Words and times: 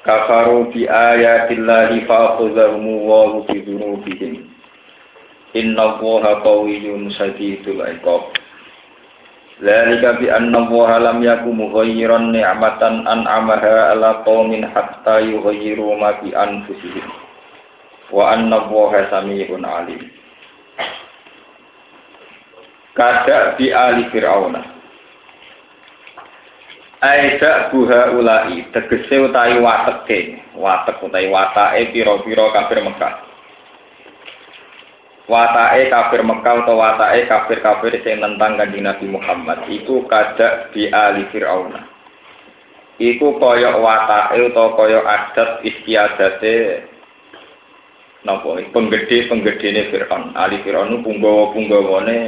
Kafaru 0.00 0.72
bi 0.72 0.88
ayatillahi 0.88 2.08
fa'khudhahum 2.08 2.84
wa 3.04 3.44
bi 3.44 3.60
dzunubihim. 3.60 4.48
Inna 5.52 6.00
Allaha 6.00 6.40
qawiyyun 6.40 7.12
shadidul 7.12 7.84
iqab. 7.84 8.32
Dzalika 9.60 10.16
bi 10.16 10.32
anna 10.32 10.64
Allah 10.64 10.88
lam 11.12 11.18
yakum 11.20 11.52
mughayyiran 11.52 12.32
ni'matan 12.32 13.04
an'amaha 13.04 13.92
ala 13.92 14.24
qaumin 14.24 14.64
hatta 14.64 15.20
yughayyiru 15.20 15.84
ma 16.00 16.16
bi 16.24 16.32
anfusihim. 16.32 17.04
Wa 18.08 18.32
anna 18.40 18.56
Allah 18.64 19.04
samii'un 19.12 19.60
'alim. 19.68 20.00
Kada 22.96 23.52
bi 23.60 23.68
ali 23.68 24.08
fir'auna. 24.08 24.79
Aida 27.00 27.72
buha 27.72 28.12
ulai 28.12 28.60
tegese 28.76 29.24
utawi 29.24 29.56
wateke, 29.56 30.36
watek 30.52 31.00
utawi 31.00 31.32
watake 31.32 31.96
pira-pira 31.96 32.52
kafir 32.52 32.84
Mekah. 32.84 33.30
watake 35.30 35.86
kafir 35.88 36.20
Mekah 36.26 36.66
atau 36.66 36.74
watake 36.74 37.30
kafir-kafir 37.30 38.02
sing 38.02 38.18
nentang 38.18 38.58
kanjeng 38.58 38.82
Nabi 38.82 39.06
Muhammad 39.06 39.70
iku 39.70 40.04
kadak 40.10 40.74
di 40.74 40.90
ali 40.90 41.24
Fir'auna. 41.30 41.86
Iku 43.00 43.38
kaya 43.38 43.78
watake 43.78 44.50
utawa 44.50 44.76
kaya 44.76 45.00
adat 45.00 45.64
istiadate 45.64 46.84
napa 48.26 48.60
penggede-penggedene 48.74 49.88
Fir'aun. 49.94 50.36
Ali 50.36 50.60
Fir'aun 50.66 51.00
punggawa-punggawane 51.00 52.18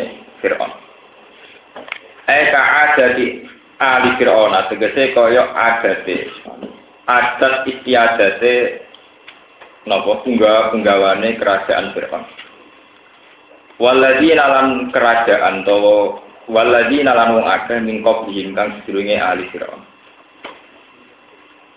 Fir'aun. 0.41 0.73
Eka 2.25 2.63
adati 2.89 3.52
ali 3.83 4.15
Fir'aun 4.15 4.55
tegese 4.71 5.11
kaya 5.11 5.51
adate 5.51 6.31
adat 7.11 7.67
istiadate 7.67 8.87
napa 9.91 10.23
punggawa-punggawane 10.23 11.35
kerajaan 11.43 11.91
Fir'aun. 11.91 12.23
Waladina 13.83 14.47
lan 14.47 14.95
kerajaan 14.95 15.67
to 15.67 15.77
waladina 16.51 17.15
lan 17.15 17.39
wong 17.39 17.47
akeh 17.47 17.79
qablihim 17.83 18.55
kang 18.55 18.83
sedurunge 18.83 19.17
ahli 19.19 19.47
Firaun. 19.51 19.83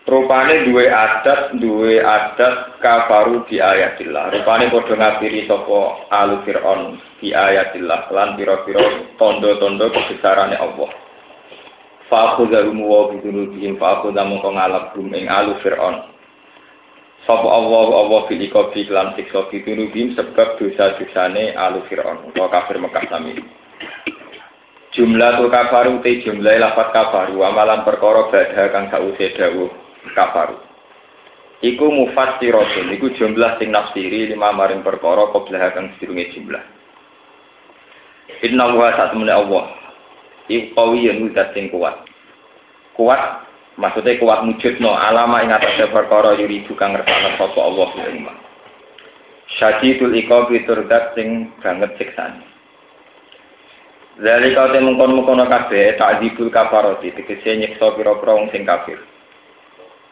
Rupane 0.05 0.69
duwe 0.69 0.85
adat, 0.85 1.57
duwe 1.57 1.97
adat 1.97 2.77
kafaru 2.77 3.41
di 3.49 3.57
ayatillah. 3.57 4.37
Rupane 4.37 4.69
padha 4.69 4.93
ngafiri 4.93 5.49
sapa 5.49 6.05
ahli 6.13 6.45
Firaun 6.45 7.01
di 7.17 7.33
ayatillah 7.33 8.13
lan 8.13 8.37
pira-pira 8.37 8.85
tondo-tondo 9.17 9.89
kebesarane 9.89 10.61
Allah. 10.61 11.04
Fa'khudhahum 12.05 12.77
wa 12.85 13.09
bidunubihim 13.13 13.81
fa'khudhahum 13.81 14.37
kang 14.41 14.55
ngalap 14.57 14.93
ing 14.97 15.25
ahli 15.25 15.57
Firaun. 15.65 16.15
Sapa 17.25 17.49
Allah 17.49 18.05
Allah 18.05 18.21
fil 18.29 18.37
ikobi 18.37 18.85
lan 18.85 19.17
siksa 19.17 19.49
bitunubim 19.49 20.13
sebab 20.13 20.61
dosa-dosane 20.61 21.57
alu 21.57 21.81
Fir'aun 21.89 22.29
atau 22.29 22.45
kafir 22.53 22.77
Mekah 22.77 23.01
sami. 23.09 23.33
Jumlah 24.93 25.41
tu 25.41 25.49
kafaru 25.49 26.05
te 26.05 26.21
jumlah 26.21 26.53
lafat 26.61 26.93
kafaru 26.93 27.41
amalan 27.41 27.81
perkara 27.81 28.29
badha 28.29 28.69
kang 28.69 28.93
sause 28.93 29.25
dawuh 29.41 29.73
kafaru. 30.13 30.61
Iku 31.65 31.85
mufassiratun 31.89 32.93
iku 32.93 33.09
jumlah 33.17 33.57
sing 33.57 33.73
nafsiri 33.73 34.29
lima 34.29 34.53
maring 34.53 34.85
perkara 34.85 35.33
qablah 35.33 35.73
kang 35.73 35.97
sedurunge 35.97 36.29
jumlah. 36.29 36.61
Inna 38.45 38.69
wa 38.69 38.93
satmune 38.93 39.33
Allah. 39.33 39.65
Iku 40.47 40.77
qawiyyun 40.77 41.33
sing 41.53 41.73
kuat. 41.73 42.05
Kuat 42.93 43.45
Maksudnya 43.75 44.15
kuat 44.23 44.47
no 44.79 44.95
alama 44.95 45.43
ing 45.43 45.51
atas 45.51 45.75
perkara 45.91 46.39
yuri 46.39 46.63
bukan 46.63 46.95
ngersana 46.95 47.35
sapa 47.35 47.59
Allah 47.59 47.89
ing 48.07 48.23
iman. 48.23 48.37
Syadidul 49.59 50.15
iqabi 50.15 50.63
turdat 50.63 51.11
sing 51.11 51.51
banget 51.59 51.91
siksane. 51.99 52.39
Zalika 54.15 54.71
te 54.71 54.79
mengkon-mengkon 54.79 55.43
kabeh 55.43 55.99
ta'dzibul 55.99 56.47
kafarati 56.47 57.11
tegese 57.19 57.51
nyiksa 57.59 57.99
pira-pira 57.99 58.47
sing 58.55 58.63
kafir. 58.63 58.95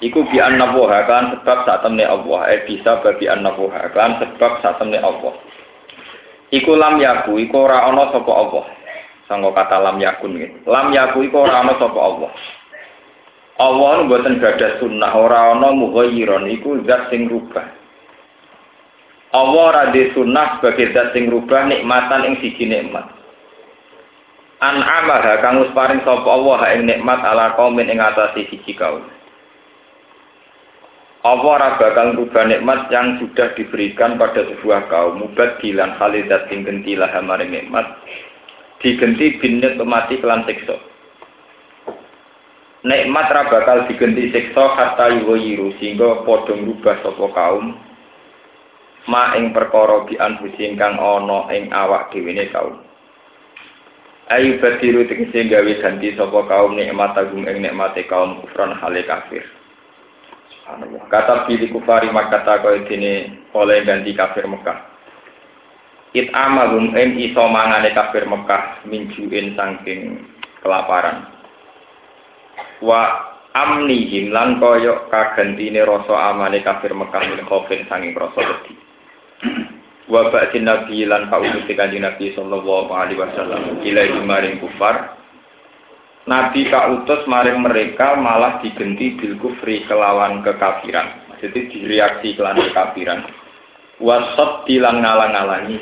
Iku 0.04 0.28
bi 0.28 0.44
annabuha 0.44 1.08
kan 1.08 1.32
sebab 1.40 1.64
saat 1.64 1.88
temne 1.88 2.04
Allah, 2.04 2.52
eh 2.52 2.68
bisa 2.68 3.00
bagi 3.00 3.32
annabuha 3.32 3.96
kan 3.96 4.20
sebab 4.20 4.60
saat 4.60 4.76
temne 4.76 5.00
Allah. 5.00 5.40
Iku 6.52 6.76
lam 6.76 7.00
yaku, 7.00 7.40
iku 7.48 7.64
ora 7.64 7.88
ana 7.88 8.12
sapa 8.12 8.28
Allah. 8.36 8.73
Sanggo 9.34 9.50
kata 9.50 9.82
lam 9.82 9.98
yakun 9.98 10.38
gitu. 10.38 10.70
Lam 10.70 10.94
yaku 10.94 11.26
iku 11.26 11.50
ora 11.50 11.66
ana 11.66 11.74
sapa 11.82 11.98
Allah. 11.98 12.30
Allah 13.58 14.06
mboten 14.06 14.38
gadah 14.38 14.78
sunnah 14.78 15.10
ora 15.10 15.58
ana 15.58 15.74
mughayyiron 15.74 16.54
iku 16.54 16.86
zat 16.86 17.10
sing 17.10 17.26
rubah. 17.26 17.66
Allah 19.34 19.62
ora 19.74 19.84
di 19.90 20.14
sunnah 20.14 20.62
sebagai 20.62 20.94
zat 20.94 21.18
sing 21.18 21.34
rubah 21.34 21.66
nikmatan 21.66 22.30
ing 22.30 22.46
siji 22.46 22.70
nikmat. 22.70 23.10
An 24.62 24.86
amaha 24.86 25.42
kang 25.42 25.66
paring 25.74 26.06
sapa 26.06 26.30
Allah 26.30 26.78
ing 26.78 26.86
nikmat 26.86 27.26
ala 27.26 27.58
kaum 27.58 27.74
ing 27.82 27.98
atase 27.98 28.46
siji 28.54 28.78
kaum. 28.78 29.02
Allah 31.26 31.50
ora 31.58 31.70
bakal 31.82 32.22
rubah 32.22 32.46
nikmat 32.54 32.86
yang 32.94 33.18
sudah 33.18 33.58
diberikan 33.58 34.22
pada 34.22 34.46
sebuah 34.46 34.94
kaum 34.94 35.26
mubat 35.26 35.58
bilang 35.58 35.98
khalidat 35.98 36.54
sing 36.54 36.62
gentilah 36.62 37.10
maring 37.26 37.50
nikmat 37.50 37.98
digenti 38.84 39.40
binet 39.40 39.80
mati 39.82 40.20
kelan 40.20 40.44
siksa. 40.44 40.76
Nikmat 42.84 43.32
ra 43.32 43.48
bakal 43.48 43.88
digenti 43.88 44.28
siksa 44.36 44.76
hatta 44.76 45.08
yuwayiru 45.24 45.72
sehingga 45.80 46.28
padha 46.28 46.52
ngrubah 46.52 47.00
sapa 47.00 47.26
kaum. 47.32 47.80
Ma 49.08 49.36
ing 49.40 49.56
perkara 49.56 50.04
bi 50.04 50.20
anfusin 50.20 50.76
kang 50.76 51.00
ana 51.00 51.48
ing 51.56 51.72
awak 51.72 52.12
dhewe 52.12 52.36
kaum. 52.52 52.84
Ayu 54.32 54.60
badiru 54.60 55.08
tegese 55.08 55.48
gawe 55.48 55.74
ganti 55.80 56.12
sapa 56.20 56.40
kaum 56.52 56.76
nikmat 56.76 57.16
agung 57.16 57.48
ing 57.48 57.64
nikmate 57.64 58.04
kaum 58.12 58.44
kufran 58.44 58.76
hale 58.76 59.08
kafir. 59.08 59.48
Kata 61.08 61.48
pilih 61.48 61.72
kufari 61.72 62.12
makata 62.12 62.64
kaya 62.64 62.84
dene 62.88 63.44
oleh 63.52 63.84
ganti 63.84 64.16
kafir 64.16 64.48
Mekah 64.48 64.93
it 66.14 66.30
amagum 66.34 66.94
ing 66.94 67.18
iso 67.20 67.44
mangane 67.50 67.94
kafir 67.94 68.26
Mekah 68.30 68.86
minjuin 68.86 69.58
saking 69.58 70.24
kelaparan 70.62 71.30
wa 72.86 73.34
amnihim 73.54 74.30
lan 74.30 74.62
kaya 74.62 75.10
kagantine 75.10 75.82
rasa 75.82 76.34
amane 76.34 76.62
kafir 76.62 76.94
Mekah 76.94 77.22
min 77.34 77.42
khaufin 77.46 77.86
sanging 77.90 78.14
rasa 78.14 78.40
wedi 78.42 78.74
wa 80.10 80.30
ba'din 80.30 80.70
nabi 80.70 81.06
lan 81.08 81.32
pautus 81.32 81.66
kanjeng 81.66 82.04
nabi 82.06 82.32
sallallahu 82.38 82.92
alaihi 82.92 83.20
wasallam 83.20 83.82
ilahi 83.82 84.20
maring 84.22 84.62
kufar 84.62 85.24
Nabi 86.24 86.72
kautus 86.72 87.28
maring 87.28 87.60
mereka 87.60 88.16
malah 88.16 88.64
digenti 88.64 89.20
bil 89.20 89.36
kufri 89.44 89.84
kelawan 89.92 90.40
kekafiran. 90.40 91.36
Jadi 91.44 91.68
direaksi 91.68 92.40
kelawan 92.40 92.64
kekafiran. 92.72 93.28
Wasab 94.04 94.68
dilang 94.68 95.00
ngalang-alangi 95.00 95.80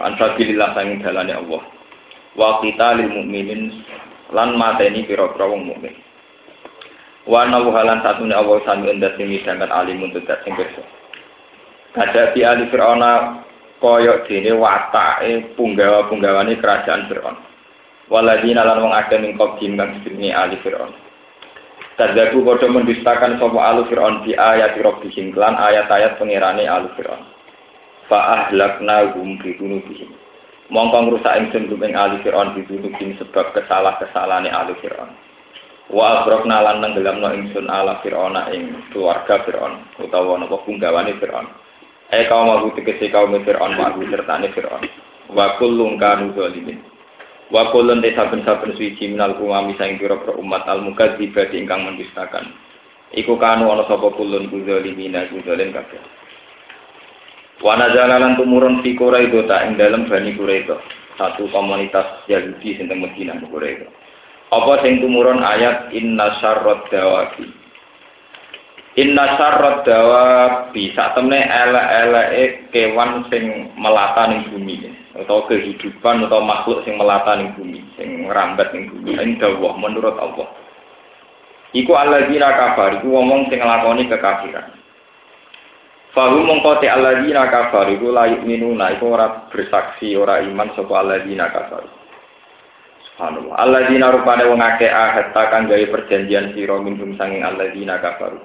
ansabilillah 0.00 0.72
sanging 0.72 1.04
dalane 1.04 1.36
Allah. 1.36 1.62
Wa 2.32 2.64
kita 2.64 2.96
lil 2.96 3.12
mukminin 3.12 3.84
lan 4.32 4.56
mateni 4.56 5.04
pira-pira 5.04 5.52
wong 5.52 5.68
mukmin. 5.68 5.92
Wa 7.28 7.44
nawu 7.44 7.68
halan 7.76 8.00
satune 8.00 8.32
Allah 8.32 8.64
sami 8.64 8.88
endas 8.88 9.12
sing 9.20 9.28
midangan 9.28 9.68
alimun 9.68 10.16
tegas 10.16 10.40
sing 10.48 10.56
pirsa. 10.56 10.80
Kada 11.92 12.32
di 12.32 12.40
ali 12.40 12.72
Fir'auna 12.72 13.44
kaya 13.84 14.24
dene 14.24 14.56
watake 14.56 15.52
punggawa-punggawane 15.60 16.56
kerajaan 16.56 17.04
Fir'aun. 17.12 17.36
Waladina 18.08 18.64
lan 18.64 18.80
wong 18.80 18.96
akeh 18.96 19.20
ning 19.20 19.36
qadim 19.36 19.76
kang 19.76 20.00
jenenge 20.08 20.32
ali 20.32 20.56
Fir'aun. 20.64 20.96
Tadaku 22.00 22.48
padha 22.48 22.64
mendustakan 22.72 23.36
sapa 23.36 23.60
alu 23.60 23.84
Fir'aun 23.92 24.24
di 24.24 24.32
ayat 24.32 24.80
rabbihim 24.80 25.36
lan 25.36 25.52
ayat-ayat 25.52 26.16
pengirane 26.16 26.64
alu 26.64 26.88
Fir'aun. 26.96 27.36
Fa 28.08 28.48
ahlakna 28.48 29.12
hum 29.12 29.36
bi 29.36 29.52
dunubihim. 29.60 30.08
Mongko 30.72 30.96
ngrusak 31.08 31.36
ingsun 31.44 31.68
ing 31.68 31.92
ali 31.96 32.20
Fir'aun 32.24 32.56
bi 32.56 32.64
dunubihim 32.64 33.20
sebab 33.20 33.52
kesalah-kesalahane 33.52 34.48
alu 34.48 34.72
Fir'aun. 34.80 35.12
Wa 35.88 36.20
agrokna 36.20 36.60
lan 36.60 36.84
nenggelamno 36.84 37.32
ingsun 37.32 37.68
ala 37.68 38.00
Fir'auna 38.04 38.52
ing 38.52 38.92
keluarga 38.92 39.44
Fir'aun 39.44 39.84
utawa 40.00 40.40
napa 40.40 40.60
punggawane 40.64 41.16
Fir'aun. 41.20 41.48
Eh 42.08 42.24
kaum 42.28 42.48
aku 42.48 42.80
tegese 42.80 43.12
kaum 43.12 43.32
Fir'aun 43.44 43.76
aku 43.76 44.04
sertane 44.08 44.52
Fir'aun. 44.56 44.84
Wa 45.32 45.60
kullun 45.60 46.00
kanu 46.00 46.32
zalimin. 46.32 46.80
Wa 47.52 47.72
kullun 47.72 48.04
te 48.04 48.12
saben-saben 48.12 48.76
suci 48.76 49.08
minal 49.08 49.36
umami 49.40 49.76
saing 49.76 49.96
pira-pira 49.96 50.36
umat 50.36 50.64
al 50.68 50.84
mukadziba 50.84 51.48
ingkang 51.52 51.84
mendustakan. 51.84 52.52
Iku 53.12 53.40
kanu 53.40 53.68
ana 53.72 53.84
sapa 53.88 54.12
kullun 54.16 54.48
zalimin 54.48 55.16
iku 55.16 55.40
zalim 55.44 55.72
kabeh. 55.72 56.17
Wa 57.58 57.74
nazala 57.74 58.22
lan 58.22 58.38
tumurun 58.38 58.86
fi 58.86 58.94
Quraido 58.94 59.42
ta 59.50 59.66
ing 59.66 59.74
dalem 59.74 60.06
Bani 60.06 60.34
Quraido. 60.38 60.78
Satu 61.18 61.50
komunitas 61.50 62.22
Yahudi 62.30 62.78
sing 62.78 62.86
teng 62.86 63.02
Madinah 63.02 63.42
Quraido. 63.50 63.90
Apa 64.54 64.86
sing 64.86 65.02
tumurun 65.02 65.42
ayat 65.42 65.90
inna 65.90 66.38
syarrad 66.38 66.86
dawabi. 66.94 67.50
Inna 68.94 69.34
syarrad 69.34 69.82
dawabi 69.82 70.94
sak 70.94 71.18
temne 71.18 71.42
elek-eleke 71.42 72.70
kewan 72.70 73.26
sing 73.26 73.74
melata 73.74 74.30
ning 74.30 74.46
bumi 74.54 74.94
atau 75.18 75.42
kehidupan 75.50 76.30
atau 76.30 76.38
makhluk 76.38 76.86
sing 76.86 76.94
melata 76.94 77.34
ning 77.34 77.50
bumi, 77.58 77.82
sing 77.98 78.22
merambat 78.22 78.70
ning 78.70 78.86
bumi. 78.86 79.18
Ini 79.18 79.42
dawah 79.42 79.74
menurut 79.74 80.14
Allah. 80.14 80.46
Iku 81.74 81.92
alladzina 81.92 82.54
kafar, 82.54 83.02
iku 83.02 83.12
ngomong 83.12 83.50
sing 83.50 83.60
nglakoni 83.60 84.06
kekafiran. 84.06 84.77
Fahum 86.18 86.50
mengkoti 86.50 86.90
alladzina 86.90 87.46
kafar, 87.46 87.94
iku 87.94 88.10
layu 88.10 88.42
minuna, 88.42 88.90
iku 88.90 89.14
ora 89.14 89.46
bersaksi, 89.54 90.18
ora 90.18 90.42
iman 90.42 90.74
sapa 90.74 90.98
alladzina 90.98 91.46
kafar. 91.46 91.86
Subhanallah. 93.18 93.54
Alladzina 93.54 94.10
rupane 94.10 94.46
wong 94.46 94.58
akeh 94.58 94.90
ahad 94.90 95.30
kang 95.30 95.70
gawe 95.70 95.84
perjanjian 95.94 96.54
sira 96.58 96.78
minhum 96.82 97.18
sanging 97.18 97.46
alladzina 97.46 98.02
kafaru. 98.02 98.38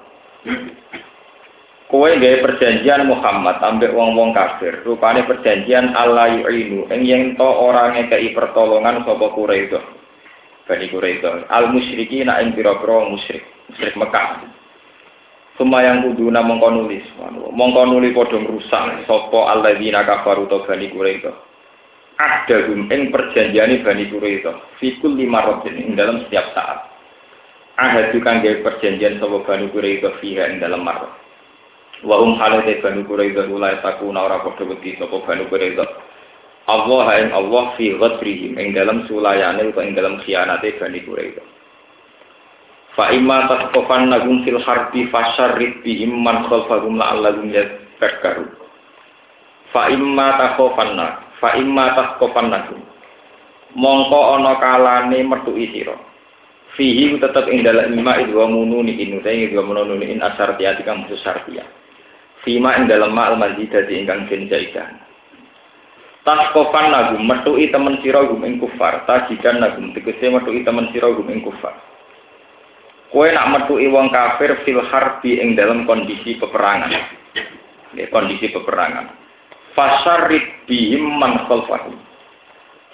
Kowe 1.86 2.10
gawe 2.10 2.36
perjanjian 2.42 3.06
Muhammad 3.06 3.62
ambek 3.62 3.94
wong-wong 3.94 4.34
kafir. 4.34 4.82
Rupane 4.82 5.26
perjanjian 5.30 5.94
Allah 5.94 6.30
yu'inu 6.42 6.90
ing 6.90 7.06
yen 7.06 7.22
to 7.38 7.46
ora 7.46 7.90
ngekeki 7.94 8.34
pertolongan 8.34 9.06
sapa 9.06 9.30
Quraisy. 9.30 9.78
Bani 10.66 10.86
Quraisy. 10.90 11.50
Al 11.50 11.70
musyriki 11.70 12.26
nak 12.26 12.42
ing 12.42 12.58
pira-pira 12.58 13.06
musyrik, 13.06 13.46
musyrik 13.70 13.94
Mekah. 13.94 14.42
Sumayang 15.54 16.02
kuduna 16.02 16.42
mongko 16.42 16.68
nulis, 16.74 17.06
mongko 17.54 17.82
nuli 17.86 18.10
padha 18.10 18.42
ngrusak. 18.42 19.06
Sapa 19.06 19.54
alladzina 19.54 20.02
kafaru 20.02 20.50
to 20.50 20.66
Bani 20.66 20.90
Quraisy 20.90 21.30
ada 22.14 22.70
ing 22.70 23.10
perjanjian 23.10 23.82
Bani 23.82 24.06
Quraisy 24.06 24.46
fikul 24.78 25.18
lima 25.18 25.42
rotin 25.46 25.74
ing 25.74 25.98
dalam 25.98 26.22
setiap 26.26 26.46
saat. 26.54 26.90
Ahadu 27.74 28.22
kang 28.22 28.42
gawe 28.42 28.62
perjanjian 28.62 29.18
sapa 29.18 29.46
Bani 29.46 29.70
Quraisy 29.70 30.06
fiha 30.22 30.50
ing 30.50 30.58
dalam 30.62 30.86
marot 30.86 31.10
wa 32.04 32.20
hum 32.20 32.36
halate 32.38 32.78
Bani 32.84 33.02
Quraisy 33.02 33.50
ulai 33.50 33.80
takuna 33.80 34.26
ora 34.26 34.42
padha 34.42 34.62
wedi 34.66 34.94
sapa 34.98 35.22
Bani 35.22 35.46
Allah 36.64 37.06
ing 37.20 37.28
Allah 37.28 37.64
fi 37.76 37.92
ghadrihim 37.92 38.56
ing 38.56 38.72
dalam 38.72 39.04
sulayane 39.04 39.68
utawa 39.68 39.84
ing 39.84 39.94
dalam 39.94 40.18
khianate 40.22 40.80
Bani 40.80 41.00
Quraisy 41.02 41.53
fa 42.94 43.10
imma 43.10 43.50
tasqafan 43.50 44.10
nagum 44.10 44.46
fil 44.46 44.62
harbi 44.62 45.10
fasyarrid 45.10 45.82
bihim 45.82 46.14
man 46.22 46.46
khalfahum 46.46 46.94
la'allahum 46.94 47.50
yadhakkarun 47.50 48.64
fa 49.74 49.90
imma 49.90 50.38
takhafanna 50.38 51.06
fa 51.42 51.58
imma 51.58 51.98
tahqofan 51.98 52.54
nakum 52.54 52.78
mongko 53.74 54.38
ana 54.38 54.54
kalane 54.62 55.18
metuki 55.26 55.74
sira. 55.74 55.98
Fihi 56.78 57.18
tetep 57.18 57.46
ing 57.50 57.62
dalem 57.62 57.94
ima 57.94 58.18
idwa 58.18 58.50
mununi 58.50 58.98
inu 58.98 59.22
ing 59.22 59.50
idwa 59.50 59.62
mununi 59.62 60.10
in 60.10 60.22
asartiyati 60.22 60.82
kang 60.82 61.06
musuh 61.06 61.18
sartiya 61.22 61.62
fima 62.42 62.74
ing 62.78 62.90
dalem 62.90 63.14
ma 63.14 63.30
al 63.30 63.38
mazidati 63.38 63.94
ingkang 63.94 64.26
den 64.26 64.50
jaidah. 64.50 64.90
Taskofan 66.26 66.90
nagum 66.90 67.26
metuki 67.26 67.70
temen 67.70 67.98
sira 68.02 68.26
gum 68.26 68.42
ing 68.42 68.58
kufar. 68.58 69.06
Tajikan 69.06 69.62
nagum 69.62 69.94
tegese 69.94 70.30
metuki 70.30 70.66
temen 70.66 70.90
sira 70.90 71.14
gum 71.14 71.30
ing 71.30 71.42
kufar 71.46 71.93
Kowe 73.14 73.30
nak 73.30 73.46
metuki 73.54 73.86
wong 73.86 74.10
kafir 74.10 74.58
fil 74.66 74.82
harbi 74.90 75.38
ing 75.38 75.54
dalam 75.54 75.86
kondisi 75.86 76.34
peperangan. 76.34 76.90
Ya, 77.94 78.10
kondisi 78.10 78.50
peperangan. 78.50 79.14
Fasarit 79.70 80.66
bihim 80.66 81.14
man 81.22 81.46
khalfahum. 81.46 81.94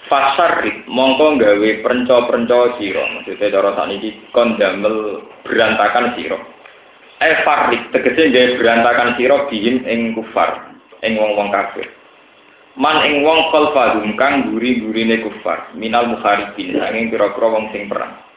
Fasarit 0.05 0.85
mongko 0.85 1.41
gawe 1.41 1.69
perenco-perenco 1.81 2.77
sira. 2.77 3.01
Maksudnya 3.17 3.49
cara 3.49 3.69
sakniki 3.73 4.29
kon 4.29 4.61
damel 4.61 5.25
berantakan 5.41 6.13
sira. 6.13 6.37
Eh 7.17 7.41
farik 7.41 7.89
tegese 7.89 8.29
gawe 8.29 8.61
berantakan 8.61 9.17
sira 9.17 9.49
bihim 9.49 9.81
ing 9.89 10.13
kufar 10.13 10.69
ing 11.01 11.17
wong-wong 11.17 11.49
kafir. 11.49 11.89
Man 12.77 13.09
ing 13.09 13.25
wong 13.25 13.49
khalfahum 13.49 14.13
kang 14.21 14.53
guri-gurine 14.53 15.25
kufar 15.25 15.73
minal 15.73 16.13
mukharibin 16.13 16.77
sanging 16.77 17.09
pira-pira 17.09 17.47
wong 17.49 17.73
sing 17.73 17.89
perang 17.89 18.29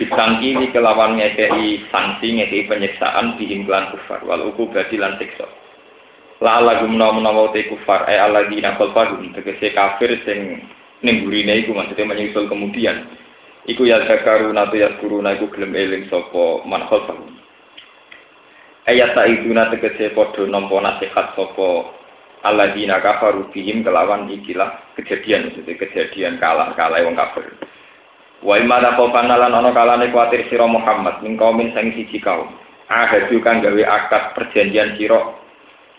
Bisangki 0.00 0.56
ini 0.56 0.72
kelawan 0.72 1.20
ngekei 1.20 1.84
sanksi, 1.92 2.40
ngekei 2.40 2.64
penyiksaan 2.64 3.36
bihim 3.36 3.68
kelan 3.68 3.92
kufar, 3.92 4.24
wal 4.24 4.48
uku 4.48 4.72
lan 4.96 5.20
siksa 5.20 5.44
la 6.40 6.56
ala 6.56 6.80
gumna 6.80 7.12
menawa 7.12 7.52
te 7.52 7.68
kufar. 7.68 8.08
Ay 8.08 8.16
ala 8.16 8.48
dina 8.48 8.80
khalfahum 8.80 9.36
tegese 9.36 9.76
kafir 9.76 10.16
sing 10.24 10.64
ning 11.04 11.28
gurine 11.28 11.60
iku 11.60 11.76
maksudnya 11.76 12.08
menyusul 12.08 12.48
kemudian. 12.48 13.12
Iku 13.68 13.84
ya 13.84 14.00
zakaruna 14.08 14.72
tu 14.72 14.80
yaskuruna 14.80 15.36
iku 15.36 15.52
gelem 15.52 15.76
eling 15.76 16.08
sapa 16.08 16.64
man 16.64 16.88
khalfahum 16.88 17.40
ayat 18.90 19.14
saiduna 19.14 19.70
tegese 19.70 20.10
padha 20.16 20.42
nampa 20.50 20.82
nasihat 20.82 21.36
sapa 21.38 21.68
alladzina 22.42 22.98
kafaru 22.98 23.46
bihim 23.54 23.86
kelawan 23.86 24.26
ikilah 24.26 24.80
kejadian 24.98 25.52
maksudnya 25.52 25.78
kejadian 25.78 26.34
kalah 26.42 26.74
kalah 26.74 26.98
wong 27.06 27.14
kafir 27.14 27.46
Wa 28.40 28.56
imma 28.56 28.80
ta 28.80 28.96
kofana 28.96 29.36
lan 29.36 29.52
ana 29.52 29.70
kalane 29.76 30.08
kuatir 30.08 30.48
sira 30.48 30.64
Muhammad 30.64 31.20
min 31.20 31.36
kaumin 31.36 31.76
sing 31.76 31.92
siji 31.92 32.16
kaum. 32.24 32.48
Ahadu 32.88 33.36
kang 33.44 33.60
gawe 33.60 33.82
akad 33.86 34.34
perjanjian 34.34 34.96
sira 34.96 35.20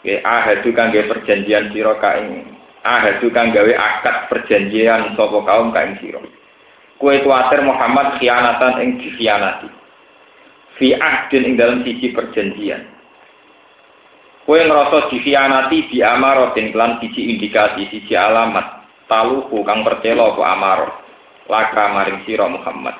Ke 0.01 0.19
ahadu 0.25 0.73
kang 0.73 0.89
gawe 0.89 1.05
perjanjian 1.05 1.69
sira 1.69 1.93
ka 2.01 2.17
ing 2.17 2.57
ahadu 2.81 3.29
kang 3.29 3.53
gawe 3.53 3.73
akad 3.77 4.27
perjanjian 4.33 5.13
sapa 5.13 5.37
kaum 5.45 5.69
ka 5.69 5.85
ing 5.85 6.01
sira. 6.01 6.21
Kue 6.97 7.21
kuatir 7.21 7.61
Muhammad 7.61 8.17
khianatan 8.17 8.73
ing 8.81 8.89
dikhianati. 8.97 9.69
Fi 10.81 10.97
ahdin 10.97 11.45
ing 11.45 11.53
dalam 11.61 11.85
sisi 11.85 12.09
perjanjian. 12.09 12.89
Kue 14.49 14.65
ngerasa 14.65 15.13
dikhianati 15.13 15.93
di 15.93 16.01
amarotin 16.01 16.73
klan 16.73 16.97
sisi 17.05 17.37
indikasi, 17.37 17.85
sisi 17.93 18.17
alamat. 18.17 18.81
Taluhu 19.05 19.61
kang 19.61 19.85
percelo 19.85 20.33
apa 20.33 20.43
amarot. 20.57 21.00
Laka 21.49 21.89
maring 21.89 22.21
sira 22.27 22.45
Muhammad. 22.45 22.93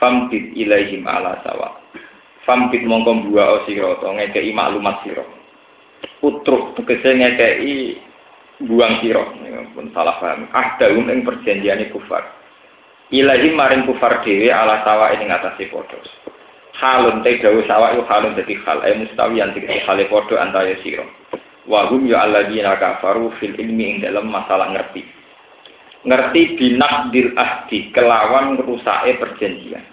Famtid 0.00 0.56
ilaihim 0.56 1.04
ala 1.04 1.38
sawa. 1.44 1.78
Famtid 2.48 2.82
mongko 2.88 3.28
buah 3.28 3.48
o 3.54 3.56
sira 3.68 3.98
to 4.00 4.08
ngekei 4.08 4.50
maklumat 4.50 5.04
sira. 5.04 5.24
Utruk 6.24 6.74
tegese 6.78 7.12
ngekei 7.12 8.00
buang 8.64 8.98
sira. 9.04 9.22
Pun 9.76 9.92
salah 9.92 10.16
paham. 10.18 10.48
Ahdaum 10.50 11.06
ing 11.12 11.22
perjanjiane 11.22 11.92
kufar. 11.92 12.24
Ilahi 13.12 13.52
maring 13.52 13.84
kufar 13.84 14.24
dhewe 14.24 14.48
ala 14.48 14.80
sawa 14.82 15.12
ing 15.14 15.28
ngatasi 15.28 15.68
padha. 15.68 16.00
Halun 16.72 17.20
te 17.20 17.36
dawu 17.38 17.62
sawa 17.68 17.92
iku 17.94 18.08
halun 18.08 18.32
dadi 18.34 18.56
hal 18.64 18.80
ay 18.82 18.96
mustawi 18.96 19.38
yang 19.38 19.52
tegese 19.52 19.84
hale 19.86 20.08
padha 20.08 20.40
antaya 20.40 20.74
sira. 20.82 21.04
Wa 21.68 21.86
hum 21.86 22.10
ya 22.10 22.26
alladzina 22.26 22.74
kafaru 22.74 23.30
fil 23.38 23.54
ilmi 23.54 23.84
ing 23.86 23.96
dalam 24.02 24.32
masalah 24.32 24.72
ngerti 24.74 25.21
ngerti 26.02 26.58
binakdil 26.58 27.34
ahdi 27.38 27.94
kelawan 27.94 28.58
rusake 28.58 29.18
perjanjian 29.22 29.84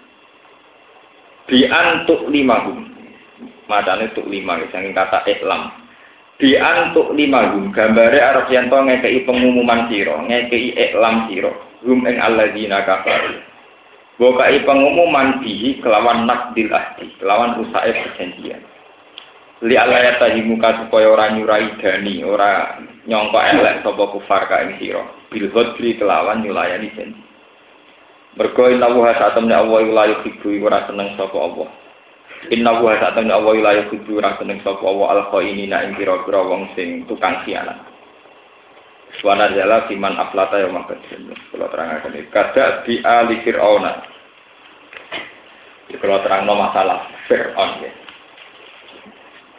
bi 1.46 1.66
antuk 1.66 2.26
lima 2.30 2.66
hum 2.66 2.90
macane 3.70 4.10
tuk 4.14 4.26
lima 4.26 4.58
saking 4.70 4.94
kata 4.94 5.22
iklam 5.26 5.80
Bi 6.40 6.56
antuk 6.56 7.12
lima 7.12 7.52
gum 7.52 7.68
gambare 7.68 8.16
arep 8.16 8.48
yen 8.48 8.72
to 8.72 8.80
ngekeki 8.80 9.28
pengumuman 9.28 9.92
sira, 9.92 10.24
ngekeki 10.24 10.72
iklam 10.72 11.28
sira, 11.28 11.52
gum 11.84 12.00
ing 12.08 12.16
alladzina 12.16 12.80
kafaru. 12.88 13.44
Bokai 14.16 14.64
pengumuman 14.64 15.44
bihi 15.44 15.84
kelawan 15.84 16.24
nakdil 16.24 16.72
ahdi, 16.72 17.12
kelawan 17.20 17.60
usai 17.60 17.92
perjanjian. 17.92 18.64
Li 19.60 19.76
Allah 19.76 20.16
ya 20.16 20.40
muka 20.40 20.80
supaya 20.80 21.12
ora 21.12 21.28
nyurai 21.36 21.76
dani, 21.76 22.24
ora 22.24 22.80
nyongko 23.04 23.36
elek 23.36 23.84
sapa 23.84 24.04
kufar 24.08 24.48
ka 24.48 24.64
ing 24.64 24.80
sira. 24.80 25.04
Bil 25.30 25.46
ghadri 25.54 25.94
kelawan 25.94 26.42
nyulayani 26.42 26.90
janji. 26.98 27.22
Mergo 28.34 28.70
inna 28.70 28.90
wa 28.90 29.10
satamne 29.14 29.54
Allah 29.54 29.82
la 29.90 30.04
yuhibbu 30.10 30.62
ora 30.62 30.86
seneng 30.86 31.18
sapa 31.18 31.34
Allah. 31.34 31.68
Inna 32.50 32.78
wa 32.78 32.94
sa'atan 32.94 33.30
Allah 33.30 33.54
la 33.58 33.72
yuhibbu 33.84 34.22
ra 34.22 34.38
seneng 34.38 34.62
sapa 34.62 34.86
wa 34.86 35.10
al 35.10 35.26
ini 35.42 35.66
ing 35.70 35.92
pira-pira 35.98 36.40
wong 36.46 36.70
sing 36.78 37.06
tukang 37.10 37.42
khianat. 37.42 37.78
Wana 39.26 39.50
jala 39.50 39.90
siman 39.90 40.14
aflata 40.14 40.62
ya 40.62 40.70
maka 40.70 40.94
Kalau 41.50 41.66
terangaken 41.66 42.14
kada 42.30 42.86
di 42.86 43.02
ali 43.02 43.42
fir'auna. 43.42 43.92
Kalau 45.98 46.22
terang 46.22 46.46
no 46.46 46.54
masalah 46.54 47.10
Fir'aun 47.26 47.82
ya. 47.82 47.90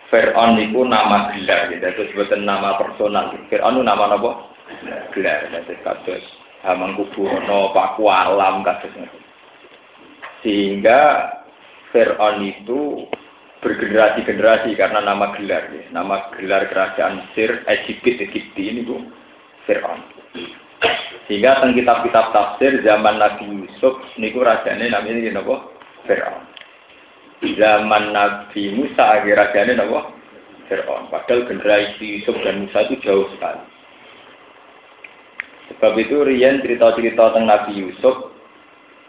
Fir'aun 0.07 0.59
itu 0.63 0.79
nama 0.87 1.31
gelar 1.35 1.71
gitu, 1.71 1.83
itu 1.83 2.03
sebutan 2.15 2.47
nama 2.47 2.79
personal. 2.79 3.35
Fir'aun 3.51 3.79
itu 3.79 3.83
nama 3.83 4.15
apa? 4.15 4.50
Gelar. 5.11 5.41
Jadi 5.51 5.75
kados 5.83 6.25
Hamangkubuwono, 6.61 7.73
Paku 7.73 8.05
Alam 8.05 8.61
kasusnya. 8.61 9.09
Sehingga 10.45 11.29
Fir'aun 11.89 12.45
itu 12.45 13.09
bergenerasi-generasi 13.61 14.73
karena 14.77 15.01
nama 15.01 15.33
gelar 15.37 15.69
ya. 15.69 15.85
Nama 15.93 16.33
gelar 16.37 16.69
kerajaan 16.69 17.21
Mesir, 17.21 17.65
Egypt, 17.65 18.05
Egypti 18.05 18.61
ini 18.73 18.81
bu 18.85 19.09
Fir'aun. 19.65 20.01
Sehingga 21.29 21.61
tentang 21.61 21.77
kitab-kitab 21.77 22.25
tafsir 22.33 22.81
zaman 22.81 23.21
Nabi 23.21 23.45
Yusuf 23.45 24.01
niku 24.17 24.41
rajane 24.41 24.89
namanya 24.89 25.17
ini 25.17 25.33
apa? 25.33 25.55
Fir'aun. 26.09 26.43
Zaman 27.57 28.13
Nabi 28.13 28.61
Musa 28.77 29.21
akhir 29.21 29.33
rajane 29.33 29.77
apa? 29.77 30.13
Fir'aun. 30.69 31.09
Padahal 31.09 31.49
generasi 31.49 32.21
Yusuf 32.21 32.37
dan 32.45 32.65
Musa 32.65 32.85
itu 32.85 33.01
jauh 33.01 33.29
sekali. 33.33 33.70
Sebab 35.71 35.93
itu 35.95 36.27
Rian 36.27 36.59
cerita-cerita 36.59 37.31
tentang 37.31 37.47
Nabi 37.47 37.79
Yusuf 37.79 38.31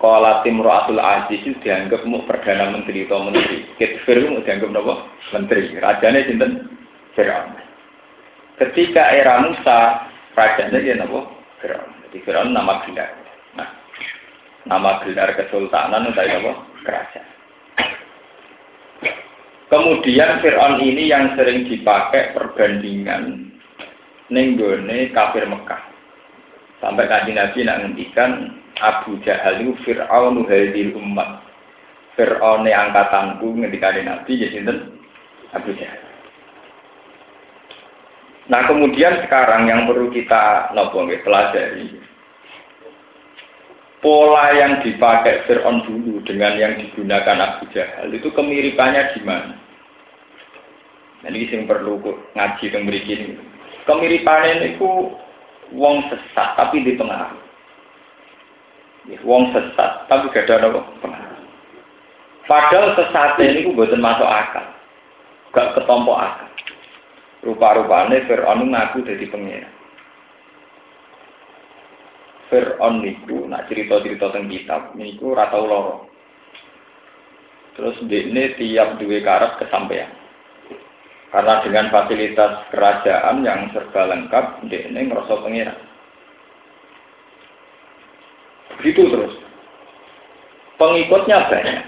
Kala 0.03 0.43
Timro'atul 0.43 0.99
Aziz 0.99 1.47
itu 1.47 1.55
dianggap 1.63 2.03
mau 2.11 2.27
perdana 2.27 2.75
menteri 2.75 3.07
atau 3.07 3.23
menteri. 3.23 3.63
Kitfir 3.79 4.19
itu 4.19 4.43
dianggap 4.43 4.75
apa? 4.75 4.95
Menteri. 5.31 5.79
Rajanya 5.79 6.27
sinten 6.27 6.67
Fir'aun. 7.15 7.55
Ketika 8.59 9.15
era 9.15 9.39
Musa, 9.47 10.11
rajanya 10.35 10.83
dia 10.83 10.99
apa? 10.99 11.23
Fir'aun. 11.63 11.91
Jadi 12.11 12.19
Fir'aun 12.27 12.51
nama 12.51 12.83
gelar. 12.83 13.15
Nah, 13.55 13.69
nama 14.67 14.99
gelar 15.07 15.39
kesultanan 15.39 16.11
itu 16.11 16.19
apa? 16.19 16.53
Kerajaan. 16.83 17.29
Kemudian 19.71 20.43
Fir'aun 20.43 20.83
ini 20.83 21.15
yang 21.15 21.39
sering 21.39 21.71
dipakai 21.71 22.35
perbandingan 22.35 23.55
nenggone 24.35 25.15
kafir 25.15 25.47
Mekah. 25.47 25.92
Sampai 26.83 27.07
kaji 27.07 27.39
Nabi 27.39 27.59
nak 27.63 27.79
ngendikan 27.87 28.31
Abu 28.83 29.15
Jahal 29.23 29.63
itu 29.63 29.79
Fir'aun 29.87 30.43
hadil 30.51 30.99
umat. 30.99 31.47
Fir'aun 32.19 32.67
angkatanku 32.67 33.55
ngendika 33.55 33.95
Nabi 34.03 34.43
ya 34.43 34.51
sinten 34.51 34.99
Abu 35.55 35.71
Jahal. 35.79 36.03
Nah 38.51 38.67
kemudian 38.67 39.23
sekarang 39.23 39.71
yang 39.71 39.87
perlu 39.87 40.11
kita 40.11 40.75
nopo 40.75 41.07
pelajari 41.07 42.03
pola 44.03 44.51
yang 44.51 44.83
dipakai 44.83 45.47
Fir'aun 45.47 45.87
dulu 45.87 46.19
dengan 46.27 46.59
yang 46.59 46.75
digunakan 46.75 47.39
Abu 47.39 47.71
Jahal 47.71 48.11
itu 48.11 48.29
kemiripannya 48.35 49.15
di 49.15 49.21
mana? 49.23 49.55
Nah, 51.23 51.31
ini 51.31 51.47
yang 51.47 51.71
perlu 51.71 52.03
ngaji 52.35 52.67
dan 52.67 52.83
ini. 52.91 53.39
Kemiripannya 53.87 54.75
itu 54.75 55.15
wong 55.73 56.07
sesat 56.09 56.49
tapi 56.57 56.85
di 56.85 56.95
tengah. 56.97 57.33
Wong 59.27 59.51
sesat, 59.51 60.07
tapi 60.07 60.31
gak 60.31 60.47
ada 60.47 60.71
apa 60.71 60.81
Padahal 62.47 62.95
sesat 62.95 63.39
ini 63.43 63.67
ku 63.67 63.75
buatan 63.75 64.03
masuk 64.03 64.27
akal. 64.27 64.67
Gak 65.51 65.75
ketompo 65.75 66.15
akal. 66.15 66.49
Rupa-rupanya 67.43 68.23
Fir'aun 68.31 68.71
ngaku 68.71 69.03
jadi 69.03 69.27
pengira. 69.27 69.71
Fir'aun 72.47 73.03
niku 73.03 73.51
nak 73.51 73.67
cerita-cerita 73.67 74.31
tentang 74.31 74.47
kitab 74.47 74.83
niku 74.95 75.35
ratau 75.35 75.67
loro. 75.67 75.97
Terus 77.75 77.99
ini 78.07 78.55
tiap 78.61 79.01
dua 79.01 79.19
karat 79.25 79.59
kesampaian. 79.59 80.22
Karena 81.33 81.65
dengan 81.65 81.89
fasilitas 81.89 82.69
kerajaan 82.69 83.41
yang 83.41 83.73
serba 83.73 84.05
lengkap, 84.05 84.69
ini 84.69 85.09
ngerasa 85.09 85.41
pengira. 85.41 85.73
Begitu 88.77 89.09
terus. 89.09 89.35
Pengikutnya 90.77 91.49
banyak. 91.49 91.81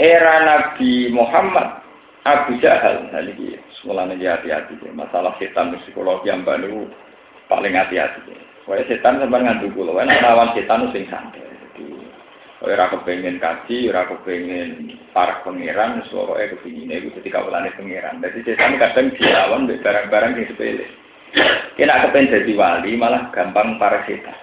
Era 0.00 0.34
Nabi 0.48 1.12
Muhammad, 1.12 1.84
Abu 2.24 2.56
Jahal, 2.58 3.12
nah 3.12 3.20
ini 3.20 3.60
semulanya 3.78 4.40
hati-hati. 4.40 4.80
Masalah 4.96 5.36
setan 5.36 5.76
psikologi 5.84 6.32
yang 6.32 6.42
baru 6.42 6.88
paling 7.52 7.76
hati-hati. 7.76 8.32
Soalnya 8.64 8.88
setan 8.88 9.20
sampai 9.20 9.44
ngantuk 9.44 9.76
enak 9.76 10.24
lawan 10.24 10.56
setan 10.56 10.88
sing 10.90 11.04
santai. 11.12 11.51
Ora 12.62 12.86
kepengen 12.94 13.42
kaji, 13.42 13.90
ora 13.90 14.06
kepengen 14.06 14.94
para 15.10 15.42
pangeran, 15.42 16.06
suara 16.06 16.38
eh 16.38 16.54
kepingin 16.54 16.94
itu 16.94 17.10
ketika 17.18 17.42
ulane 17.42 17.74
pangeran. 17.74 18.22
Jadi 18.22 18.46
setan 18.46 18.78
kadang 18.78 19.10
dilawan 19.18 19.66
barang-barang 19.66 20.32
yang 20.38 20.46
sepele. 20.46 20.86
Kena 21.74 22.06
kepen 22.06 22.30
jadi 22.30 22.52
wali 22.54 22.94
malah 22.94 23.34
gampang 23.34 23.82
para 23.82 24.06
setan. 24.06 24.38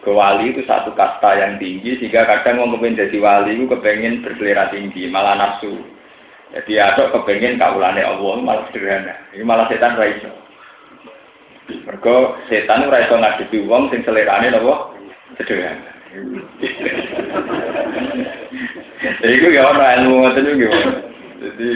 Ke 0.00 0.08
wali 0.16 0.56
itu 0.56 0.64
satu 0.64 0.96
kasta 0.96 1.36
yang 1.36 1.60
tinggi 1.60 2.00
sehingga 2.00 2.24
kadang 2.24 2.56
mau 2.56 2.72
kepen 2.72 2.96
jadi 2.96 3.18
wali 3.20 3.52
itu 3.52 3.68
kepengen 3.68 4.24
berselera 4.24 4.72
tinggi 4.72 5.04
malah 5.12 5.36
nafsu. 5.36 5.76
Jadi 6.56 6.72
ada 6.80 7.12
kepengen 7.12 7.60
kaulane 7.60 8.00
Allah 8.00 8.34
malah 8.40 8.64
sederhana. 8.72 9.12
Ini 9.36 9.44
malah 9.44 9.68
setan 9.68 9.92
raiso. 10.00 10.32
Mergo 11.84 12.40
setan 12.48 12.88
ora 12.88 13.04
iso 13.04 13.20
ngadepi 13.20 13.66
wong 13.68 13.92
sing 13.92 14.00
selerane 14.08 14.48
napa 14.48 14.94
sederhana. 15.36 15.95
Jadi 19.20 19.32
itu 19.32 19.48
ya 19.52 19.62
ono 19.70 19.82
ilmu 19.82 20.14
ngoten 20.22 20.50
iki. 20.54 20.68
Jadi 21.36 21.70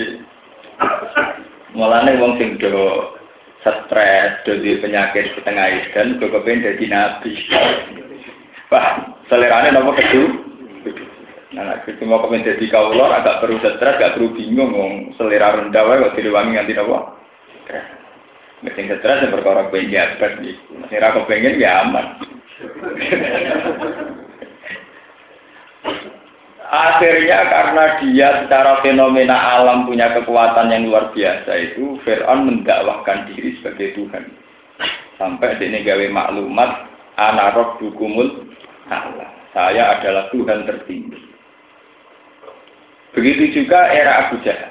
mulane 1.77 2.17
wong 2.19 2.39
sing 2.41 2.57
do 2.59 3.15
stres, 3.61 4.41
jadi 4.49 4.81
penyakit 4.81 5.37
setengah 5.37 5.93
dan 5.93 6.17
gue 6.17 6.33
kepengen 6.33 6.65
jadi 6.65 6.85
nabi. 6.89 7.33
Wah, 8.73 9.05
selerane 9.29 9.75
nopo 9.75 9.93
kedu? 9.99 10.25
Nah, 11.51 11.83
kita 11.83 12.07
mau 12.07 12.23
kepengen 12.25 12.57
jadi 12.57 12.65
kaulor 12.71 13.11
agak 13.11 13.45
perlu 13.45 13.61
stres, 13.61 13.99
agak 13.99 14.17
perlu 14.17 14.33
bingung, 14.33 14.73
ngomong 14.73 15.13
selera 15.19 15.59
rendah 15.61 15.83
wae 15.85 16.01
kok 16.07 16.15
direwangi 16.17 16.57
nganti 16.57 16.73
nopo? 16.79 17.21
Mesin 18.61 18.93
stres 18.93 19.25
yang 19.25 19.33
pengen 19.73 19.89
jabat 19.89 20.33
nih. 20.41 20.57
Masih 20.81 20.99
rako 21.01 21.25
pengen 21.25 21.61
ya 21.61 21.81
aman. 21.85 22.40
Akhirnya 26.71 27.39
karena 27.51 27.85
dia 27.99 28.29
secara 28.45 28.79
fenomena 28.79 29.35
alam 29.35 29.91
punya 29.91 30.15
kekuatan 30.15 30.71
yang 30.71 30.87
luar 30.87 31.11
biasa 31.11 31.51
itu 31.57 31.99
Fir'aun 32.07 32.47
mendakwahkan 32.47 33.27
diri 33.33 33.59
sebagai 33.59 33.99
Tuhan. 33.99 34.25
Sampai 35.19 35.59
ini 35.59 35.83
gawe 35.83 36.07
maklumat 36.15 36.87
anarok 37.19 37.83
dukumul 37.83 38.47
Allah. 38.87 39.29
Saya 39.51 39.99
adalah 39.99 40.31
Tuhan 40.31 40.63
tertinggi. 40.63 41.19
Begitu 43.19 43.63
juga 43.63 43.91
era 43.91 44.31
Abu 44.31 44.39
Jahal. 44.47 44.71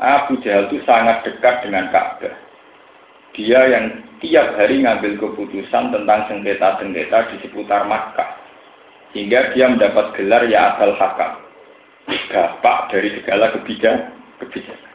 Abu 0.00 0.40
Jahal 0.40 0.72
itu 0.72 0.80
sangat 0.88 1.28
dekat 1.28 1.60
dengan 1.60 1.92
Ka'bah. 1.92 2.43
Dia 3.34 3.60
yang 3.66 3.84
tiap 4.22 4.54
hari 4.54 4.86
ngambil 4.86 5.18
keputusan 5.18 5.90
tentang 5.90 6.20
sengketa-sengketa 6.30 7.34
di 7.34 7.36
seputar 7.42 7.84
Makkah. 7.90 8.40
Hingga 9.14 9.54
dia 9.54 9.70
mendapat 9.70 10.14
gelar 10.18 10.42
ya 10.50 10.74
asal 10.74 10.94
hakam 10.98 11.44
bapak 12.30 12.90
dari 12.90 13.14
segala 13.18 13.54
kebijakan 13.54 14.10
kebijakan. 14.42 14.92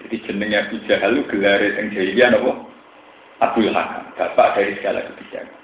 Jadi 0.00 0.16
jenengnya 0.24 0.64
Abu 0.66 0.76
Jahal 0.86 1.18
itu 1.18 1.28
gelar 1.28 1.60
yang 1.60 1.92
jahiliyah 1.92 2.30
apa? 2.38 2.52
Abdul 3.40 3.72
Hakam 3.72 4.04
bapak 4.16 4.48
dari 4.56 4.72
segala 4.78 5.00
kebijakan. 5.02 5.58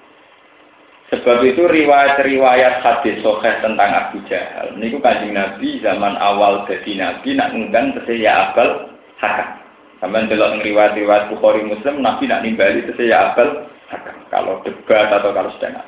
Sebab 1.07 1.39
itu 1.47 1.63
riwayat-riwayat 1.63 2.83
hadis 2.83 3.23
sokeh 3.23 3.55
tentang 3.63 3.91
Abu 3.95 4.19
Jahal 4.27 4.75
ini 4.75 4.99
kanjeng 4.99 5.39
Nabi 5.39 5.79
zaman 5.79 6.19
awal 6.19 6.67
jadi 6.67 6.91
Nabi 6.99 7.39
nak 7.39 7.55
ngundang 7.55 7.95
ya 8.11 8.51
Abel 8.51 8.91
Hakam 9.23 9.66
Sampai 9.97 10.29
delok 10.29 10.61
riwayat-riwayat 10.61 11.33
Bukhari 11.33 11.65
Muslim, 11.65 12.05
Nabi 12.05 12.29
nak 12.29 12.45
nimbali 12.45 12.85
ya 13.01 13.33
Abel 13.33 13.65
Hakam. 13.89 14.17
Kalau 14.29 14.61
debat 14.61 15.09
atau 15.09 15.31
kalau 15.33 15.49
sedang 15.57 15.81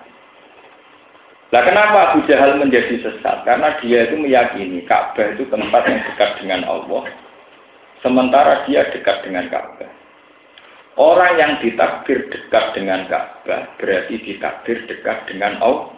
Nah 1.49 1.65
kenapa 1.65 2.13
Abu 2.13 2.29
Jahal 2.29 2.61
menjadi 2.61 3.01
sesat? 3.01 3.41
Karena 3.41 3.73
dia 3.81 4.05
itu 4.05 4.21
meyakini 4.21 4.85
Ka'bah 4.85 5.33
itu 5.33 5.49
tempat 5.49 5.81
yang 5.89 6.05
dekat 6.05 6.37
dengan 6.37 6.61
Allah. 6.69 7.09
Sementara 8.05 8.69
dia 8.69 8.85
dekat 8.93 9.25
dengan 9.25 9.49
Ka'bah. 9.49 9.89
Orang 10.93 11.41
yang 11.41 11.57
ditakdir 11.57 12.29
dekat 12.29 12.77
dengan 12.77 13.09
Ka'bah 13.09 13.65
berarti 13.81 14.21
ditakdir 14.21 14.85
dekat 14.85 15.25
dengan 15.25 15.57
Allah. 15.57 15.89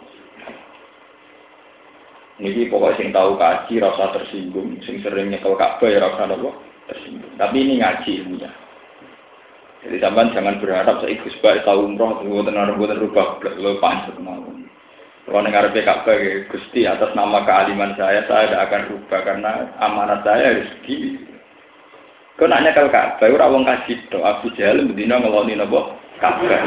Ini 2.40 2.72
pokoknya 2.72 2.96
sing 2.96 3.08
tahu 3.12 3.36
kaji 3.36 3.74
rasa 3.76 4.04
tersinggung, 4.16 4.80
sing 4.88 5.04
sering 5.04 5.28
nyekel 5.28 5.52
Ka'bah 5.52 5.84
ya 5.84 6.00
rasa 6.00 6.32
apa? 6.32 6.71
Tapi 7.38 7.56
ini 7.58 7.80
ngaji 7.80 8.10
ilmunya. 8.22 8.50
Jadi 9.82 9.96
sampean 9.98 10.30
jangan 10.30 10.62
berharap 10.62 11.02
saya 11.02 11.10
ikut 11.10 11.30
sebagai 11.34 11.66
tahu 11.66 11.90
umroh, 11.90 12.22
tunggu 12.22 12.46
tenang, 12.46 12.70
tunggu 12.70 12.86
rubah, 12.94 13.42
lo 13.58 13.82
panjang 13.82 14.14
mau. 14.22 14.46
Kalau 15.22 15.42
dengar 15.42 15.70
Ka'bah, 15.70 16.18
ya, 16.18 16.46
Gusti 16.50 16.82
atas 16.82 17.14
nama 17.14 17.46
kealiman 17.46 17.94
saya, 17.94 18.26
saya 18.26 18.50
tidak 18.50 18.62
akan 18.66 18.82
rubah 18.90 19.20
karena 19.22 19.52
amanat 19.78 20.26
saya 20.26 20.54
harus 20.54 20.70
begini. 20.82 21.18
Kau 22.38 22.50
nanya 22.50 22.74
kalau 22.74 22.90
Ka'bah, 22.90 23.26
ora 23.30 23.46
wong 23.50 23.62
kasih 23.62 23.98
to, 24.10 24.18
Abu 24.22 24.50
Jahal 24.58 24.86
bedino 24.86 25.18
ngeloni 25.18 25.58
nopo 25.58 25.94
Ka'bah. 26.18 26.62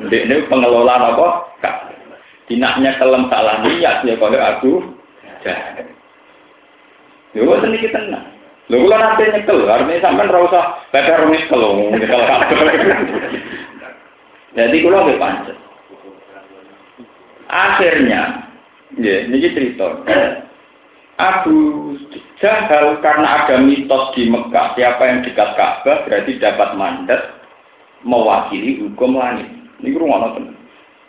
Ini 0.12 0.48
pengelola 0.48 0.94
nopo 0.96 1.56
Ka'bah. 1.60 1.92
Tinaknya 2.48 3.00
kelem 3.00 3.28
salah 3.32 3.64
niat 3.64 4.04
ya 4.04 4.14
kalau 4.16 4.40
aku 4.40 4.72
Jahal. 5.44 5.88
Ya 7.32 7.40
wis 7.48 7.64
niki 7.64 7.88
tenang. 7.88 8.28
Lho 8.72 8.88
kula 8.88 8.96
nanti 8.96 9.28
nyekel, 9.28 9.68
artinya 9.68 10.00
sampean 10.00 10.32
ora 10.32 10.48
usah 10.48 10.64
bakar 10.96 11.28
nyekel 11.28 11.60
nyekel 11.92 12.22
Ka'bah. 12.24 12.48
Jadi 14.56 14.76
kula 14.80 15.04
nggih 15.04 15.20
pancet. 15.20 15.56
Akhirnya, 17.52 18.48
ya, 18.96 19.28
ini 19.28 19.44
cerita. 19.52 19.92
Abu 21.20 21.56
Jahal 22.40 22.96
karena 23.04 23.44
ada 23.44 23.60
mitos 23.60 24.16
di 24.16 24.32
Mekah, 24.32 24.72
siapa 24.72 25.04
yang 25.04 25.20
dekat 25.20 25.52
Ka'bah 25.52 26.08
berarti 26.08 26.40
dapat 26.40 26.72
mandat 26.72 27.44
mewakili 28.08 28.80
hukum 28.80 29.20
langit. 29.20 29.52
Ini 29.84 30.00
rumah 30.00 30.32
nonton. 30.32 30.56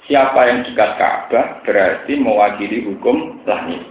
Siapa 0.03 0.51
yang 0.51 0.67
dekat 0.67 0.99
Ka'bah 0.99 1.63
berarti 1.63 2.19
mewakili 2.19 2.83
hukum 2.91 3.39
langit. 3.47 3.87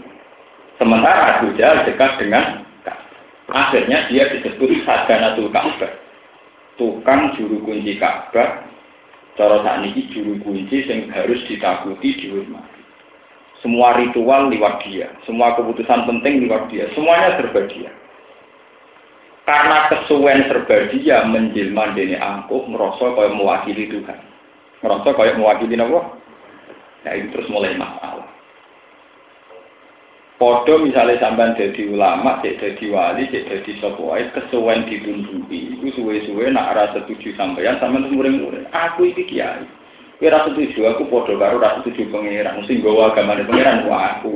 Sementara 0.76 1.40
Abu 1.40 1.56
Jahal 1.56 1.88
dekat 1.88 2.20
dengan. 2.20 2.68
Akhirnya 3.52 4.08
dia 4.08 4.32
disebut 4.32 4.82
Sadanatul 4.88 5.52
Ka'bah. 5.52 5.92
Tukang 6.80 7.36
juru 7.36 7.60
kunci 7.62 8.00
Ka'bah 8.00 8.72
Cara 9.32 9.64
saat 9.64 9.80
ini 9.88 10.12
juru 10.12 10.36
kunci 10.44 10.84
yang 10.84 11.08
harus 11.08 11.40
ditakuti 11.48 12.20
dihormati. 12.20 12.84
Semua 13.64 13.96
ritual 13.96 14.52
lewat 14.52 14.84
dia, 14.84 15.08
semua 15.24 15.56
keputusan 15.56 16.04
penting 16.04 16.44
lewat 16.44 16.68
dia, 16.68 16.90
semuanya 16.92 17.38
serba 17.40 17.64
dia. 17.70 17.88
Karena 19.48 19.88
kesuwen 19.88 20.44
serba 20.50 20.90
dia 20.92 21.24
menjelma 21.24 21.96
dene 21.96 22.20
angkuh 22.20 22.68
merasa 22.68 23.14
kaya 23.16 23.32
mewakili 23.32 23.88
Tuhan. 23.88 24.20
Merasa 24.84 25.08
kaya 25.16 25.32
mewakili 25.38 25.80
Allah. 25.80 26.12
Nah 27.02 27.12
itu 27.16 27.26
terus 27.32 27.48
mulai 27.48 27.72
masalah. 27.78 28.28
Podo 30.42 30.74
misalnya 30.82 31.22
sampean 31.22 31.54
jadi 31.54 31.86
ulama, 31.86 32.42
jadi 32.42 32.74
wali, 32.90 33.30
cek 33.30 33.46
jadi 33.46 33.72
sopoi, 33.78 34.26
kesuwen 34.34 34.82
ditunduki. 34.90 35.78
Itu 35.78 36.02
suwe-suwe 36.02 36.50
nak 36.50 36.74
rasa 36.74 37.06
setuju 37.06 37.38
sampean 37.38 37.78
sampean 37.78 38.10
muring-muring. 38.10 38.66
Aku 38.74 39.06
iki 39.06 39.22
kiai. 39.22 39.62
Kowe 40.18 40.26
rasa 40.34 40.50
setuju 40.50 40.90
aku 40.90 41.06
podo 41.06 41.38
karo 41.38 41.62
rasa 41.62 41.86
setuju 41.86 42.10
pangeran. 42.10 42.58
Sing 42.66 42.82
gawa 42.82 43.14
agamane 43.14 43.46
pangeran 43.46 43.86
ku 43.86 43.94
aku. 43.94 44.32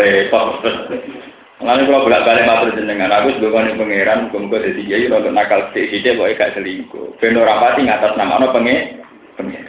Repot. 0.00 0.64
Lalu 1.60 1.82
kalau 1.84 2.08
bolak 2.08 2.24
balik 2.24 2.48
matur 2.48 2.72
jenengan, 2.72 3.12
aku 3.12 3.36
sebagai 3.36 3.76
pangeran, 3.76 4.32
muka-muka 4.32 4.64
jadi 4.64 4.80
kiai, 4.80 5.12
untuk 5.12 5.36
nakal 5.36 5.60
sedikit, 5.76 6.16
pokoknya 6.16 6.40
gak 6.40 6.52
selingkuh. 6.56 7.20
Ben 7.20 7.36
rapati 7.36 7.84
ngatas 7.84 8.16
nama 8.16 8.40
ono 8.40 8.48
pengen, 8.56 8.96
pengen. 9.36 9.68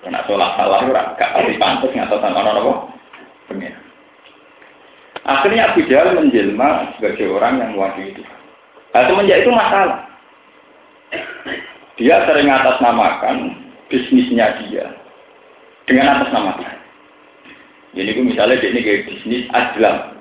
Kena 0.00 0.24
sholat 0.24 0.56
salah, 0.56 0.80
gak 1.12 1.28
pasti 1.36 1.60
pantas 1.60 1.92
ngatas 1.92 2.24
nama 2.24 2.40
ono 2.56 2.88
pengen. 3.52 3.83
Akhirnya 5.24 5.72
Abu 5.72 5.88
Jahal 5.88 6.20
menjelma 6.20 6.94
sebagai 6.96 7.32
orang 7.32 7.56
yang 7.56 7.70
mewakili 7.72 8.12
Tuhan. 8.12 8.40
Nah, 8.92 9.02
semenjak 9.08 9.38
itu 9.40 9.50
masalah. 9.50 10.00
Dia 11.96 12.16
sering 12.28 12.50
atasnamakan 12.50 13.36
bisnisnya 13.88 14.60
dia 14.60 14.86
dengan 15.88 16.20
atas 16.20 16.30
nama. 16.34 16.52
Jadi 17.94 18.10
itu 18.10 18.22
misalnya 18.26 18.58
dia 18.58 18.70
ini 18.74 18.80
kayak 18.82 19.04
bisnis 19.06 19.44
ajlam. 19.54 20.18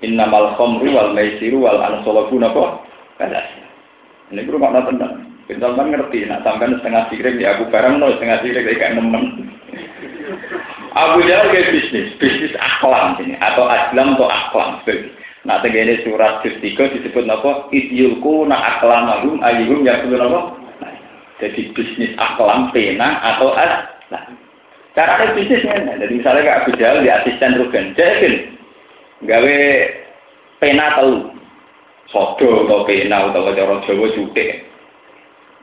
Innamal 0.00 0.56
khomru 0.56 0.90
wal 0.90 1.12
maisiru 1.12 1.62
wal 1.62 1.78
ansolabu 1.78 2.40
napa? 2.40 2.82
Kadas. 3.20 3.46
Ini 4.32 4.42
guru 4.48 4.58
makna 4.58 4.88
tenang. 4.88 5.28
Kita 5.44 5.76
ngerti, 5.76 6.24
nak 6.24 6.40
sampai 6.40 6.72
setengah 6.80 7.04
sirik 7.12 7.36
ya 7.36 7.60
aku 7.60 7.68
barang 7.68 8.00
no 8.00 8.16
setengah 8.16 8.40
sirik 8.40 8.64
kayak 8.64 8.96
nemen. 8.96 9.52
Abu 10.94 11.26
Jahal 11.26 11.50
kayak 11.52 11.74
bisnis, 11.74 12.08
bisnis 12.16 12.54
aklam 12.56 13.18
ini 13.20 13.36
atau 13.42 13.66
aslam 13.68 14.16
atau 14.16 14.28
aklam. 14.30 14.80
Nah, 15.44 15.60
tegene 15.60 16.00
surat 16.00 16.40
ketiga 16.40 16.88
disebut 16.88 17.28
apa? 17.28 17.68
Idyulku 17.68 18.48
na 18.48 18.78
aklamahum 18.78 19.44
ayyuhum 19.44 19.84
yakulu 19.84 20.16
apa? 20.16 20.40
Jadi 21.42 21.74
bisnis 21.76 22.16
aklam 22.16 22.72
pena 22.72 23.20
atau 23.20 23.52
as. 23.52 23.90
Nah, 24.08 24.22
cara 24.96 25.34
bisnisnya, 25.34 25.84
nah, 25.84 25.98
jadi 25.98 26.12
misalnya 26.14 26.44
kayak 26.46 26.58
Abu 26.64 26.70
Jahal 26.78 27.02
di 27.02 27.10
asisten 27.10 27.58
Ruben, 27.58 27.92
jadi 27.98 28.30
gawe 29.26 29.58
pena 30.62 30.86
telu, 30.96 31.34
sodo 32.08 32.64
atau 32.64 32.86
pena 32.86 33.28
atau 33.28 33.52
cara 33.52 33.74
Jawa 33.84 34.06
cutek. 34.14 34.73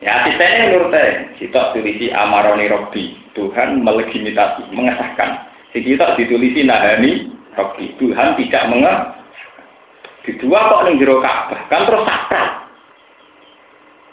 Ya 0.02 0.26
asistennya 0.26 0.74
menurut 0.74 0.90
saya, 0.90 1.30
kita 1.38 1.78
tulisi 1.78 2.10
amaroni 2.10 2.66
Robi, 2.66 3.22
Tuhan 3.38 3.86
melegitimasi, 3.86 4.74
mengesahkan. 4.74 5.46
Si 5.70 5.86
kita 5.86 6.18
ditulisi 6.18 6.66
nahani 6.66 7.30
Robi, 7.54 7.94
Tuhan 8.02 8.34
tidak 8.42 8.66
mengesahkan. 8.74 9.22
Di 10.22 10.38
dua 10.38 10.70
kok 10.70 10.86
ning 10.86 11.02
jero 11.02 11.18
Ka'bah, 11.18 11.66
kan 11.70 11.86
terus 11.90 12.06
sakral. 12.06 12.50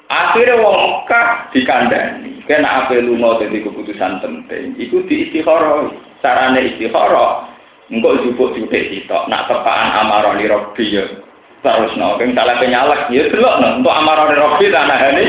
Akhirnya 0.09 0.57
wong 0.57 0.77
Mekah 0.77 1.53
dikandani, 1.53 2.41
kena 2.49 2.85
apa 2.85 2.97
lunga 2.97 3.45
jadi 3.45 3.61
keputusan 3.61 4.25
penting. 4.25 4.73
Iku 4.81 5.05
di 5.05 5.29
istikharah, 5.29 5.93
carane 6.25 6.65
istikharah, 6.65 7.53
engkau 7.93 8.17
jupuk 8.25 8.57
jutek 8.57 8.89
sitok, 8.89 9.29
nak 9.29 9.53
tepaan 9.53 10.01
amaroni 10.01 10.49
Robi 10.49 10.97
ya 10.97 11.28
terus 11.69 11.93
no, 12.01 12.17
keng 12.17 12.33
salah 12.33 12.57
penyalak, 12.57 13.13
ya 13.13 13.29
delok 13.29 13.55
no, 13.61 13.69
untuk 13.85 13.93
amarah 13.93 14.33
rofi 14.33 14.73
tanah 14.73 14.99
ini. 15.13 15.27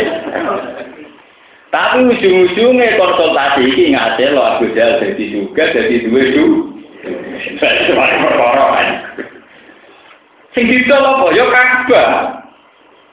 Tapi 1.69 2.01
ujung-ujungnya 2.01 2.97
konsultasi 2.97 3.61
ini 3.61 3.93
ngasih 3.93 4.33
lo 4.33 4.41
Abu 4.41 4.73
Jahal 4.73 5.05
jadi 5.05 5.23
juga 5.29 5.69
jadi 5.69 6.01
dua 6.07 6.21
itu. 6.25 6.45
Saya 7.61 7.93
perkara 7.93 8.65
kan. 8.73 8.87
Sing 10.57 10.65
didol 10.65 11.05
apa? 11.05 11.25
Ya 11.37 11.45
Ka'bah. 11.45 12.07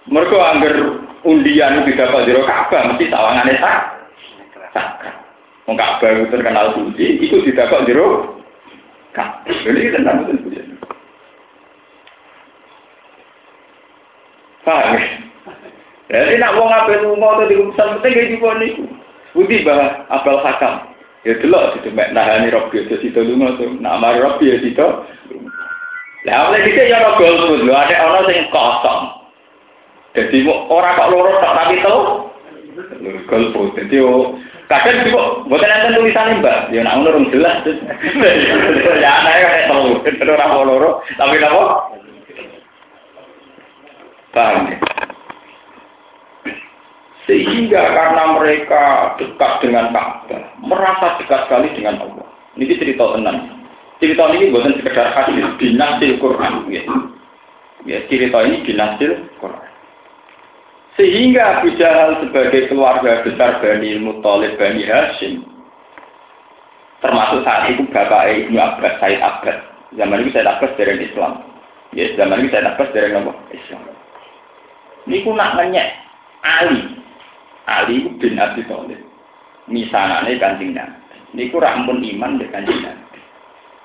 Mergo 0.08 0.38
angger 0.40 1.04
undian 1.26 1.84
tidak 1.84 2.08
dapat 2.08 2.32
jero 2.32 2.42
Ka'bah 2.48 2.94
mesti 2.94 3.12
sawangane 3.12 3.54
sak. 3.60 3.78
Ka'bah 5.68 6.08
itu 6.16 6.24
terkenal 6.32 6.66
suci, 6.80 7.06
itu 7.28 7.36
didapat 7.44 7.84
jero 7.84 8.40
Ka'bah. 9.12 9.52
Ini 9.52 9.92
tenang 9.92 10.24
betul 10.24 10.75
Paham? 14.66 14.98
Jadi 16.10 16.38
nak 16.42 16.58
wong 16.58 16.70
ape 16.70 17.02
lunga 17.02 17.38
atau 17.38 17.46
di 17.46 17.54
urusan 17.54 17.98
penting 17.98 18.12
kayak 18.14 18.30
juga 18.34 18.50
niku. 18.58 18.84
Budi 19.34 19.62
bah 19.62 20.06
apel 20.10 20.42
hakam. 20.42 20.90
Ya 21.22 21.34
delok 21.38 21.78
situ 21.78 21.90
mek 21.94 22.10
nahani 22.14 22.50
Rabbi 22.50 22.86
itu 22.86 22.94
situ 22.98 23.20
lunga 23.22 23.54
tuh. 23.58 23.70
Nak 23.78 23.98
mari 24.02 24.22
Rabbi 24.22 24.50
ya 24.50 24.56
situ. 24.62 24.86
Lah 26.26 26.50
oleh 26.50 26.66
kita 26.66 26.90
ya 26.90 27.06
ono 27.06 27.10
golput 27.18 27.62
lho, 27.62 27.74
ada 27.74 27.94
ono 28.10 28.20
sing 28.26 28.50
kosong. 28.50 29.02
Jadi 30.18 30.38
orang 30.50 30.98
kok 30.98 31.10
loro 31.14 31.30
tak 31.38 31.54
tapi 31.54 31.74
telu. 31.82 32.02
Golput. 33.30 33.78
Jadi 33.78 33.96
kadang 34.66 35.06
juga 35.06 35.22
bukan 35.46 35.70
ada 35.70 35.94
tulisan 35.94 36.42
mbak, 36.42 36.74
ya 36.74 36.82
nak 36.82 36.98
ngono 37.02 37.30
jelas. 37.30 37.62
Ya 38.98 39.10
anake 39.22 39.42
kayak 39.46 39.66
telu, 39.70 40.34
ora 40.34 40.46
loro, 40.66 40.90
tapi 41.14 41.38
napa? 41.38 41.94
Paham? 44.36 44.68
Sehingga 47.24 47.82
karena 47.90 48.24
mereka 48.36 48.82
dekat 49.18 49.52
dengan 49.64 49.90
Ka'bah, 49.90 50.60
merasa 50.60 51.16
dekat 51.18 51.48
sekali 51.48 51.72
dengan 51.72 52.04
Allah. 52.04 52.28
Ini 52.54 52.76
cerita 52.76 53.16
tenang. 53.16 53.66
Cerita 53.98 54.28
ini 54.36 54.52
bukan 54.52 54.76
sekedar 54.76 55.10
hadis 55.16 55.42
binasil 55.56 56.20
Quran. 56.20 56.68
Ya. 56.68 56.84
ya, 57.88 57.98
cerita 58.12 58.44
ini 58.44 58.62
binasil 58.62 59.26
Quran. 59.40 59.68
Sehingga 61.00 61.60
Abu 61.60 61.74
Jahal 61.76 62.20
sebagai 62.24 62.72
keluarga 62.72 63.24
besar 63.24 63.60
Bani 63.60 64.00
Muttalib 64.00 64.56
Bani 64.56 64.84
Hashim, 64.86 65.44
termasuk 67.04 67.44
saat 67.44 67.68
itu 67.72 67.84
bapak 67.92 68.32
Ibnu 68.32 68.56
Abbas, 68.56 68.96
Said 69.02 69.20
Abbas. 69.20 69.60
Zaman 69.92 70.24
itu 70.24 70.30
Said 70.32 70.48
Abbas 70.48 70.72
dari 70.78 71.04
Islam. 71.04 71.42
Ya, 71.92 72.12
zaman 72.16 72.46
itu 72.46 72.54
Said 72.54 72.64
Abbas 72.64 72.88
dari 72.96 73.12
Islam. 73.12 73.96
Niku 75.06 75.30
nak 75.32 75.54
nanya 75.54 75.86
Ali. 76.42 76.82
Ali 77.66 78.06
bin 78.18 78.38
Abi 78.38 78.62
Thalib. 78.66 79.00
Misalnya 79.66 80.26
kanjeng 80.38 80.74
Nabi. 80.74 80.98
Niku 81.34 81.58
rampun 81.58 82.02
iman 82.02 82.38
dengan 82.38 82.66
kanjeng. 82.66 83.06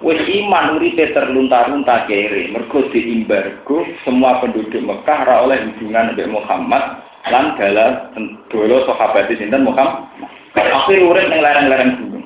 Wes 0.01 0.17
iman 0.25 0.81
uripe 0.81 1.13
terlunta-lunta 1.13 2.09
kere, 2.09 2.49
mergo 2.49 2.89
diimbargo 2.89 3.85
semua 4.01 4.41
penduduk 4.41 4.81
Mekah 4.81 5.29
ora 5.29 5.45
oleh 5.45 5.61
hubungan 5.61 6.17
dengan 6.17 6.41
Muhammad 6.41 7.05
lan 7.29 7.53
dalam 7.53 8.09
dolo 8.49 8.81
sahabat 8.89 9.29
sinten 9.29 9.61
Muhammad. 9.61 10.09
Akhir 10.57 11.05
urip 11.05 11.29
ning 11.29 11.45
lereng-lereng 11.45 12.01
gunung. 12.01 12.25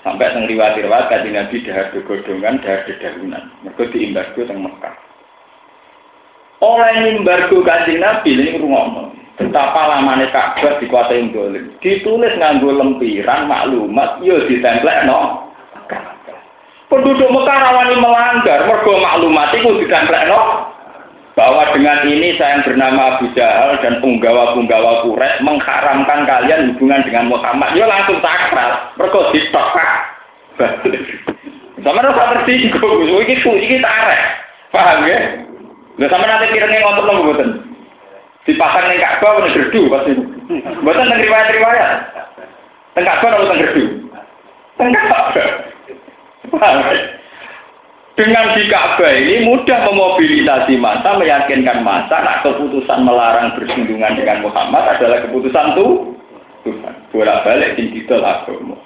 Sampai 0.00 0.32
teng 0.32 0.48
riwayat-riwayat 0.48 1.12
kanjeng 1.12 1.36
Nabi 1.36 1.60
dahar 1.60 1.92
godongan, 1.92 2.56
dahar 2.64 2.80
dedahunan. 2.88 3.44
Mergo 3.68 3.84
diimbargo 3.92 4.40
teng 4.48 4.64
Mekah. 4.64 5.07
Oleh 6.58 7.14
embargo 7.14 7.62
kanjeng 7.62 8.02
Nabi 8.02 8.34
ini 8.34 8.58
rungokno. 8.58 9.14
Betapa 9.38 9.94
lamane 9.94 10.26
Ka'bah 10.34 10.82
dikuasai 10.82 11.30
dolim. 11.30 11.70
Ditulis 11.78 12.34
nganggo 12.34 12.74
lempiran 12.74 13.46
maklumat 13.46 14.18
yo 14.26 14.42
ditemplekno. 14.50 15.46
Penduduk 16.88 17.30
Mekah 17.30 17.58
rawani 17.68 18.00
melanggar, 18.00 18.66
mergo 18.66 18.98
maklumat 18.98 19.54
itu 19.54 19.70
ditemplekno 19.78 20.66
bahwa 21.38 21.70
dengan 21.70 22.02
ini 22.10 22.34
saya 22.34 22.58
yang 22.58 22.66
bernama 22.66 23.14
Abu 23.14 23.30
Jahal 23.38 23.78
dan 23.78 24.02
punggawa-punggawa 24.02 25.06
Quraisy 25.06 25.46
mengharamkan 25.46 26.26
kalian 26.26 26.74
hubungan 26.74 27.06
dengan 27.06 27.30
Muhammad. 27.30 27.78
Ya 27.78 27.86
langsung 27.86 28.18
sakral, 28.18 28.90
mereka 28.98 29.30
ditokak. 29.30 29.92
Sama 31.86 32.02
rasa 32.02 32.42
tersinggung, 32.42 33.06
ini 33.06 33.38
kita 33.70 33.86
arek. 33.86 34.22
Paham 34.74 35.06
ya? 35.06 35.18
Nggak 35.98 36.10
sama 36.14 36.30
nanti 36.30 36.54
kiranya 36.54 36.78
ngontok 36.78 37.04
nunggu 37.10 37.26
boten. 37.34 37.50
Dipasang 38.46 38.86
ning 38.86 39.02
Ka'bah 39.02 39.42
ning 39.42 39.50
gerdu 39.50 39.90
pasti. 39.90 40.12
Boten 40.86 41.06
ning 41.10 41.20
riwayat-riwayat. 41.26 41.90
Teng 42.94 43.02
Ka'bah 43.02 43.28
atau 43.34 43.50
teng 43.50 43.60
gerdu? 43.66 43.84
Teng 44.78 44.94
Ka'bah. 44.94 45.46
Dengan 48.14 48.46
di 48.54 48.62
Ka'bah 48.70 49.10
ini 49.10 49.42
mudah 49.42 49.78
memobilisasi 49.90 50.78
masa, 50.78 51.18
meyakinkan 51.18 51.82
masa, 51.82 52.22
nak 52.22 52.46
keputusan 52.46 53.02
melarang 53.02 53.58
bersinggungan 53.58 54.14
dengan 54.14 54.46
Muhammad 54.46 54.94
adalah 54.94 55.18
keputusan 55.26 55.74
tuh 55.74 56.14
Tuhan. 56.62 56.94
Bolak 57.10 57.42
balik 57.42 57.74
sing 57.74 57.90
didol 57.90 58.22
agama. 58.22 58.78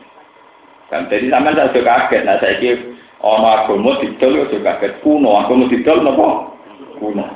Dan 0.89 1.13
jadi 1.13 1.29
sama 1.29 1.53
saya 1.53 1.73
juga 1.77 2.09
kaget. 2.09 2.25
Nah 2.25 2.37
saya 2.41 2.57
kira 2.57 2.81
ono 3.21 3.49
agama 3.49 4.01
didol 4.01 4.33
ya 4.33 4.45
juga 4.49 4.81
kaget 4.81 4.97
kuno. 5.05 5.45
Agama 5.45 5.69
didol 5.69 6.01
nopo 6.01 6.52
kuno. 7.03 7.27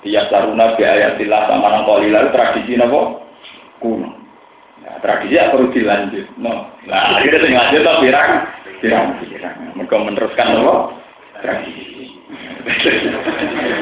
Dia 0.00 0.24
saruna 0.32 0.72
bi 0.74 0.82
ayatillah 0.88 1.52
sama 1.52 1.68
nang 1.68 1.84
lalu 1.84 2.32
tradisi 2.32 2.80
nopo 2.80 3.28
kuno. 3.84 4.08
Nah, 4.80 4.96
tradisi 5.04 5.36
ya 5.36 5.52
perlu 5.52 5.68
dilanjut. 5.68 6.26
No. 6.40 6.72
Nah 6.88 7.20
akhirnya 7.20 7.44
saya 7.44 7.52
lanjut 7.60 7.82
no 7.84 7.92
pirang, 8.00 8.30
pirang, 8.80 9.06
pirang. 9.20 9.56
Mereka 9.76 9.96
meneruskan 10.00 10.48
nopo 10.56 10.74
tradisi. 11.44 12.16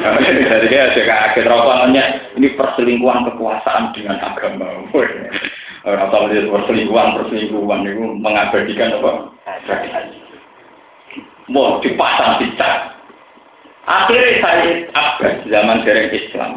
Jadi 0.01 0.67
dia 0.67 0.89
juga 0.91 1.13
kaget 1.31 1.45
rawangannya 1.45 2.03
ini 2.35 2.47
perselingkuhan 2.57 3.29
kekuasaan 3.31 3.93
dengan 3.93 4.17
agama. 4.19 4.67
Orang 5.81 6.09
tahu 6.13 6.25
perselingkuhan 6.29 7.17
perselingkuhan 7.17 7.87
itu 7.87 8.05
mengabadikan 8.19 8.99
apa? 8.99 9.11
Tradisi. 9.65 10.19
Mau 11.49 11.81
dipasang 11.81 12.39
cicak. 12.39 12.90
Akhirnya 13.89 14.33
saya 14.45 14.71
Abbas 14.93 15.35
zaman 15.49 15.81
dereng 15.81 16.13
Islam. 16.13 16.51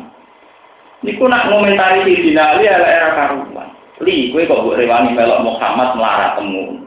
Ini 1.04 1.20
ku 1.20 1.28
nak 1.28 1.48
ngomentari 1.52 2.04
di 2.04 2.32
Ali 2.36 2.64
ala 2.64 2.88
era 2.88 3.10
karuan. 3.12 3.68
Li, 4.00 4.32
gue 4.32 4.48
kok 4.48 4.64
buat 4.64 4.80
rewani 4.80 5.12
melok 5.12 5.44
Muhammad 5.44 5.96
melarat 5.96 6.40
temu. 6.40 6.80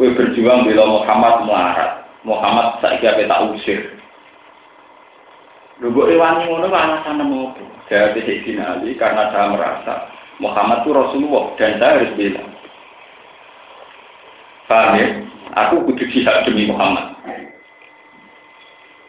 Gue 0.00 0.16
berjuang 0.16 0.66
bela 0.66 0.84
Muhammad 0.88 1.44
melarat. 1.46 2.04
Muhammad 2.24 2.80
ape 2.80 3.28
tak 3.28 3.42
usir. 3.52 3.80
Lho 5.80 5.92
kok 5.92 6.08
rewani 6.08 6.48
ngono 6.48 6.72
alasan 6.72 7.20
apa? 7.20 7.62
Jadi 7.84 8.20
Sayyidina 8.24 8.80
Ali 8.80 8.96
karena 8.96 9.28
saya 9.28 9.52
merasa 9.52 9.94
Muhammad 10.40 10.82
itu 10.82 10.90
Rasulullah 10.96 11.44
dan 11.60 11.76
saya 11.76 12.00
harus 12.00 12.12
bilang. 12.16 12.48
Paham 14.64 14.96
ya? 14.96 15.06
Aku 15.66 15.84
kudu 15.84 16.08
jihad 16.08 16.48
demi 16.48 16.64
Muhammad. 16.64 17.12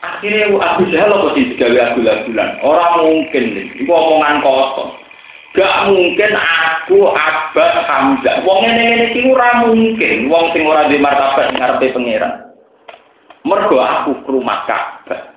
Akhirnya 0.04 0.52
aku 0.52 0.82
Jahal 0.92 1.12
apa 1.12 1.28
sih 1.38 1.56
digawe 1.56 1.80
aku 1.92 2.00
bulan? 2.04 2.50
Orang 2.62 2.94
mungkin 3.04 3.44
nih, 3.56 3.66
itu 3.80 3.92
omongan 3.92 4.44
kosong. 4.44 4.92
Gak 5.56 5.88
mungkin 5.88 6.36
aku 6.36 7.16
Abbas 7.16 7.76
Hamzah. 7.88 8.44
Wong 8.44 8.68
ini 8.68 9.16
ini 9.16 9.32
ora 9.32 9.64
mungkin. 9.64 10.28
Wong 10.28 10.52
sing 10.52 10.68
ora 10.68 10.92
di 10.92 11.00
martabat 11.00 11.56
ngarepe 11.56 11.96
pangeran. 11.96 12.52
Mergo 13.48 13.80
aku 13.80 14.20
ke 14.28 14.30
rumah 14.36 14.68
Ka'bah. 14.68 15.32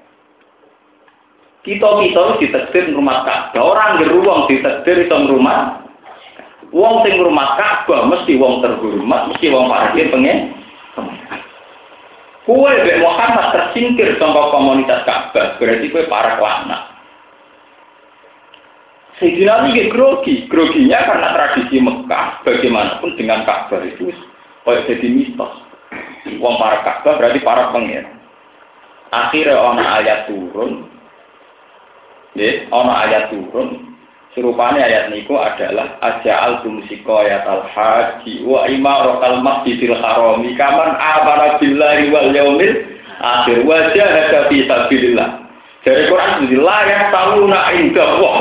Kita-kita 1.62 2.40
ditetir 2.42 2.90
rumah 2.99 3.23
Ka'bah. 3.23 3.62
Orang 3.62 4.03
di 4.03 4.11
ruang 4.11 4.51
ditetir 4.51 5.07
itu 5.07 5.18
rumah. 5.31 5.87
Wong 6.75 7.07
sing 7.07 7.23
rumah 7.23 7.55
Ka'bah 7.55 8.11
mesti 8.11 8.35
wong 8.42 8.59
terhormat, 8.59 9.31
mesti 9.31 9.47
wong 9.55 9.71
parkir 9.71 10.11
pengen. 10.11 10.51
Kue 12.49 12.73
be 12.81 12.97
Muhammad 13.05 13.53
tersingkir 13.53 14.17
sama 14.17 14.49
komunitas 14.49 15.05
Ka'bah, 15.05 15.61
berarti 15.61 15.93
kue 15.93 16.09
para 16.09 16.41
kelana. 16.41 16.97
Sayyidina 19.21 19.69
ini 19.69 19.93
grogi, 19.93 20.49
groginya 20.49 20.97
karena 21.05 21.29
tradisi 21.37 21.77
Mekah, 21.77 22.41
bagaimanapun 22.49 23.21
dengan 23.21 23.45
Ka'bah 23.45 23.85
itu 23.85 24.09
kayak 24.65 24.89
jadi 24.89 25.07
mitos. 25.13 25.61
Wong 26.41 26.57
para 26.57 26.81
Ka'bah 26.89 27.21
berarti 27.21 27.45
para 27.45 27.69
pengir. 27.69 28.09
Akhirnya 29.13 29.61
ono 29.61 29.85
ayat 29.85 30.33
turun. 30.33 30.89
Ya, 32.33 32.65
ono 32.73 32.93
ayat 32.97 33.29
turun. 33.29 33.93
Serupanya 34.37 34.85
ayat 34.85 35.09
niku 35.09 35.35
adalah 35.41 35.97
aja 36.05 36.35
al 36.45 36.61
ayat 36.61 37.43
al 37.49 37.64
haji 37.64 38.45
wa 38.45 38.69
imaratal 38.69 39.41
masjidil 39.41 39.97
harami 39.97 40.53
kaman 40.55 40.95
amara 41.01 41.57
billahi 41.57 42.12
wal 42.12 42.29
yaumil 42.31 42.75
akhir 43.19 43.64
wa 43.64 43.88
jahada 43.97 44.53
fi 44.53 44.57
sabilillah. 44.69 45.29
Dari 45.83 46.05
Quran 46.11 46.45
itu 46.45 46.61
la 46.61 46.79
yang 46.85 47.05
tahu 47.09 47.49
nak 47.49 47.67
indah 47.73 48.11
wah. 48.21 48.41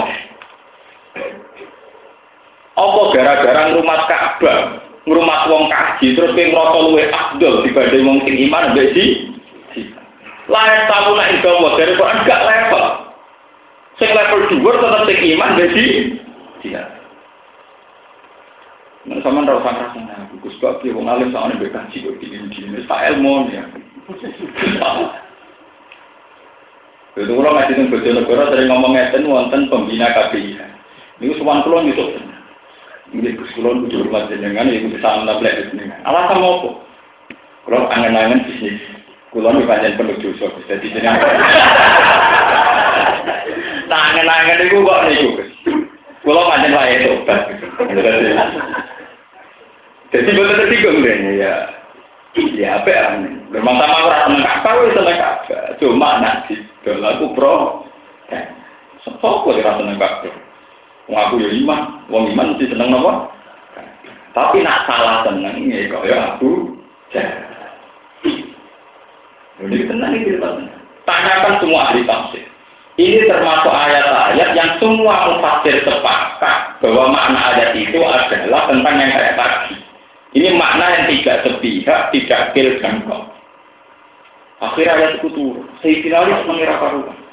Apa 2.78 3.02
gara-gara 3.16 3.74
rumah 3.74 4.06
Ka'bah 4.06 4.88
ngrumat 5.08 5.48
wong 5.48 5.72
kaji 5.72 6.20
terus 6.20 6.36
kowe 6.36 6.44
ngrasa 6.44 6.80
luwe 6.84 7.04
afdol 7.08 7.64
dibanding 7.64 8.04
wong 8.04 8.20
iman 8.28 8.76
mbek 8.76 8.92
di 8.92 9.06
layak 10.52 10.84
tahu 10.92 11.16
nek 11.16 11.40
ibadah 11.40 11.72
dari 11.80 11.94
Quran 11.96 12.20
gak 12.28 12.44
level 12.44 12.86
sing 13.98 14.10
level 14.14 14.42
dhuwur 14.50 14.76
tetep 14.78 15.02
sing 15.10 15.20
iman 15.38 15.54
mbek 15.58 15.70
di 15.74 15.86
Nah, 19.08 19.24
sama 19.24 19.40
ndak 19.40 19.64
usah 19.64 19.72
ngerasa 19.72 20.00
nah, 20.04 20.28
Gus 20.44 20.60
Bab 20.60 20.84
ki 20.84 20.92
wong 20.92 21.08
alim 21.08 21.32
sakjane 21.32 21.56
mbek 21.56 21.72
kaji 21.72 22.04
kok 22.04 22.20
dini-dini 22.20 22.84
sak 22.92 23.16
ilmu 23.16 23.48
ya. 23.56 23.64
Itu 27.18 27.32
kalau 27.34 27.56
ngaji 27.56 27.72
tentang 27.72 27.90
Bojonegoro 27.90 28.44
sering 28.52 28.68
ngomong 28.68 28.94
ngeten 28.94 29.26
wonten 29.32 29.72
pembina 29.72 30.12
KPI. 30.12 30.60
Ini 31.24 31.34
suwan 31.40 31.64
kula 31.64 31.88
nyusul. 31.88 32.20
Ini 33.16 33.40
Kulon 33.56 33.88
kudu 33.88 34.04
hormat 34.04 34.28
jenengan, 34.28 34.68
ya 34.68 34.84
kudu 34.84 35.00
salam 35.00 35.24
nablek 35.24 35.72
jenengan. 35.72 36.04
Alasan 36.04 36.44
apa? 36.44 36.70
Kalau 37.64 37.88
angen-angen 37.88 38.44
bisnis, 38.44 38.78
Kulon 39.32 39.64
itu 39.64 39.66
banyak 39.66 39.96
penuh 39.96 40.20
dosa, 40.20 40.52
jadi 40.68 40.88
jenengan. 40.92 41.24
Angen-angen 43.88 44.68
itu 44.68 44.84
kok 44.84 45.04
nih 45.08 45.18
Gus. 45.36 45.52
Kulon 46.28 46.44
banyak 46.44 46.72
lah 46.76 46.86
itu. 46.92 47.12
Jadi 50.12 50.30
betul 50.36 50.56
tersinggung 50.60 51.04
deh 51.04 51.18
ya. 51.40 51.54
Ya 52.54 52.70
apa 52.78 52.90
ya? 52.92 53.04
Memang 53.50 53.80
sama 53.80 53.98
orang 54.06 54.22
seneng 54.28 54.44
kakak, 54.46 54.76
wes 54.78 54.94
seneng 54.94 55.18
kakak. 55.18 55.64
Cuma 55.80 56.22
nanti, 56.22 56.56
kalau 56.86 57.10
aku 57.10 57.26
pro, 57.34 57.56
sepuluh 59.02 59.58
kok 59.64 59.78
seneng 59.80 59.98
kakak. 59.98 60.36
Wong 61.08 61.18
aku 61.18 61.40
ya 61.40 61.50
iman, 61.64 61.82
wong 62.12 62.24
iman 62.36 62.56
mesti 62.56 62.68
seneng 62.68 62.92
nopo. 62.92 63.32
Tapi 64.36 64.62
nak 64.62 64.84
salah 64.86 65.24
seneng 65.26 65.66
ya 65.72 65.88
kok 65.88 66.06
ya 66.06 66.36
aku 66.36 66.76
Jadi 69.58 69.90
tenang 69.90 70.14
ini 70.14 70.38
Tanyakan 71.08 71.64
semua 71.64 71.90
ahli 71.90 72.04
tafsir. 72.04 72.47
Ini 72.98 73.30
termasuk 73.30 73.70
ayat-ayat 73.70 74.58
yang 74.58 74.82
semua 74.82 75.30
mufasir 75.30 75.86
sepakat 75.86 76.82
bahwa 76.82 77.14
makna 77.14 77.54
ayat 77.54 77.78
itu 77.78 78.02
adalah 78.02 78.66
tentang 78.66 78.96
yang 78.98 79.14
kayak 79.14 79.38
tadi. 79.38 79.78
Ini 80.34 80.50
makna 80.58 80.86
yang 80.98 81.06
tidak 81.14 81.46
sepihak, 81.46 82.10
tidak 82.10 82.42
kil 82.58 82.70
dan 82.82 83.06
kok. 83.06 83.24
Akhir 84.66 84.90
ayat 84.90 85.22
itu 85.22 85.30
turun. 85.30 85.70
Saya 85.86 86.26
mengira 86.50 86.82
karuan. 86.82 87.28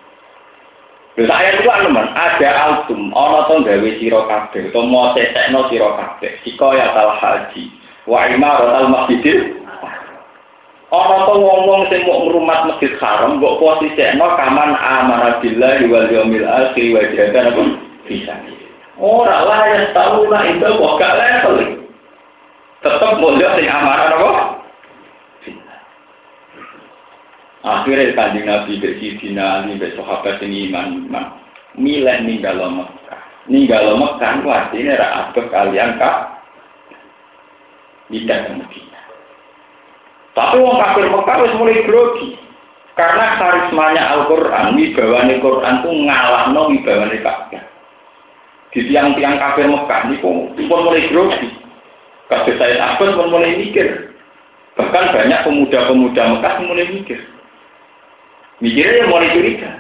Lha 1.15 1.31
saya 1.31 1.63
itu 1.63 1.71
anu 1.71 1.95
man, 1.95 2.11
ada 2.11 2.51
altum 2.67 3.15
ana 3.15 3.47
to 3.47 3.63
gawe 3.63 3.91
sira 4.03 4.21
kabeh 4.27 4.75
to 4.75 4.81
mo 4.83 5.15
sesekno 5.15 5.71
sira 5.71 5.95
kabeh. 5.95 6.43
Sika 6.43 6.75
ya 6.75 6.91
tal 6.91 7.15
haji. 7.23 7.71
Wa 8.03 8.27
imaratal 8.35 8.91
masjidil 8.91 9.63
Ana 10.95 11.27
to 11.27 11.35
wong-wong 11.43 11.91
sing 11.91 12.07
mau 12.07 12.23
ngrumat 12.23 12.71
masjid 12.71 12.95
haram 13.03 13.43
mbok 13.43 13.59
posisekno 13.59 14.39
kaman 14.39 14.79
amara 14.79 15.43
billahi 15.43 15.91
wal 15.91 16.07
yaumil 16.07 16.47
akhir 16.47 16.87
wa 16.95 17.03
jahada 17.11 17.41
apa 17.51 17.63
bisa. 18.07 18.35
Ora 18.95 19.43
lah 19.43 19.61
yang 19.75 19.91
tahu 19.91 20.31
lah 20.31 20.43
itu 20.47 20.71
kok 20.71 20.95
gak 21.03 21.17
level. 21.19 21.57
Tetep 22.79 23.13
mondok 23.19 23.53
sing 23.59 23.67
amarah 23.67 24.15
apa? 24.15 24.33
Akhirnya 27.65 28.13
kanjeng 28.13 28.45
Nabi 28.45 28.77
ke 28.77 29.01
Sidina 29.01 29.65
Ali, 29.65 29.81
ke 29.81 29.97
sahabat 29.97 30.37
ini 30.45 30.69
iman, 30.69 31.09
iman. 31.09 31.27
Milih 31.81 32.21
ninggal 32.29 32.61
Mekah. 32.61 33.21
Ninggal 33.49 33.97
Mekah, 33.97 34.45
artinya 34.45 35.01
ada 35.01 35.33
kalian 35.33 35.97
kak. 35.97 36.17
Tidak 38.13 38.39
ke 38.45 38.53
Medina. 38.53 39.01
Tapi 40.35 40.59
wong 40.59 40.77
kafir 40.83 41.07
Mekah 41.07 41.35
harus 41.39 41.55
mulai 41.57 41.87
grogi. 41.87 42.35
Karena 42.95 43.39
karismanya 43.39 44.03
Al-Quran, 44.19 44.79
wibawani 44.79 45.43
Quran 45.43 45.75
itu 45.83 45.91
ngalah 46.07 46.45
no 46.55 46.71
wibawani 46.71 47.19
Ka'bah. 47.23 47.63
Di 48.75 48.81
tiang-tiang 48.91 49.39
kafir 49.39 49.67
Mekah 49.71 50.11
ini 50.11 50.19
pun 50.19 50.55
mulai 50.67 51.07
grogi. 51.11 51.49
Kabeh 52.27 52.55
saya 52.59 52.75
takut 52.79 53.15
pun 53.15 53.31
mulai 53.31 53.55
mikir. 53.55 54.15
Bahkan 54.75 55.15
banyak 55.15 55.41
pemuda-pemuda 55.47 56.23
Mekah 56.35 56.55
mulai 56.67 56.87
mikir. 56.91 57.19
Mikirnya 58.59 59.07
yang 59.07 59.11
mulai 59.11 59.35
curiga. 59.35 59.71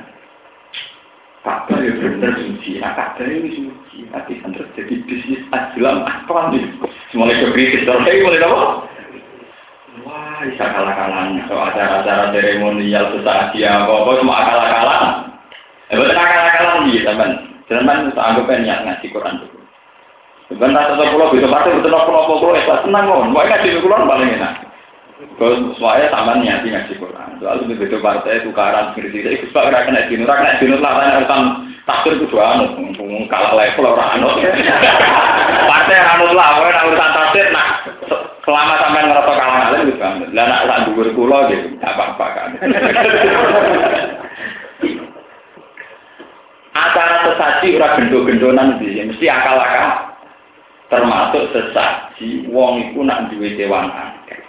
Kabar 1.44 1.76
ya 1.76 1.92
benar 2.00 2.40
suci, 2.40 2.80
nah 2.80 2.96
kabar 2.96 3.28
ini 3.28 3.52
suci, 3.52 4.08
tapi 4.08 4.40
kan 4.40 4.56
terjadi 4.56 4.96
bisnis 5.04 5.44
ajalam 5.52 6.00
apa 6.08 6.56
nih? 6.56 6.64
Mulai 7.12 7.36
kekritis, 7.36 7.84
terus 7.84 8.00
mulai 8.24 8.40
apa? 8.40 8.88
Wah, 10.02 10.42
bisa 10.42 10.66
kalah-kalah. 10.66 11.30
So 11.46 11.54
acara-acara 11.54 12.34
seremonial 12.34 13.14
sesaji 13.14 13.62
apa-apa 13.62 14.10
cuma 14.18 14.42
kalah-kalah. 14.42 15.02
Eh, 15.92 15.94
betul 15.94 16.18
kalah-kalah 16.18 16.74
nih, 16.82 17.06
teman. 17.06 17.30
Teman 17.70 18.10
itu 18.10 18.18
anggap 18.18 18.50
niat 18.58 18.80
ngaji 18.82 19.06
Quran 19.14 19.38
dulu. 19.38 19.58
Sebentar 20.50 20.82
satu 20.90 21.06
pulau 21.14 21.30
bisa 21.30 21.46
pasti 21.46 21.70
betul 21.78 21.94
pulau 21.94 22.26
pulau 22.26 22.58
itu 22.58 22.74
senang 22.82 23.06
kok. 23.06 23.22
Mau 23.30 23.46
ngaji 23.46 23.78
Quran 23.78 24.10
paling 24.10 24.30
enak. 24.34 24.54
Kalau 25.38 25.72
semuanya 25.78 26.06
sama 26.10 26.42
niat 26.42 26.66
ngaji 26.66 26.92
Quran. 26.98 27.28
Soalnya 27.38 27.70
begitu 27.70 27.96
partai 28.02 28.42
tukaran 28.42 28.90
seperti 28.92 29.22
itu. 29.22 29.46
Pak 29.54 29.70
kena 29.70 30.10
dinur, 30.10 30.26
kena 30.26 30.58
dinur 30.58 30.82
lah 30.82 31.22
kan 31.84 32.04
urusan 32.08 32.08
takdir 32.08 32.12
itu 32.16 32.26
dua 32.32 32.44
anu, 32.56 32.64
kalah 33.28 33.52
level 33.56 33.92
orang 33.92 34.20
anu. 34.20 34.28
Partai 35.68 36.00
anu 36.00 36.32
lah, 36.32 36.48
pokoknya 36.56 36.80
urusan 36.88 37.10
takdir 37.12 37.46
nah 37.52 37.68
selama 38.44 38.74
sampai 38.80 39.04
ngerasa 39.08 39.32
kalah 39.32 39.56
ngalir 39.56 39.80
itu 39.88 39.94
kan. 40.00 40.12
Lah 40.32 40.44
nak 40.48 40.64
sak 40.68 40.78
dhuwur 40.88 41.08
kula 41.16 41.38
gitu, 41.52 41.68
tak 41.80 41.92
apa-apa 41.96 42.26
kan. 42.32 42.48
Acara 46.74 47.16
sesaji 47.30 47.78
ora 47.78 47.94
gendo-gendonan 47.96 48.82
iki, 48.82 49.06
mesti 49.06 49.26
akal-akal. 49.30 50.18
Termasuk 50.90 51.44
sesaji 51.54 52.50
wong 52.50 52.90
iku 52.90 53.00
nak 53.06 53.30
duwe 53.32 53.54
dewan 53.56 53.88
akeh. 53.88 54.42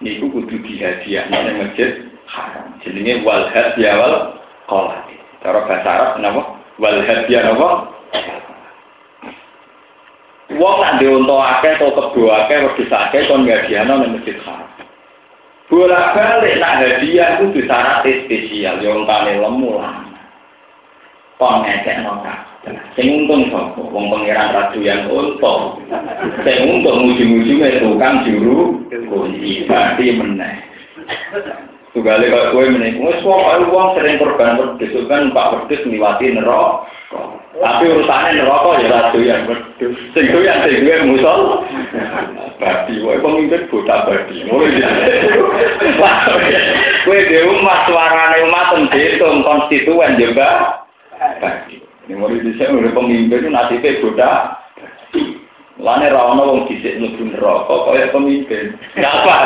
Niku 0.00 0.32
kudu 0.32 0.60
dihadiahno 0.64 1.36
ning 1.44 1.56
masjid 1.60 2.08
haram. 2.26 2.74
Jenenge 2.82 3.22
wal 3.22 3.48
qolat. 4.66 5.06
Cara 5.40 5.64
bahasa 5.64 5.88
Arab 5.88 6.10
napa? 6.20 6.59
Wal 6.80 7.04
hadiah 7.04 7.44
napa? 7.44 7.92
Wong 10.56 10.76
nak 10.82 10.98
diunta 10.98 11.36
akeh 11.60 11.78
atau 11.78 11.94
kebo 11.94 12.32
akeh 12.32 12.58
wedhus 12.66 12.90
akeh 12.90 13.28
kon 13.28 13.46
ngadiahno 13.46 14.02
ning 14.02 14.18
masjid 14.18 14.34
haram. 14.42 14.66
Bola 15.70 16.16
balik 16.16 16.58
nak 16.58 16.82
hadiah 16.82 17.38
itu 17.38 17.54
disyarat 17.54 18.02
spesial, 18.02 18.82
yang 18.82 19.06
tane 19.06 19.38
lemu 19.38 19.70
lah. 19.78 20.02
Kon 21.38 21.62
ngekek 21.62 22.02
nota. 22.02 22.50
Sing 22.96 23.06
untung 23.24 23.48
sapa? 23.48 23.80
Wong 23.80 24.12
pangeran 24.12 24.52
ratu 24.52 24.80
yang 24.80 25.08
untung. 25.08 25.80
Sing 26.44 26.58
untung 26.64 27.08
ujung-ujungnya 27.08 27.80
tukang 27.80 28.24
juru 28.28 28.84
kunci 29.08 29.64
berarti 29.64 30.12
meneh. 30.12 30.56
Tugale 31.90 32.30
kok 32.30 32.54
kowe 32.54 32.66
meneh. 32.70 33.02
Wis 33.02 33.18
kok 33.18 33.66
wong 33.66 33.98
sering 33.98 34.22
korban 34.22 34.54
wedhus 34.62 35.10
kan 35.10 35.34
Pak 35.34 35.66
Wedhus 35.66 35.82
ngliwati 35.82 36.30
neraka. 36.38 36.86
Tapi 37.58 37.90
urusannya 37.90 38.38
neraka 38.38 38.70
ya 38.78 38.88
ratu 38.94 39.18
yang 39.18 39.42
wedhus. 39.50 39.98
Sing 40.14 40.30
yang 40.30 40.62
sing 40.62 40.86
duwe 40.86 41.02
musol. 41.10 41.66
Berarti 42.62 43.02
wae 43.02 43.18
pemimpin 43.18 43.66
buta 43.66 44.06
berarti. 44.06 44.46
Kowe 47.02 47.18
dhewe 47.26 47.58
umat 47.58 47.78
suarane 47.90 48.38
umat 48.46 48.70
dihitung 48.94 49.42
konstituen 49.42 50.14
juga. 50.14 50.78
Berarti. 51.42 51.82
Ini 52.06 52.14
mulai 52.14 52.38
bisa 52.38 52.70
pemimpin 52.70 53.50
nasibnya 53.50 53.98
buta. 53.98 54.32
Lane 55.80 56.12
ra 56.12 56.36
ono 56.36 56.42
wong 56.44 56.60
dhisik 56.68 57.00
mlebu 57.00 57.32
neraka 57.32 57.74
kaya 57.88 58.12
pemimpin. 58.12 58.76
Ngapa? 59.00 59.36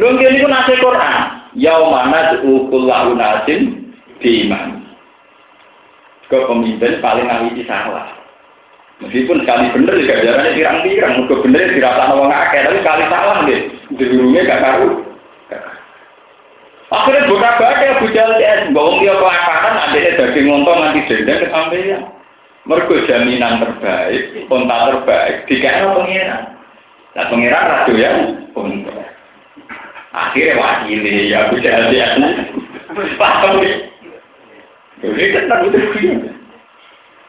Lho 0.00 0.08
ngene 0.16 0.36
iku 0.40 0.48
nase 0.48 0.74
Quran. 0.80 1.20
Yaumana 1.60 2.40
kullahu 2.42 3.12
nasin 3.14 3.92
diman. 4.24 4.80
Ke 6.32 6.40
pemimpin 6.48 7.04
paling 7.04 7.28
ahli 7.28 7.60
salah. 7.68 8.20
Meskipun 9.00 9.44
sekali 9.44 9.72
bener 9.72 9.96
juga 9.96 10.20
jalannya 10.20 10.56
pirang-pirang, 10.60 11.12
muka 11.24 11.34
bener 11.40 11.72
dirasa 11.72 12.12
wong 12.12 12.28
akeh, 12.28 12.60
tapi 12.68 12.78
sekali 12.84 13.04
salah 13.08 13.38
deh. 13.48 13.60
Jurungnya 13.96 14.44
gak 14.44 14.60
karu. 14.60 14.88
Akhirnya 16.90 17.30
buka 17.30 17.48
baca 17.54 17.84
Abu 17.96 18.06
Jahal 18.12 18.34
CS, 18.36 18.74
bawang 18.74 18.98
dia 18.98 19.14
kelaparan, 19.14 19.74
adanya 19.78 20.10
daging 20.18 20.46
ngontong 20.50 20.78
nanti 20.82 21.00
dendam 21.06 21.38
kesampaian. 21.38 22.02
Mergo 22.68 22.92
jaminan 23.08 23.64
terbaik, 23.64 24.44
konta 24.52 24.92
terbaik, 24.92 25.48
dikira 25.48 25.96
pengiran. 25.96 26.42
Nah 27.16 27.24
pengiran 27.32 27.68
ratu 27.72 27.92
ya, 27.96 28.10
konta. 28.52 28.92
Akhirnya 30.12 30.60
wakili 30.60 31.32
ya 31.32 31.48
Jahal 31.56 31.88
ya. 31.94 32.08
Paham 33.16 33.62
nih? 33.62 33.88
Jadi 35.00 35.32
kan 35.32 35.64
betul 35.64 36.36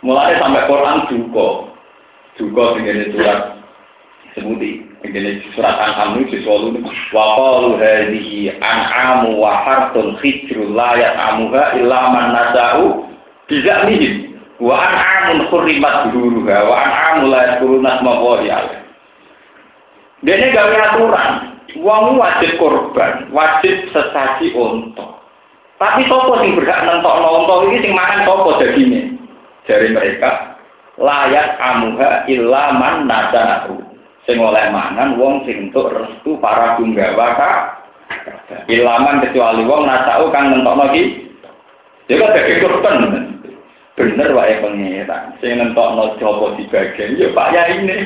Mulai 0.02 0.34
sampai 0.42 0.66
Quran 0.66 0.98
juga, 1.14 1.48
juga 2.36 2.64
dengan 2.74 3.06
surat 3.14 3.40
sebuti, 4.34 4.82
dengan 5.06 5.38
surat 5.54 5.78
An'am 5.78 6.26
itu 6.26 6.42
selalu 6.42 6.82
waqalu 7.14 7.78
hadhihi 7.78 8.58
an'amu 8.58 9.38
wa 9.38 9.62
hartun 9.62 10.18
khijrul 10.20 10.74
la 10.74 10.98
ya'amuha 10.98 11.78
illa 11.78 12.00
man 12.10 12.26
nasa'u 12.34 13.06
bizamihim 13.46 14.31
wa 14.62 14.78
an'amun 14.78 15.50
hurrimat 15.50 16.14
duruha 16.14 16.58
wa 16.70 16.76
an'amu 16.86 17.34
la 17.34 17.40
yadkuruna 17.50 17.98
asma 17.98 18.14
Dene 20.22 20.54
gawe 20.54 20.78
aturan, 20.86 21.32
wong 21.82 22.22
wajib 22.22 22.62
korban, 22.62 23.34
wajib 23.34 23.90
sesaji 23.90 24.54
unta. 24.54 25.18
Tapi 25.82 26.06
sopo 26.06 26.38
sing 26.38 26.54
berhak 26.54 26.86
nentokno 26.86 27.42
unta 27.42 27.54
iki 27.66 27.90
sing 27.90 27.94
mangan 27.98 28.30
sopo 28.30 28.62
dagingnya? 28.62 29.18
Dari 29.66 29.90
mereka 29.90 30.62
layak 31.02 31.58
amuha 31.58 32.30
illa 32.30 32.70
man 32.78 33.10
nadanahu. 33.10 33.82
Sing 34.30 34.38
oleh 34.38 34.70
mangan 34.70 35.18
wong 35.18 35.42
sing 35.50 35.74
entuk 35.74 35.90
restu 35.90 36.38
para 36.38 36.78
gunggawa 36.78 37.28
ka 37.34 37.52
ilaman 38.70 39.26
kecuali 39.26 39.66
wong 39.66 39.90
nasau 39.90 40.30
kang 40.30 40.54
nentokno 40.54 40.86
iki. 40.94 41.34
Jadi 42.06 42.30
daging 42.30 42.62
korban 42.62 43.31
bener 44.02 44.34
wae 44.34 44.58
pengiran 44.58 45.38
sing 45.38 45.62
nentokno 45.62 46.18
jopo 46.18 46.58
dibagian 46.58 47.22
ya 47.22 47.30
Pak 47.38 47.54
ya 47.54 47.64
ini. 47.70 47.98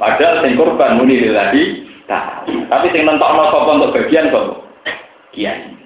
Padahal 0.00 0.40
sing 0.40 0.56
korban 0.56 0.96
muni 0.96 1.20
lillahi 1.20 1.84
tapi 2.72 2.86
sing 2.96 3.04
nentokno 3.04 3.52
sapa 3.52 3.70
untuk 3.76 3.92
bagian 3.92 4.32
kok? 4.32 4.64
Kiai. 5.36 5.76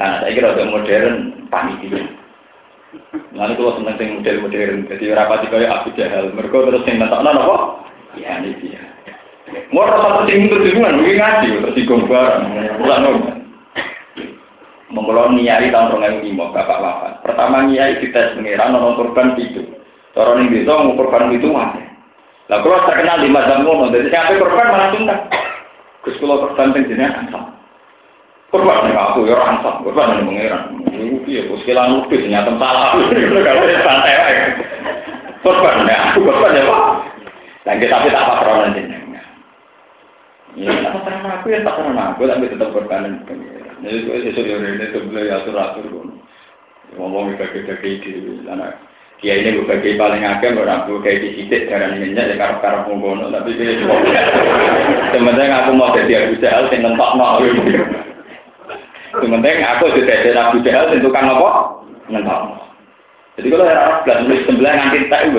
Nah 0.00 0.24
saya 0.24 0.32
kira 0.32 0.56
udah 0.56 0.66
modern 0.72 1.44
panitia. 1.52 2.00
Lalu 3.36 3.52
kalau 3.60 3.76
seneng 3.76 3.96
sing 4.00 4.08
model 4.16 4.36
modern, 4.48 4.88
jadi 4.88 5.04
rapati 5.12 5.46
kaya 5.52 5.68
Abu 5.68 5.92
Jahal, 5.92 6.32
mereka 6.32 6.64
terus 6.64 6.84
sing 6.88 6.96
nentokno 6.96 7.30
apa? 7.36 7.58
Ya 8.16 8.40
ini 8.40 8.56
dia. 8.64 8.80
Mau 9.68 9.84
rasa 9.84 10.24
itu 10.28 10.52
juga, 10.52 10.92
mungkin 10.92 11.20
ngaji, 11.20 11.48
terus 11.60 11.76
digombar, 11.76 12.44
ulang 12.80 13.04
Mengkolon 14.88 15.36
niari 15.36 15.68
tahun 15.68 15.92
rong 15.92 16.24
lima 16.24 16.48
bapak 16.48 16.80
wafat. 16.80 17.12
Pertama 17.20 17.68
niari 17.68 18.00
dites 18.00 18.32
pengiran 18.32 18.72
nonton 18.72 18.96
korban 18.96 19.36
itu. 19.36 19.60
Cara 20.16 20.32
ning 20.34 20.48
desa 20.48 20.80
mau 20.80 20.96
korban 20.96 21.28
itu 21.30 21.46
mati. 21.52 21.84
Lah 22.48 22.64
kalau 22.64 22.80
terkenal 22.88 23.20
di 23.20 23.28
mazhab 23.28 23.60
ngono, 23.60 23.92
jadi 23.92 24.08
sampai 24.08 24.40
korban 24.40 24.72
malah 24.72 24.88
tunda. 24.96 25.16
Gus 26.00 26.16
kula 26.16 26.40
korban 26.40 26.72
jenengan 26.72 27.28
ansam. 27.28 27.44
Korban 28.48 28.88
nek 28.88 28.96
aku 28.96 29.28
ya 29.28 29.36
ansam, 29.36 29.84
korban 29.84 30.16
ning 30.16 30.24
pengiran. 30.32 30.62
Piye 31.28 31.44
Gus 31.52 31.60
kelan 31.68 31.92
lupis 32.00 32.24
nyata 32.24 32.56
salah. 32.56 32.96
Kalau 33.44 33.68
santai 33.84 34.14
wae. 34.16 34.36
Korban 35.44 35.84
ya, 35.84 35.96
aku 36.16 36.18
korban 36.24 36.56
ya 36.56 36.64
Pak. 36.64 36.82
Dan 37.68 37.76
kita 37.84 38.00
tapi 38.00 38.08
tak 38.08 38.26
patronan 38.26 38.72
jenengan. 38.72 39.28
Ya, 40.56 40.72
tak 40.80 40.92
patronan 40.96 41.30
aku 41.36 41.46
ya 41.52 41.60
tak 41.60 41.76
patronan 41.76 42.06
aku, 42.16 42.20
tapi 42.24 42.48
tetap 42.48 42.72
korban 42.72 43.20
pengiran. 43.28 43.67
Jadi 43.78 43.96
gue 44.02 44.16
sesuatu 44.26 44.50
yang 44.50 44.74
ini 44.74 44.86
sebelah 44.90 45.38
atur 45.38 45.54
atur 45.54 45.84
pun. 45.86 46.08
Ngomong 46.98 47.38
bagi 47.38 47.62
bagi 47.62 47.90
di 48.02 48.42
sana. 48.42 48.74
Kia 49.18 49.38
ini 49.38 49.54
gue 49.54 49.66
bagi 49.66 49.98
paling 49.98 50.22
agak 50.22 50.58
orang 50.58 50.86
gue 50.86 51.02
kayak 51.02 51.22
di 51.22 51.28
sidik 51.38 51.66
darah 51.66 51.94
minyak 51.94 52.30
ya 52.30 52.34
karep 52.38 52.58
karep 52.62 52.86
mengkono 52.86 53.30
tapi 53.30 53.54
dia 53.54 53.78
cuma. 53.82 54.02
Sebenarnya 55.14 55.66
aku 55.66 55.70
mau 55.78 55.94
jadi 55.94 56.26
Abu 56.26 56.34
Jahal 56.42 56.66
sing 56.70 56.82
nentok 56.82 57.14
nol. 57.18 57.42
penting 59.18 59.56
aku 59.62 59.84
sudah 59.94 60.16
ada 60.22 60.42
Abu 60.50 60.58
Jahal 60.62 60.90
tentukan 60.90 61.34
apa? 61.34 61.50
Nentang. 62.10 62.44
Jadi 63.38 63.46
kalau 63.54 63.66
harap 63.66 64.02
belas 64.02 64.18
nulis 64.26 64.42
sembilan 64.46 64.74
nanti 64.74 64.98
tak 65.06 65.22
ibu 65.30 65.38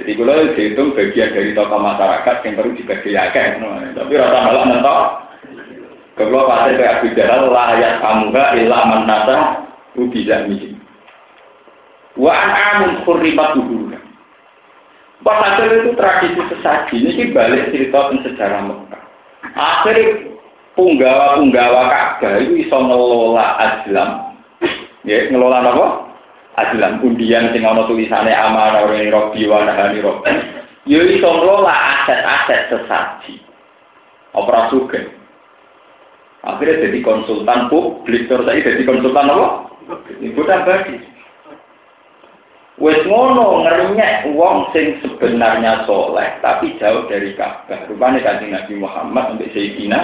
Jadi 0.00 0.10
kalau 0.16 0.48
dihitung 0.56 0.96
bagian 0.96 1.28
dari 1.36 1.52
tokoh 1.52 1.80
masyarakat 1.80 2.36
yang 2.44 2.54
perlu 2.56 2.72
dibagiakan. 2.72 3.48
Tapi 3.96 4.12
rasa 4.16 4.38
malah 4.48 4.64
nentok. 4.68 5.00
Kalau 6.20 6.44
pasti 6.44 6.76
ke 6.76 6.84
Abu 6.84 7.06
Jahal 7.16 7.48
layak 7.48 8.04
kamuha 8.04 8.44
ilah 8.60 8.82
manasa 8.84 9.36
ubi 9.96 10.28
zami. 10.28 10.76
Wa 12.20 12.28
an 12.36 12.50
amun 12.52 12.92
khurribat 13.08 13.56
duhurna. 13.56 13.96
Walhasil 15.24 15.68
itu 15.68 15.90
tradisi 16.00 16.40
sesaji 16.48 16.96
ini 16.96 17.32
balik 17.32 17.72
cerita 17.72 18.08
sejarah 18.24 18.60
Mekah. 18.64 19.02
Akhirnya 19.52 20.32
punggawa-punggawa 20.76 21.92
Ka'bah 21.92 22.40
itu 22.40 22.64
bisa 22.64 22.76
ngelola 22.76 23.46
Azlam. 23.60 24.32
Ya, 25.04 25.28
ngelola 25.28 25.60
apa? 25.60 25.86
Azlam 26.56 27.04
undian 27.04 27.52
sing 27.52 27.64
ana 27.68 27.84
tulisane 27.84 28.32
amanah 28.32 28.88
ora 28.88 29.00
robi 29.12 29.44
wa 29.44 29.64
nahani 29.64 30.00
robi. 30.00 30.32
Ya 30.88 31.00
iso 31.04 31.28
ngelola 31.28 31.72
aset-aset 31.72 32.72
sesaji. 32.72 33.44
Opera 34.32 34.72
suge. 34.72 35.19
Akhirnya 36.40 36.88
jadi 36.88 36.98
konsultan 37.04 37.68
publik, 37.68 38.24
terus 38.24 38.48
saya 38.48 38.64
jadi 38.64 38.82
konsultan 38.88 39.28
apa? 39.28 39.48
Ibu 40.24 40.40
bagi. 40.46 40.96
Wes 42.80 42.96
ngono 43.04 43.60
ngerenyek 43.60 44.32
wong 44.32 44.72
sing 44.72 44.96
sebenarnya 45.04 45.84
soleh 45.84 46.40
tapi 46.40 46.80
jauh 46.80 47.04
dari 47.12 47.36
Ka'bah. 47.36 47.84
Rupane 47.84 48.24
kanjeng 48.24 48.56
Nabi 48.56 48.72
Muhammad 48.80 49.36
sampai 49.36 49.52
Sayyidina. 49.52 50.00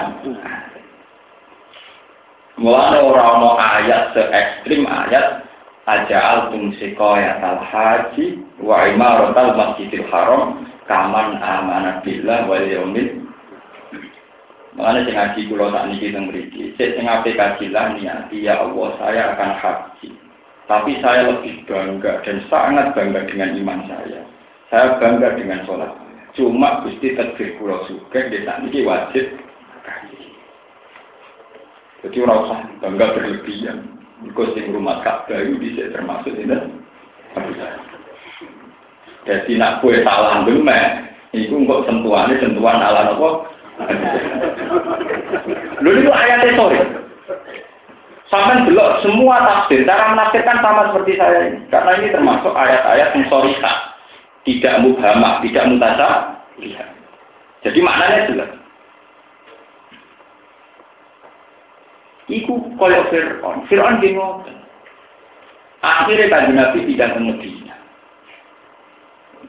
Mulane 2.61 2.99
ora 3.01 3.23
ana 3.33 3.51
ayat 3.81 4.13
se 4.13 4.23
ekstrim 4.29 4.85
ayat 4.85 5.49
aja 5.89 6.19
altum 6.21 6.77
sikoya 6.77 7.41
tal 7.41 7.65
haji 7.65 8.45
wa 8.61 8.85
imaratal 8.85 9.57
masjidil 9.57 10.05
haram 10.13 10.69
kaman 10.85 11.41
amanat 11.41 12.05
billah 12.05 12.45
wal 12.45 12.65
yaumil 12.65 13.26
Mengenai 14.77 15.09
sing 15.09 15.17
ngaji 15.17 15.41
kula 15.49 15.73
tak 15.73 15.89
niki 15.89 16.13
teng 16.13 16.29
mriki, 16.29 16.77
sing 16.77 17.09
aplikasi 17.09 17.73
lah 17.73 17.97
niat 17.97 18.29
ya 18.29 18.61
Allah 18.61 18.93
saya 19.01 19.23
akan 19.33 19.51
haji. 19.57 20.09
Tapi 20.69 20.93
saya 21.01 21.33
lebih 21.33 21.65
bangga 21.65 22.21
dan 22.27 22.45
sangat 22.53 22.93
bangga 22.93 23.25
dengan 23.25 23.57
iman 23.57 23.81
saya. 23.89 24.21
Saya 24.69 25.01
bangga 25.01 25.33
dengan 25.41 25.65
sholat. 25.65 25.89
Cuma 26.37 26.85
Gusti 26.85 27.17
takdir 27.17 27.57
pulau 27.57 27.89
suka 27.89 28.29
di 28.29 28.45
ini 28.45 28.85
wajib. 28.85 29.25
Jadi 32.05 32.17
orang 32.21 32.41
usah 32.45 32.61
bangga 32.85 33.07
berlebihan. 33.17 33.97
Because 34.21 34.53
di 34.57 34.65
rumah 34.69 35.05
Ka'bah 35.05 35.41
itu 35.45 35.61
bisa 35.61 35.93
termasuk 35.93 36.37
ini. 36.37 36.57
Jadi 39.29 39.53
nak 39.61 39.85
kue 39.85 40.01
salah 40.01 40.41
gemek, 40.49 41.13
itu 41.37 41.53
kok 41.69 41.85
sentuhannya 41.85 42.41
sentuhan 42.41 42.81
ala 42.81 43.13
apa? 43.13 43.56
Lalu 45.81 45.99
itu 46.03 46.11
ayatnya 46.11 46.53
sorry. 46.57 46.81
Sampai 48.27 48.67
belok 48.67 49.07
semua 49.07 49.39
tafsir, 49.47 49.87
cara 49.87 50.11
menafsirkan 50.11 50.59
sama 50.59 50.91
seperti 50.91 51.15
saya 51.15 51.47
ini. 51.47 51.63
Karena 51.71 51.95
ini 51.95 52.11
termasuk 52.11 52.51
ayat-ayat 52.51 53.15
yang 53.15 53.27
sorika. 53.31 53.95
Tidak 54.43 54.83
mubhamah, 54.83 55.39
tidak 55.47 55.65
mutasa. 55.71 56.35
Iya. 56.59 56.85
Jadi 57.63 57.79
maknanya 57.83 58.27
jelas. 58.31 58.51
Iku 62.27 62.75
koyok 62.75 63.15
Fir'aun. 63.15 63.63
Fir'aun 63.71 64.03
di 64.03 64.19
Akhirnya 65.87 66.27
kaji 66.27 66.53
Nabi 66.59 66.79
tidak 66.91 67.15
ke 67.15 67.21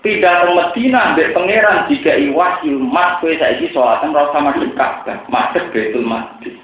Tidak 0.08 0.56
Medina, 0.56 1.12
ambil 1.12 1.36
pangeran 1.36 1.92
jika 1.92 2.16
iwahyu 2.16 2.80
mas 2.80 3.20
kue 3.20 3.36
saiki 3.36 3.68
sholatnya 3.76 4.16
rasa 4.16 4.56
Ka'bah, 4.72 5.20
masuk 5.28 5.68
Betul 5.76 6.08
Maqdis. 6.08 6.56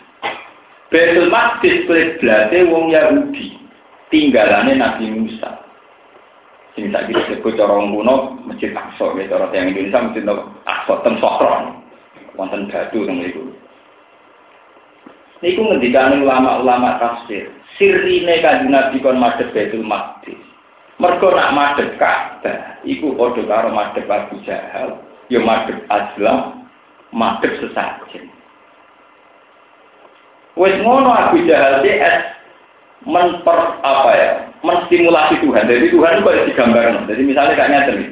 Betul 0.88 1.28
Maqdis 1.28 1.84
kiblatnya 1.84 2.72
wong 2.72 2.96
Yahudi. 2.96 3.60
Tinggalannya 4.08 4.80
Nabi 4.80 5.12
Musa. 5.12 5.60
Sing 6.80 6.88
tak 6.96 7.12
bisa 7.12 7.20
sebut 7.36 7.60
cara 7.60 7.84
kuno 7.84 8.40
masjid 8.48 8.72
Aqsa 8.72 9.12
ya 9.20 9.28
cara 9.28 9.52
yang 9.52 9.76
Indonesia 9.76 10.00
masjid 10.08 10.24
Aqsa 10.64 10.94
ten 11.04 11.20
Sokron. 11.20 11.84
Wonten 12.40 12.72
batu 12.72 13.04
teng 13.04 13.28
niku. 13.28 13.44
Niku 15.44 15.68
ngendikane 15.68 16.24
ulama-ulama 16.24 16.96
tafsir. 16.96 17.52
Sirine 17.76 18.40
kanjeng 18.40 18.72
Nabi 18.72 19.04
kon 19.04 19.20
madhep 19.20 19.52
Betul 19.52 19.84
Maqdis. 19.84 20.53
Mergo 21.02 21.34
nak 21.34 21.54
madhep 21.58 21.98
Ka'bah 21.98 22.78
iku 22.86 23.18
padha 23.18 23.42
karo 23.50 23.70
madhep 23.74 24.06
Abu 24.06 24.38
Jahal, 24.46 25.02
ya 25.32 25.42
madhep 25.42 25.82
Azlam, 25.90 26.70
madhep 27.10 27.58
sesajen. 27.58 28.30
Wes 30.54 30.78
ngono 30.86 31.10
Abu 31.10 31.42
Jahal 31.50 31.82
DS 31.82 32.18
memper 33.10 33.60
apa 33.82 34.12
ya 34.14 34.30
menstimulasi 34.62 35.42
Tuhan. 35.42 35.66
Jadi 35.66 35.90
Tuhan 35.90 36.22
itu 36.22 36.26
boleh 36.26 36.46
digambarkan. 36.54 37.10
Jadi 37.10 37.22
misalnya 37.26 37.58
kayak 37.58 37.72
nyata 37.74 37.92
nih. 37.98 38.10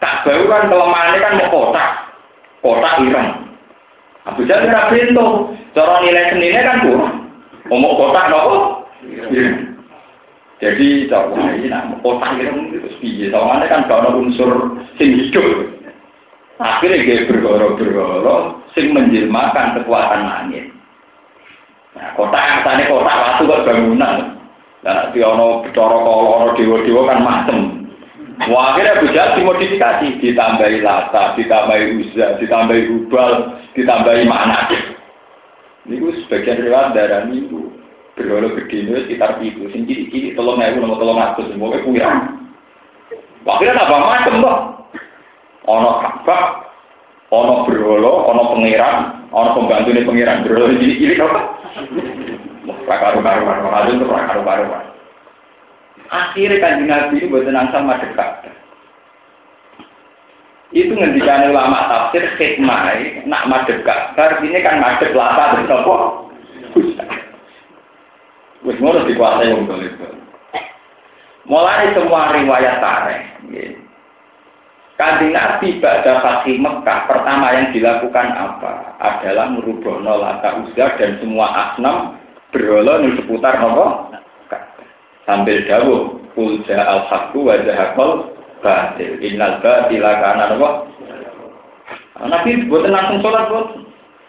Tak 0.00 0.24
baru 0.24 0.44
kan 0.48 0.68
kelemahannya 0.68 1.18
kan 1.20 1.36
mau 1.40 1.48
kotak, 1.48 1.90
kotak 2.60 2.94
ireng. 3.08 3.28
Abu 4.28 4.44
Jahal 4.44 4.68
nggak 4.68 4.88
pintu. 4.92 5.26
Cara 5.72 6.02
nilai 6.04 6.28
seninya 6.28 6.60
kan 6.66 6.78
kurang. 6.84 7.14
Mau 7.72 7.96
kotak 7.96 8.28
nopo? 8.28 8.58
Jadi 10.60 11.08
cara 11.08 11.56
ini 11.56 11.72
nak 11.72 12.04
kotak 12.04 12.36
ireng 12.36 12.68
itu 12.68 12.92
piye? 13.00 13.32
Soalnya 13.32 13.64
kan 13.64 13.88
kalau 13.88 14.20
unsur 14.20 14.76
sing 15.00 15.16
hidup. 15.16 15.72
Akhirnya 16.60 17.00
dia 17.00 17.24
bergoro-bergoro, 17.24 18.60
sing 18.76 18.92
menjelmakan 18.92 19.80
kekuatan 19.80 20.28
langit. 20.28 20.68
Nah, 21.96 22.12
kota 22.12 22.60
tadi 22.60 22.84
kota 22.84 23.08
waktu 23.08 23.48
kok 23.48 23.64
bangunan. 23.64 24.36
Nah, 24.84 25.08
di 25.16 25.24
ono 25.24 25.64
bicara 25.64 25.96
kalau 26.04 26.52
dewa-dewa 26.52 27.08
kan 27.08 27.20
macem. 27.24 27.58
Wah, 28.52 28.76
akhirnya 28.76 29.00
bisa 29.04 29.36
dimodifikasi, 29.40 30.20
ditambahi 30.20 30.84
lata, 30.84 31.36
ditambahi 31.40 31.84
uzza, 32.04 32.36
ditambahi 32.40 32.88
ubal, 32.88 33.56
ditambahi 33.72 34.24
mana. 34.28 34.68
Ini 35.88 36.24
sebagian 36.24 36.60
riwayat 36.60 36.92
darah 36.92 37.24
itu 37.32 37.79
berolo 38.20 38.52
gede 38.60 38.76
ini 38.84 39.08
sekitar 39.08 39.40
itu, 39.40 39.64
sing 39.72 39.88
ciri-ciri 39.88 40.36
tolong 40.36 40.60
ewu 40.60 40.84
nomor 40.84 41.00
tolong 41.00 41.16
aku 41.16 41.48
semua 41.48 41.72
punya. 41.80 42.36
Akhirnya 43.48 43.80
tambah 43.80 44.00
macem 44.04 44.34
loh. 44.44 44.58
Ono 45.64 45.90
kabak, 46.04 46.44
ono 47.32 47.64
berolo, 47.64 48.28
ono 48.28 48.42
pangeran, 48.52 49.24
ono 49.32 49.48
pembantu 49.56 49.88
nih 49.96 50.04
pangeran 50.04 50.44
berolo 50.44 50.76
ciri-ciri 50.76 51.16
apa? 51.16 51.40
Rakaru-karuan, 52.84 53.64
Ramadan 53.64 53.96
itu 53.96 54.04
rakaru-karuan. 54.04 54.84
Akhirnya 56.10 56.58
kan 56.58 56.84
Nabi 56.84 57.22
ini 57.22 57.30
buat 57.30 57.46
nangsang 57.46 57.86
madhep 57.86 58.12
Ka'bah. 58.18 58.50
Itu 60.74 60.90
ngendikan 60.94 61.54
ulama 61.54 61.86
tafsir 61.86 62.26
hikmah, 62.34 62.98
nak 63.30 63.46
madhep 63.46 63.86
Ka'bah, 63.86 64.42
ini 64.42 64.58
kan 64.58 64.82
madhep 64.82 65.14
lata 65.14 65.54
dan 65.54 65.64
sopo. 65.70 66.26
Wis 68.60 68.76
ngono 68.76 69.08
dikuasai 69.08 69.56
wong 69.56 69.64
itu. 69.80 70.08
Mulai 71.48 71.96
semua 71.96 72.36
riwayat 72.36 72.76
tareh. 72.84 73.22
Kanjeng 75.00 75.32
Nabi 75.32 75.80
pada 75.80 76.20
Fatih 76.20 76.60
Mekah 76.60 77.08
pertama 77.08 77.56
yang 77.56 77.72
dilakukan 77.72 78.28
apa? 78.36 79.00
Adalah 79.00 79.48
merubah 79.48 79.96
lata 80.04 80.60
uzza 80.60 80.92
dan 81.00 81.16
semua 81.24 81.48
asnam 81.48 82.20
berhala 82.52 83.00
di 83.00 83.16
seputar 83.16 83.64
nopo 83.64 84.12
sambil 85.24 85.62
dawuh 85.64 86.20
kulja 86.36 86.76
al 86.76 87.06
haqqu 87.08 87.38
wa 87.40 87.56
zahaqal 87.64 88.28
batil 88.60 89.14
innal 89.24 89.56
batila 89.64 90.12
kana 90.20 90.44
nopo 90.52 90.68
Nabi 92.20 92.68
buat 92.68 92.84
langsung 92.84 93.24
sholat 93.24 93.48
buat 93.48 93.66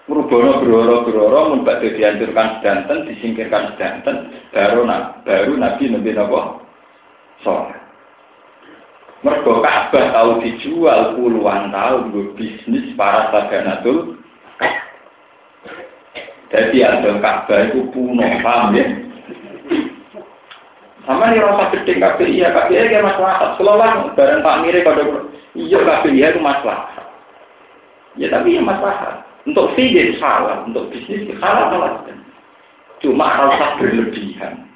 merubono 0.10 0.62
beroro 0.62 0.96
beroro 1.06 1.40
membuat 1.54 1.86
dihancurkan 1.86 2.60
sedanten 2.60 3.06
disingkirkan 3.06 3.74
sedanten 3.76 4.34
baru 4.50 4.88
baru 5.22 5.54
Nabi 5.58 5.94
nabi 5.94 6.12
nopo 6.18 6.66
sholat 7.46 7.82
Mergo 9.22 9.62
Ka'bah 9.62 10.18
tahu 10.18 10.42
dijual 10.42 11.14
puluhan 11.14 11.70
tahun 11.70 12.10
gue 12.10 12.34
bisnis 12.34 12.90
para 12.98 13.30
saganatul 13.30 14.18
Jadi 16.52 16.84
ada 16.84 17.16
Ka'bah 17.22 17.70
itu 17.70 17.86
puno, 17.96 18.26
paham 18.44 18.76
ya? 18.76 18.84
Sama 21.08 21.34
nih 21.34 21.42
rasa 21.42 21.72
gede 21.74 21.98
kabeh 21.98 22.28
iya 22.30 22.54
kabeh 22.54 22.78
iya 22.78 23.02
masalah. 23.02 23.58
Selolah 23.58 24.14
bareng 24.14 24.46
Pak 24.46 24.60
Mire 24.62 24.86
kalau 24.86 25.32
iya 25.58 25.80
kabeh 25.82 26.12
iya 26.14 26.30
itu 26.30 26.42
masalah. 26.44 26.92
Ya 28.20 28.28
tapi 28.30 28.60
ya 28.60 28.62
masalah. 28.62 29.24
Untuk 29.42 29.74
fisik 29.74 30.22
salah, 30.22 30.62
untuk 30.70 30.94
bisnis 30.94 31.26
salah 31.42 31.74
salah. 31.74 31.92
Cuma 33.02 33.26
rasa 33.26 33.82
berlebihan. 33.82 34.70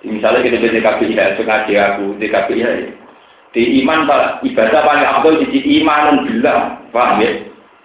Misalnya 0.00 0.40
kita 0.40 0.56
di 0.62 0.80
DKPI, 0.80 1.36
sengaja 1.36 1.76
aku 1.92 2.16
DKPI 2.16 2.62
ya. 2.64 2.70
Di 3.52 3.80
iman 3.84 4.04
pak 4.04 4.44
ibadah 4.44 4.84
paling 4.84 5.04
abdul 5.04 5.40
di 5.48 5.60
iman 5.80 6.28
bilang, 6.28 6.80
paham 6.92 7.24
ya? 7.24 7.32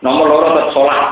Nomor 0.04 0.28
loro 0.28 0.48
tetap 0.52 0.68
sholat, 0.76 1.06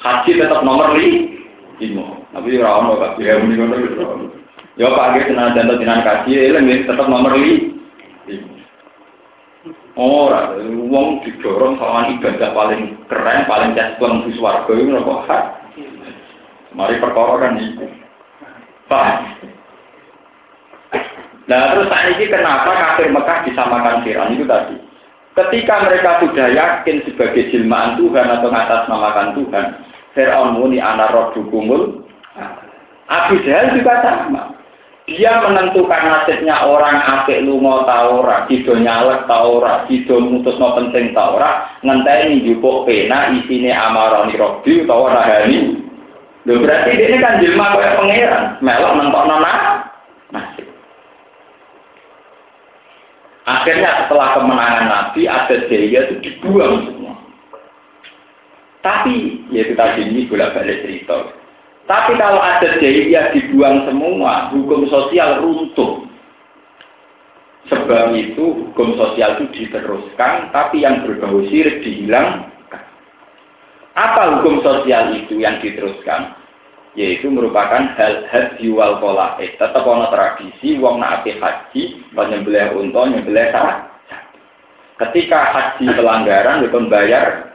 haji 0.00 0.30
tetap 0.36 0.60
nomor 0.64 0.92
lima. 0.96 2.06
Tapi 2.32 2.60
mau 2.60 3.00
tak 3.00 3.16
ya 3.20 3.40
muni 3.40 3.56
ngono 3.56 4.36
Ya 4.78 4.86
Pak 4.94 5.18
Ge 5.18 5.32
tenan 5.32 5.56
jantan 5.58 5.80
tenan 5.80 6.04
kaji, 6.06 6.32
eling 6.36 6.86
tetap 6.86 7.06
nomor 7.08 7.32
lima. 7.34 8.57
Ora, 9.98 10.54
wong 10.62 11.26
didorong 11.26 11.74
sama 11.74 12.06
ibadah 12.14 12.54
paling 12.54 12.94
keren, 13.10 13.50
paling 13.50 13.74
jasban 13.74 14.22
di 14.22 14.30
swarga 14.38 14.70
itu 14.70 14.94
kok 14.94 15.24
hak. 15.26 15.44
Mari 16.70 17.02
perkara 17.02 17.34
kan 17.42 17.58
itu. 17.58 17.82
Pak. 18.86 19.42
Nah 21.50 21.74
terus 21.74 21.90
saat 21.90 22.14
ini 22.14 22.30
kenapa 22.30 22.70
kafir 22.78 23.10
Mekah 23.10 23.42
disamakan 23.50 24.06
Fir'aun 24.06 24.38
itu 24.38 24.46
tadi. 24.46 24.76
Ketika 25.34 25.82
mereka 25.82 26.22
sudah 26.22 26.46
yakin 26.46 27.02
sebagai 27.02 27.50
jilmaan 27.50 27.98
Tuhan 27.98 28.26
atau 28.30 28.54
namakan 28.54 29.34
Tuhan, 29.34 29.66
Fir'aun 30.14 30.62
muni 30.62 30.78
anak 30.78 31.10
roh 31.10 31.34
dukumul. 31.34 32.06
Abu 33.10 33.40
Jahal 33.42 33.74
juga 33.74 33.98
sama. 34.04 34.57
Dia 35.08 35.40
menentukan 35.40 36.04
nasibnya 36.04 36.68
orang 36.68 37.00
apik 37.00 37.40
lunga 37.40 37.88
ta 37.88 38.12
ora, 38.12 38.44
nyalek 38.44 39.24
ta 39.24 39.40
ora, 39.40 39.88
sida 39.88 40.20
mutusno 40.20 40.76
penting 40.76 41.16
ta 41.16 41.32
ora, 41.32 41.50
ngenteni 41.80 42.44
njupuk 42.44 42.84
pena 42.84 43.32
isine 43.32 43.72
amarani 43.72 44.36
robbi 44.36 44.84
utawa 44.84 45.16
rahani. 45.16 45.80
Lho 46.44 46.60
berarti 46.60 46.92
ini 46.92 47.16
kan 47.24 47.40
jelma 47.40 47.72
kaya 47.72 47.96
pangeran, 47.96 48.44
melok 48.60 48.92
nentokno 49.00 49.36
nasib. 50.28 50.68
Akhirnya 53.48 54.04
setelah 54.04 54.36
kemenangan 54.36 54.86
Nabi, 54.92 55.24
ada 55.24 55.56
jaya 55.72 56.04
itu 56.04 56.14
dibuang 56.20 56.84
semua. 56.84 57.16
Tapi, 58.84 59.40
ya 59.48 59.64
tadi 59.72 60.04
ini 60.04 60.28
bolak 60.28 60.52
balik 60.52 60.84
cerita. 60.84 61.32
Tapi 61.88 62.20
kalau 62.20 62.36
ada 62.44 62.76
jaya 62.76 63.32
dibuang 63.32 63.88
semua, 63.88 64.52
hukum 64.52 64.84
sosial 64.92 65.40
runtuh. 65.40 66.04
Sebab 67.72 68.12
itu 68.12 68.44
hukum 68.68 68.96
sosial 69.00 69.40
itu 69.40 69.46
diteruskan, 69.56 70.52
tapi 70.52 70.84
yang 70.84 71.04
berbau 71.04 71.40
sirik 71.48 71.80
dihilangkan. 71.80 72.84
Apa 73.96 74.38
hukum 74.38 74.60
sosial 74.60 75.16
itu 75.16 75.40
yang 75.40 75.56
diteruskan? 75.64 76.38
yaitu 76.98 77.30
merupakan 77.30 77.94
hal 77.94 78.26
haji 78.26 78.74
wal 78.74 78.98
kolae. 78.98 79.54
Tetap 79.54 79.86
ada 79.86 80.10
tradisi, 80.10 80.74
wong 80.82 80.98
nak 80.98 81.22
haji, 81.22 82.02
menyembelih 82.10 82.74
unta, 82.74 83.06
nyembelih 83.06 83.54
salah. 83.54 83.86
Ketika 84.98 85.40
haji 85.54 85.86
pelanggaran, 85.94 86.66
itu 86.66 86.78
bayar. 86.90 87.54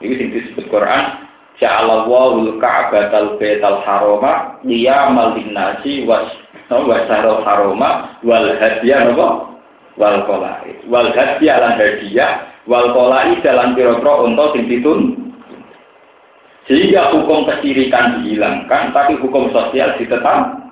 Ini 0.00 0.32
disebut 0.32 0.66
Quran. 0.72 1.21
Ja'alawahul 1.62 2.58
ka'batal 2.58 3.38
betal 3.38 3.86
haroma 3.86 4.58
liyamal 4.66 5.38
linnasi 5.38 6.02
was 6.02 6.26
wasarul 6.66 7.46
haroma 7.46 8.18
wal 8.26 8.50
hadiah 8.58 9.06
nopo 9.06 9.54
wal 9.94 10.26
kolai 10.26 10.74
wal 10.90 11.06
hadiah 11.14 11.62
lan 11.62 11.78
hadiah 11.78 12.50
wal 12.66 12.90
kolai 12.90 13.38
dalam 13.46 13.78
biro-biro 13.78 14.26
untuk 14.26 14.58
sing 14.58 14.66
ditun 14.66 15.22
sehingga 16.70 17.10
hukum 17.10 17.42
kesirikan 17.42 18.22
dihilangkan, 18.22 18.94
tapi 18.94 19.18
hukum 19.18 19.50
sosial 19.50 19.98
ditetap. 19.98 20.62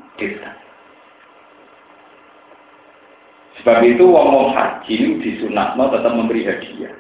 Sebab 3.61 3.78
itu 3.84 4.07
wong-wong 4.07 4.55
haji 4.55 5.18
disunatno 5.20 5.91
tetap 5.91 6.14
memberi 6.14 6.47
hadiah. 6.47 6.95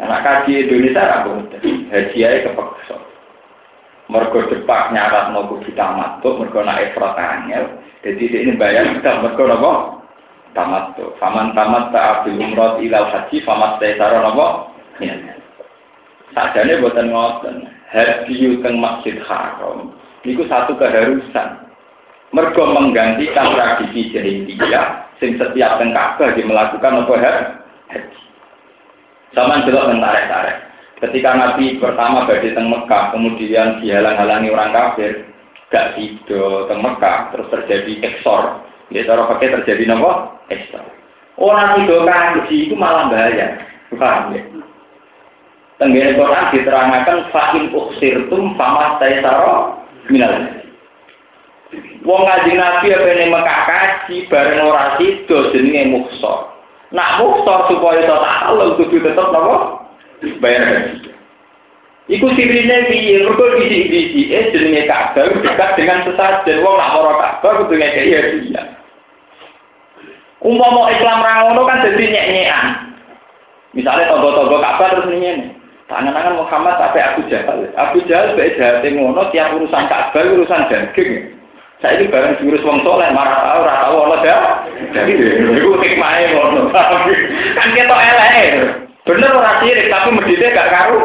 Anak 0.00 0.24
kaji 0.24 0.64
Indonesia 0.64 1.20
aku 1.20 1.44
hadiahnya 1.92 2.48
kepeksa. 2.48 2.96
Mergo 4.08 4.48
depak 4.48 4.90
nyarat 4.96 5.30
no 5.30 5.46
kudu 5.46 5.70
tuh, 5.70 6.34
mergo 6.40 6.60
nak 6.64 6.80
efrat. 6.82 7.20
Jadi 8.00 8.24
ini 8.32 8.56
bayar 8.56 8.96
kita 8.96 9.20
mergo 9.20 9.44
nopo 9.44 9.72
tamat 10.56 10.96
tuh. 10.96 11.12
Faman 11.20 11.52
tamat 11.52 11.92
tak 11.92 12.24
abil 12.24 12.40
umrot 12.40 12.80
ilal 12.80 13.12
haji, 13.12 13.44
famat 13.44 13.76
taisara 13.76 14.24
nopo. 14.24 14.72
Sajane 16.30 16.80
buatan 16.80 17.10
ngoten, 17.10 17.68
hadiyu 17.90 18.62
teng 18.62 18.78
Masjid 18.80 19.18
Haram. 19.26 19.92
Niku 20.22 20.46
satu 20.46 20.78
keharusan. 20.78 21.68
Mergo 22.30 22.62
menggantikan 22.70 23.58
tradisi 23.58 24.14
jahiliyah 24.14 25.18
sing 25.18 25.34
setiap 25.34 25.82
teng 25.82 25.90
Ka'bah 25.90 26.30
melakukan 26.32 27.02
apa 27.02 27.14
haji. 27.90 28.29
Sama 29.30 29.62
jelas 29.62 29.94
tarik-tarik. 29.94 30.56
Ketika 31.00 31.30
Nabi 31.32 31.80
pertama 31.80 32.28
badhe 32.28 32.52
teng 32.52 32.68
Mekah, 32.68 33.16
kemudian 33.16 33.80
dihalang-halangi 33.80 34.52
orang 34.52 34.74
kafir, 34.74 35.24
gak 35.72 35.96
tido 35.96 36.68
teng 36.68 36.84
Mekah, 36.84 37.32
terus 37.32 37.48
terjadi 37.48 37.92
eksor. 38.04 38.68
Ya 38.92 39.06
cara 39.06 39.30
pakai 39.30 39.54
terjadi 39.54 39.88
nopo? 39.88 40.36
Eksor. 40.52 40.84
Orang 41.40 41.80
tido 41.80 42.04
kaji 42.04 42.68
itu 42.68 42.76
malah 42.76 43.08
bahaya. 43.08 43.64
Paham 43.96 44.36
ya? 44.36 44.42
Tenggene 45.80 46.12
Quran 46.12 46.52
diterangkan 46.52 47.32
fa'in 47.32 47.72
uksirtum 47.72 48.52
fama 48.60 49.00
taisaro 49.00 49.80
minal. 50.12 50.36
Wong 52.04 52.22
ngaji 52.28 52.52
Nabi 52.60 52.86
apa 52.92 53.08
ini 53.08 53.24
Mekah 53.32 53.60
kaji 53.64 54.16
bareng 54.28 54.68
ora 54.68 55.00
sida 55.00 55.38
jenenge 55.56 55.96
muksor. 55.96 56.59
Nak 56.90 57.22
muksor 57.22 57.70
supaya 57.70 58.02
iso 58.02 58.16
takalul 58.18 58.74
kudu 58.74 58.98
tetep 58.98 59.26
napa? 59.30 59.58
Bayar 60.42 60.62
haji. 60.66 61.10
Iku 62.10 62.26
sirine 62.34 62.90
piye? 62.90 63.22
Mergo 63.22 63.54
bisi-bisi 63.54 64.34
eh 64.34 64.50
jenenge 64.50 64.90
Ka'bah 64.90 65.30
dekat 65.30 65.78
dengan 65.78 66.02
sesajen 66.02 66.66
wong 66.66 66.74
nak 66.74 66.98
ora 66.98 67.12
Ka'bah 67.22 67.62
kudu 67.62 67.78
ngekeki 67.78 68.10
hadiah. 68.18 68.66
Umpama 70.42 70.90
Islam 70.90 71.22
ra 71.22 71.46
ngono 71.46 71.62
kan 71.70 71.86
dadi 71.86 72.10
nyek-nyekan. 72.10 72.66
Misalnya 73.70 74.10
togo-togo 74.10 74.58
Ka'bah 74.58 74.88
terus 74.90 75.14
ini 75.14 75.54
Tangan-tangan 75.90 76.38
Muhammad 76.38 76.78
sampai 76.78 77.02
Abu 77.02 77.20
Jahal. 77.26 77.66
Abu 77.74 77.98
Jahal 78.06 78.34
sebagai 78.34 78.58
jahat 78.58 78.86
ngono 78.90 79.26
tiap 79.30 79.54
urusan 79.54 79.86
Ka'bah 79.86 80.22
urusan 80.26 80.66
daging. 80.66 81.39
Saya 81.80 81.96
ini 81.96 82.12
bareng 82.12 82.36
jurus 82.44 82.60
wong 82.60 82.84
soleh 82.84 83.08
marah 83.16 83.40
tahu, 83.40 83.60
rata 83.64 83.80
tahu 83.88 83.96
Allah 84.04 84.18
dah. 84.20 84.42
Jadi 84.92 85.12
itu 85.16 85.70
hikmahnya 85.80 86.36
ngono. 86.36 86.68
Kan 87.56 87.68
kita 87.72 87.96
elek. 87.96 88.46
Bener 89.08 89.32
orang 89.32 89.64
sirik 89.64 89.88
tapi 89.88 90.08
medite 90.12 90.52
gak 90.52 90.68
karu. 90.68 91.00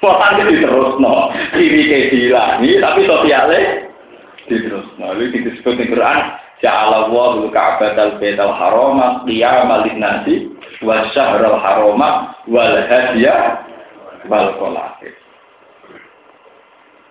Potan 0.00 0.40
itu 0.40 0.64
terus 0.64 0.96
no. 0.96 1.28
Kiri 1.52 1.82
ke 1.92 1.98
dilangi 2.08 2.80
tapi 2.80 3.04
sosialnya 3.04 3.84
terus 4.48 4.88
no. 4.96 5.12
Itu 5.12 5.44
disebut 5.44 5.74
di 5.76 5.84
Quran. 5.92 6.40
Ja'alallahu 6.64 7.52
ka'batal 7.52 8.16
baital 8.16 8.56
harama 8.56 9.28
qiyamal 9.28 9.84
nasi 10.00 10.48
wa 10.80 11.04
syahrul 11.12 11.60
harama 11.60 12.32
wal 12.48 12.80
hadiya 12.88 13.60
wal 14.24 14.56
qolafir. 14.56 15.12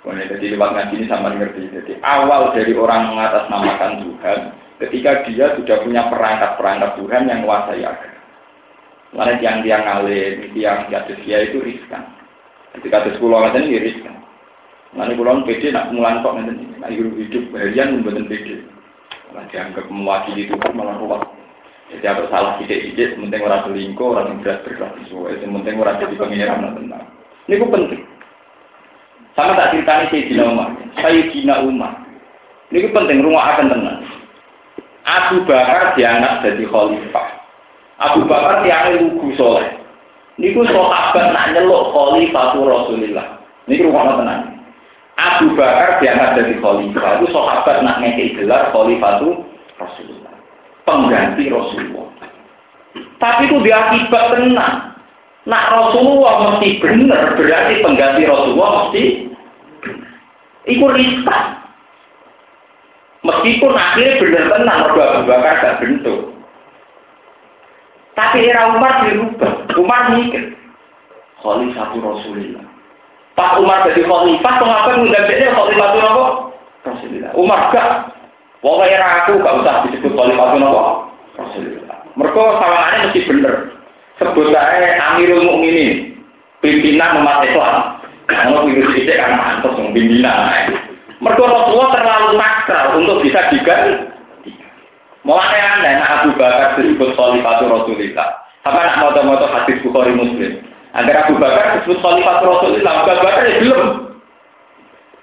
Ini 0.03 0.27
jadi 0.35 0.45
lewat 0.59 0.75
ngaji 0.75 0.93
ini 0.99 1.05
sama 1.07 1.31
ngerti. 1.31 1.71
Jadi 1.71 1.93
awal 2.03 2.51
dari 2.51 2.75
orang 2.75 3.15
mengatasnamakan 3.15 4.03
Tuhan, 4.03 4.39
ketika 4.83 5.23
dia 5.23 5.55
sudah 5.55 5.79
punya 5.79 6.11
perangkat-perangkat 6.11 6.91
Tuhan 6.99 7.31
yang 7.31 7.47
menguasai 7.47 7.87
agama. 7.87 8.19
Lain 9.15 9.37
yang 9.39 9.63
dia 9.63 9.79
ngalim, 9.79 10.51
yang 10.57 10.91
kados 10.91 11.21
dia 11.23 11.47
itu 11.47 11.63
riskan. 11.63 12.03
Ketika 12.75 13.07
kados 13.07 13.15
pulau 13.21 13.47
ngeten 13.47 13.71
ini 13.71 13.79
riskan. 13.79 14.15
Lalu 14.91 15.15
pulau 15.15 15.45
PD 15.47 15.71
nak 15.71 15.95
mulan 15.95 16.19
kok 16.19 16.35
ngeten 16.35 16.83
nak 16.83 16.91
hidup 16.91 17.43
harian 17.55 18.03
membuat 18.03 18.27
PD. 18.27 18.59
Malah 19.31 19.45
dianggap 19.55 19.85
mewakili 19.87 20.51
Tuhan 20.51 20.71
malah 20.75 20.99
ruwet. 20.99 21.23
Jadi 21.93 22.05
apa 22.09 22.25
salah 22.27 22.57
sidik-sidik, 22.57 23.13
sementing 23.13 23.45
orang 23.45 23.69
selingkuh, 23.69 24.17
orang 24.17 24.25
yang 24.33 24.37
berat 24.41 24.65
berat 24.65 24.91
sementing 25.13 25.77
orang 25.77 26.01
jadi 26.01 26.15
pengiran 26.17 26.63
dan 26.65 26.73
tenang. 26.75 27.05
Ini 27.45 27.59
penting. 27.59 28.01
Sama 29.33 29.57
tak 29.57 29.73
ceritanya 29.73 30.05
Sayyidina 30.13 30.43
Umar. 30.45 30.69
Sayyidina 31.01 31.55
Umar. 31.65 31.93
Ini 32.69 32.89
penting, 32.89 33.21
rumah 33.25 33.53
akan 33.53 33.69
tenang. 33.69 34.01
Abu 35.03 35.43
Bakar 35.45 35.93
diangkat 35.97 36.33
jadi 36.45 36.63
khalifah. 36.69 37.27
Abu 38.01 38.25
Bakar 38.25 38.63
tiangnya 38.65 39.03
lugu 39.03 39.35
soleh. 39.37 39.67
Ini 40.41 40.57
ku 40.57 40.65
sahabat 40.65 41.33
nak 41.33 41.53
nyeluk 41.53 41.93
khalifah 41.93 42.57
Rasulullah. 42.57 43.27
Ini 43.69 43.83
rumah 43.85 44.17
tenang. 44.17 44.41
Abu 45.19 45.53
Bakar 45.53 46.01
diangkat 46.01 46.29
jadi 46.39 46.53
khalifah. 46.61 47.11
Itu 47.21 47.27
sahabat 47.35 47.75
nak 47.83 47.99
ngekei 48.01 48.37
gelar 48.37 48.73
khalifah 48.73 49.21
Rasulullah 49.77 50.33
pengganti 50.83 51.47
Rasulullah. 51.47 52.11
Tapi 53.19 53.47
itu 53.47 53.57
diakibat 53.63 54.23
tenang. 54.35 54.92
Nak 55.43 55.63
Rasulullah 55.75 56.55
mesti 56.55 56.79
benar, 56.79 57.35
berarti 57.35 57.83
pengganti 57.83 58.23
Rasulullah 58.23 58.87
mesti 58.87 59.03
Iku 60.63 60.87
riskan. 60.95 61.59
Meskipun 63.23 63.71
akhirnya 63.75 64.19
bener 64.19 64.43
tenang, 64.51 64.79
Abu 64.91 65.27
Bakar 65.27 65.55
gak 65.59 65.79
bentuk. 65.79 66.31
Tapi 68.15 68.47
era 68.47 68.75
Umar 68.75 69.07
dirubah. 69.07 69.67
Umar 69.79 70.01
mikir. 70.15 70.55
Khalifah 71.39 71.91
Rasulullah. 71.99 72.63
Pak 73.33 73.57
Umar 73.59 73.89
jadi 73.89 74.05
khalifah, 74.05 74.53
jadi 74.61 75.45
khalifah 75.51 75.87
itu 75.91 75.99
apa? 76.03 76.25
Rasulullah. 76.87 77.31
Umar 77.35 77.59
gak. 77.71 77.89
Pokoknya 78.63 78.95
era 78.95 79.07
aku 79.23 79.43
gak 79.43 79.55
usah 79.59 79.75
disebut 79.87 80.11
khalifah 80.15 80.47
itu 80.47 80.63
apa? 80.63 80.83
Rasulullah. 81.39 81.97
Mereka 82.15 82.39
sawangannya 82.39 83.03
mesti 83.07 83.21
bener. 83.27 83.55
Sebut 84.21 84.53
saya 84.53 84.93
Amirul 85.13 85.49
Mukminin, 85.49 86.21
pimpinan 86.61 87.25
umat 87.25 87.41
Islam. 87.49 87.97
Kalau 88.29 88.69
itu 88.69 88.85
sih 88.93 89.09
kan 89.09 89.35
mantus 89.35 89.73
pimpinan. 89.73 90.69
Mereka 91.23 91.39
Rasulullah 91.39 91.91
terlalu 91.95 92.29
sakral 92.35 92.85
untuk 92.99 93.17
bisa 93.23 93.39
diganti. 93.47 94.11
Mulai 95.23 95.55
anda, 95.55 96.03
nak 96.03 96.11
Abu 96.19 96.35
Bakar 96.35 96.75
disebut 96.75 97.15
Khalifatu 97.15 97.71
Rasulullah. 97.71 98.43
Apa 98.67 98.75
nak 98.75 98.99
moto-moto 98.99 99.47
hadis 99.47 99.79
Bukhari 99.79 100.11
Muslim? 100.11 100.59
Agar 100.91 101.23
Abu 101.23 101.39
Bakar 101.39 101.79
disebut 101.79 102.03
Khalifatu 102.03 102.43
Rasulullah, 102.43 102.91
Abu 102.99 103.23
Bakar 103.23 103.43
ya 103.47 103.55
belum. 103.63 103.83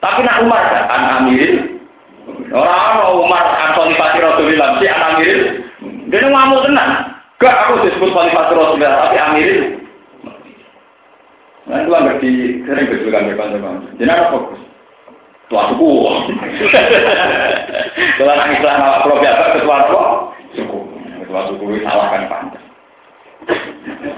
Tapi 0.00 0.20
nak 0.24 0.40
Umar 0.40 0.62
kan, 0.72 0.84
an 0.88 1.02
Amirin. 1.20 1.84
Orang 2.48 3.20
Umar 3.20 3.44
an 3.44 3.70
Khalifatu 3.76 4.16
Rasulullah, 4.24 4.80
si 4.80 4.88
an 4.88 5.02
Amirin. 5.04 5.40
Dia 6.08 6.26
ngamuk 6.32 6.64
tenang. 6.64 7.19
Gak 7.40 7.56
aku 7.56 7.88
disebut 7.88 8.12
Khalifatu 8.12 8.52
Rasulullah, 8.52 9.08
tapi 9.08 9.16
Amirin. 9.16 9.80
Nah, 11.72 11.80
itu 11.80 11.88
ngerti 11.88 12.30
sering 12.68 12.86
berjualan 12.92 13.32
berkonten. 13.32 13.96
Jadi 13.96 14.12
apa 14.12 14.28
fokus? 14.28 14.60
Tua 15.48 15.72
suku. 15.72 15.88
Kalau 18.20 18.36
nangis 18.36 18.60
lah 18.60 18.74
nama 18.76 19.02
kalau 19.02 19.18
biasa 19.18 19.56
ketua 19.56 19.88
apa? 19.88 20.02
Suku. 20.52 20.78
Ketua 21.24 21.40
suku 21.48 21.64
itu 21.72 21.80
salahkan 21.82 22.28
pantas. 22.28 22.64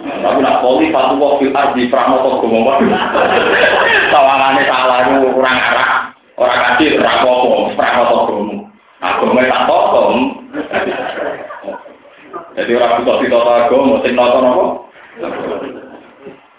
Tapi 0.03 0.39
nak 0.43 0.59
poli 0.61 0.91
satu 0.91 1.15
waktu 1.17 1.55
ardi 1.55 1.89
pramoto 1.89 2.43
gomong 2.43 2.91
Tawangannya 4.11 4.63
salah 4.67 4.99
itu 5.07 5.31
kurang 5.31 5.57
arah. 5.57 6.11
Orang 6.35 6.59
kasih 6.59 6.99
rapopo, 6.99 7.71
pramoto 7.79 8.17
gomong. 8.29 8.67
Aku 8.99 9.31
mau 9.31 9.47
tak 9.47 9.63
tokom. 9.71 10.19
Jadi 12.53 12.71
orang 12.77 13.01
butuh 13.01 13.17
di 13.25 13.33
toto 13.33 13.53
agama, 13.53 14.03
sing 14.05 14.13
nonton 14.13 14.45
apa? 14.45 14.67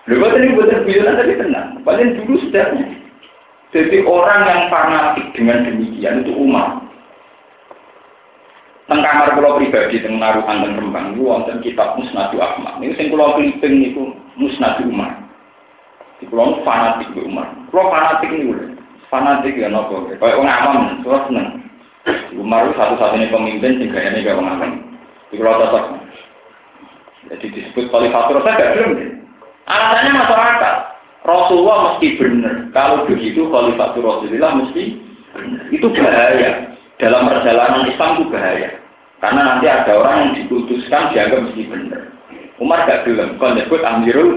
Lu 0.10 0.20
buat 0.20 0.36
ini 0.36 0.58
buat 0.58 0.74
bilang 0.84 1.16
tadi 1.16 1.34
tenang. 1.40 1.80
Paling 1.86 2.20
dulu 2.20 2.36
sudah 2.44 2.66
jadi 3.74 4.06
orang 4.06 4.42
yang 4.46 4.62
fanatik 4.70 5.34
dengan 5.34 5.66
demikian 5.66 6.22
itu 6.22 6.32
umat. 6.46 6.86
Teng 8.86 9.02
kamar 9.02 9.34
pulau 9.34 9.58
pribadi 9.58 9.98
teng 9.98 10.22
naruhan 10.22 10.62
dan 10.62 10.78
rembang 10.78 11.18
itu 11.18 11.26
wonten 11.26 11.58
kitab 11.66 11.98
Musnadu 11.98 12.38
Ahmad. 12.38 12.78
Ini 12.78 12.94
sing 12.94 13.10
pulau 13.10 13.34
keliping 13.34 13.82
itu 13.82 14.14
Musnadu 14.38 14.86
Umar. 14.94 15.18
Di 16.22 16.30
pulau 16.30 16.62
fanatik 16.62 17.10
di 17.18 17.26
Umar. 17.26 17.50
Pulau 17.74 17.90
fanatik 17.90 18.30
ini 18.30 18.54
udah. 18.54 18.70
Fanatik 19.10 19.58
ya 19.58 19.74
nopo. 19.74 20.06
Kayak 20.06 20.38
orang 20.38 20.54
awam, 20.54 20.84
terus 21.02 21.26
seneng. 21.26 21.48
Umar 22.38 22.70
itu 22.70 22.78
satu-satunya 22.78 23.34
pemimpin 23.34 23.82
sing 23.82 23.90
gayanya 23.90 24.22
gak 24.22 24.38
orang. 24.38 24.93
Pulau 25.34 25.58
tetap. 25.58 25.86
Jadi 27.34 27.46
disebut 27.50 27.90
Khalifatul 27.90 28.38
Rasul 28.38 28.54
gak 28.54 28.72
belum. 28.78 28.92
Alasannya 29.66 30.12
masyarakat. 30.14 30.76
Rasulullah 31.24 31.78
mesti 31.90 32.08
benar. 32.20 32.56
Kalau 32.76 33.08
begitu 33.10 33.48
Khalifatul 33.50 34.06
Rasulullah 34.06 34.54
mesti 34.62 34.84
benar. 35.34 35.64
Itu 35.74 35.88
bahaya. 35.90 36.52
Dalam 37.02 37.26
perjalanan 37.26 37.90
Islam 37.90 38.12
itu 38.22 38.26
bahaya. 38.30 38.70
Karena 39.24 39.42
nanti 39.42 39.66
ada 39.72 39.92
orang 39.98 40.18
yang 40.20 40.32
diputuskan 40.44 41.16
dianggap 41.16 41.40
mesti 41.50 41.64
benar. 41.66 42.02
Umar 42.62 42.86
gak 42.86 43.10
bilang, 43.10 43.40
kalau 43.42 43.58
nyebut 43.58 43.82
Amirul. 43.82 44.32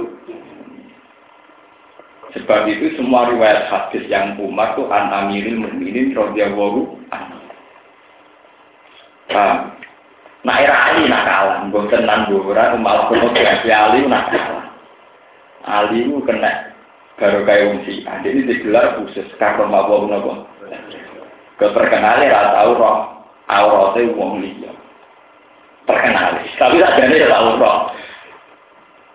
Sebab 2.32 2.68
itu 2.68 2.92
semua 3.00 3.32
riwayat 3.32 3.68
hadis 3.68 4.04
yang 4.12 4.36
Umar 4.40 4.76
itu 4.76 4.88
an 4.88 5.08
Amirul 5.12 5.68
Mukminin 5.68 6.16
radhiyallahu 6.16 6.96
anhu. 7.12 7.38
Nah, 10.46 10.62
era 10.62 10.94
Ali 10.94 11.10
nak 11.10 11.26
kalah, 11.26 11.58
gue 11.66 11.90
tenang 11.90 12.30
gue 12.30 12.38
ora, 12.38 12.78
malah 12.78 13.10
kuno 13.10 13.34
Ali 13.34 14.06
nak 14.06 14.30
kalah. 14.30 14.66
Ali 15.66 16.06
itu 16.06 16.22
kena 16.22 16.70
baru 17.18 17.42
kayak 17.42 17.66
wong 17.72 17.78
si 17.88 18.06
adik 18.06 18.30
ini 18.30 18.46
digelar 18.46 19.00
khusus 19.00 19.26
karena 19.40 19.64
mabuk 19.66 20.06
nopo 20.06 20.46
keperkenalnya 21.56 22.28
rata 22.28 22.50
tahu 22.60 22.72
roh 22.76 22.96
auratnya 23.50 24.12
wong 24.14 24.44
liya. 24.44 24.70
Terkenal 25.88 26.38
tapi 26.60 26.78
tak 26.78 26.94
jadi 27.00 27.26
tahu 27.26 27.58
roh 27.58 27.90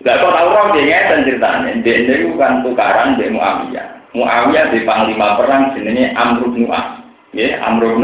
Gak 0.01 0.17
kok 0.17 0.34
tahu 0.34 0.49
roh 0.49 0.65
dia 0.73 0.82
ngeten 0.89 1.25
ceritanya 1.29 1.71
dia 1.86 1.93
ini 2.01 2.25
bukan 2.34 2.65
tukaran 2.65 3.21
dia 3.21 3.29
Muawiyah. 3.29 3.88
Muawiyah 4.17 4.65
di 4.73 4.82
panglima 4.82 5.38
perang 5.38 5.77
jenenge 5.77 6.09
Amr 6.17 6.49
bin 6.51 6.67
ya 7.38 7.61
Amr 7.63 7.95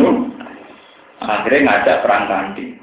akhirnya 1.17 1.65
ngajak 1.65 1.97
perang 2.05 2.29
tanding 2.29 2.77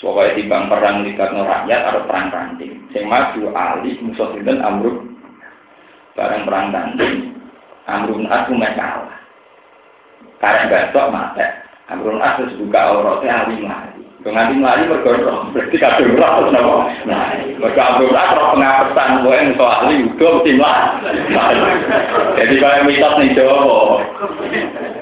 Pokoknya 0.00 0.34
di 0.34 0.44
bang 0.50 0.66
perang 0.66 1.06
libat 1.06 1.30
rakyat 1.30 1.80
atau 1.88 2.02
perang 2.08 2.26
tanding. 2.32 2.74
Yang 2.90 3.06
maju 3.06 3.40
Ali 3.54 3.94
musuh 4.02 4.34
dan 4.42 4.58
Amr 4.64 5.12
bareng 6.16 6.44
perang 6.44 6.68
tanding 6.72 7.32
Amrun 7.88 8.28
As 8.28 8.46
cuma 8.46 8.70
kalah 8.76 9.18
karena 10.38 10.70
besok 10.70 11.10
mati 11.10 11.46
Amrun 11.88 12.22
As 12.22 12.38
terus 12.38 12.56
buka 12.60 12.80
auratnya 12.92 13.42
ahli 13.42 13.56
mati 13.64 14.00
Pengantin 14.22 14.62
mati 14.62 14.86
bergorong, 14.86 15.50
berarti 15.50 15.82
kabel 15.82 16.14
roh 16.14 16.30
terus 16.38 16.54
nopo. 16.54 16.86
Nah, 17.10 17.42
mereka 17.42 17.82
Amrun 17.90 18.14
As 18.14 18.30
roh 18.38 18.54
pengapesan, 18.54 19.26
gue 19.26 19.34
yang 19.34 19.50
soal 19.58 19.82
ahli 19.82 20.06
udah 20.06 20.30
mesti 20.38 20.52
Jadi 22.38 22.54
kalau 22.62 22.86
mitos 22.86 23.18
nih 23.18 23.34
Jawa, 23.34 23.82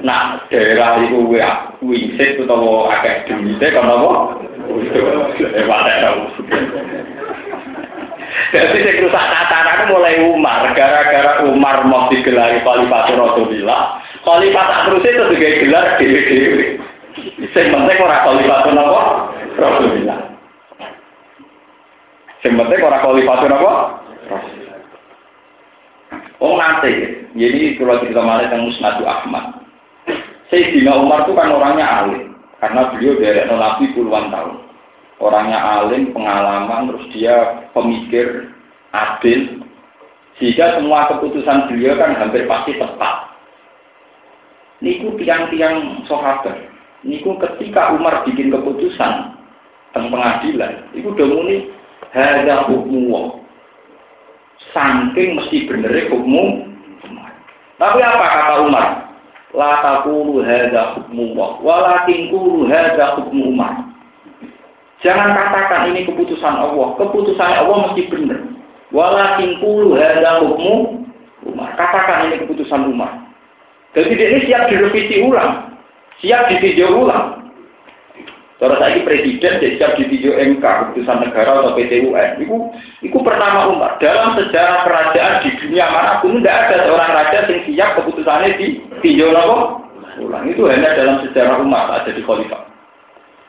nah 0.00 0.40
daerah 0.48 1.04
itu 1.04 1.20
gue 1.20 1.48
wingsit 1.84 2.40
atau 2.48 2.88
agak 2.88 3.28
demi 3.28 3.60
kan 3.60 3.84
nopo. 3.84 4.40
Jadi 8.50 8.78
saya 8.82 9.02
rusak 9.02 9.24
tataran 9.30 9.80
mulai 9.90 10.22
Umar, 10.26 10.70
gara-gara 10.74 11.46
Umar 11.46 11.86
mau 11.86 12.10
digelari 12.10 12.62
Khalifah 12.62 13.10
Rasulullah. 13.14 14.02
Khalifah 14.22 14.64
tak 14.66 14.80
terus 14.90 15.06
itu 15.06 15.22
juga 15.34 15.48
gelar 15.62 15.86
dewi-dewi. 15.98 16.66
Saya 17.54 17.70
penting 17.70 17.98
orang 17.98 18.22
Khalifah 18.26 18.58
apa? 18.70 19.02
Rasulullah. 19.58 20.18
Yang 22.42 22.54
penting 22.58 22.80
orang 22.86 23.02
Khalifah 23.02 23.36
apa? 23.46 23.74
Oh 26.40 26.56
nanti, 26.56 26.92
jadi 27.36 27.76
kalau 27.76 28.00
kita 28.00 28.16
malah 28.24 28.48
yang 28.48 28.64
Musnadu 28.64 29.04
Ahmad. 29.04 29.60
Sayyidina 30.48 30.96
Umar 30.96 31.28
itu 31.28 31.36
kan 31.36 31.52
orangnya 31.52 31.86
alim, 31.86 32.29
karena 32.60 32.92
beliau 32.92 33.16
dari 33.16 33.40
Nabi 33.48 33.84
puluhan 33.96 34.28
tahun 34.28 34.70
orangnya 35.20 35.60
alim, 35.60 36.16
pengalaman, 36.16 36.88
terus 36.90 37.06
dia 37.12 37.68
pemikir, 37.76 38.48
adil, 38.90 39.62
sehingga 40.40 40.80
semua 40.80 41.12
keputusan 41.12 41.68
beliau 41.68 42.00
kan 42.00 42.16
hampir 42.16 42.48
pasti 42.48 42.72
tepat. 42.80 43.28
Niku 44.80 45.12
tiang-tiang 45.20 46.08
sahabat. 46.08 46.56
Niku 47.04 47.36
ketika 47.36 47.92
Umar 47.92 48.24
bikin 48.24 48.48
keputusan 48.48 49.36
tentang 49.92 50.08
pengadilan, 50.08 50.88
itu 50.96 51.12
udah 51.12 51.28
muni 51.28 51.68
hada 52.16 52.64
hukmu 52.68 53.40
Saking 54.70 55.40
mesti 55.40 55.64
bener 55.64 56.12
hukum 56.12 56.68
Tapi 57.80 57.98
apa 58.04 58.26
kata 58.28 58.54
Umar? 58.60 59.09
La 59.50 59.82
taqulu 59.82 60.46
hada 60.46 60.94
hukmu 60.94 61.34
walakin 61.38 62.30
qulu 62.30 62.70
hada 62.70 63.18
hukmu 63.18 63.50
Umar. 63.50 63.90
Jangan 65.00 65.32
katakan 65.32 65.88
ini 65.92 66.04
keputusan 66.04 66.54
Allah. 66.60 66.92
Keputusan 67.00 67.50
Allah 67.64 67.76
mesti 67.88 68.02
benar. 68.12 68.40
Walakin 68.92 69.56
kulu 69.64 69.96
hadza 69.96 70.44
hukmu 70.44 71.08
Umar. 71.48 71.72
Katakan 71.78 72.28
ini 72.28 72.44
keputusan 72.44 72.84
Umar. 72.84 73.16
Jadi 73.96 74.12
ini 74.12 74.38
siap 74.44 74.68
direvisi 74.68 75.24
ulang. 75.24 75.72
Siap 76.20 76.52
ditinjau 76.52 77.08
ulang. 77.08 77.39
Kalau 78.60 78.76
saya 78.76 79.00
presiden, 79.08 79.56
dia 79.56 79.70
siap 79.80 79.96
ditinjau 79.96 80.36
MK, 80.36 80.60
keputusan 80.60 81.24
negara 81.24 81.64
atau 81.64 81.72
PT 81.72 82.04
UN. 82.04 82.44
Itu, 82.44 82.56
itu 83.00 83.18
pertama 83.24 83.72
Umar. 83.72 83.96
Dalam 83.96 84.36
sejarah 84.36 84.84
kerajaan 84.84 85.40
di 85.40 85.50
dunia 85.64 85.88
mana 85.88 86.20
pun, 86.20 86.36
tidak 86.38 86.68
ada 86.68 86.76
seorang 86.84 87.10
raja 87.16 87.38
yang 87.48 87.64
siap 87.64 87.90
keputusannya 87.96 88.60
ditinjau 88.60 89.32
ulang. 90.20 90.44
Itu 90.52 90.68
hanya 90.68 90.92
dalam 90.92 91.24
sejarah 91.24 91.64
umat, 91.64 92.04
ada 92.04 92.12
di 92.12 92.20
khalifah. 92.20 92.68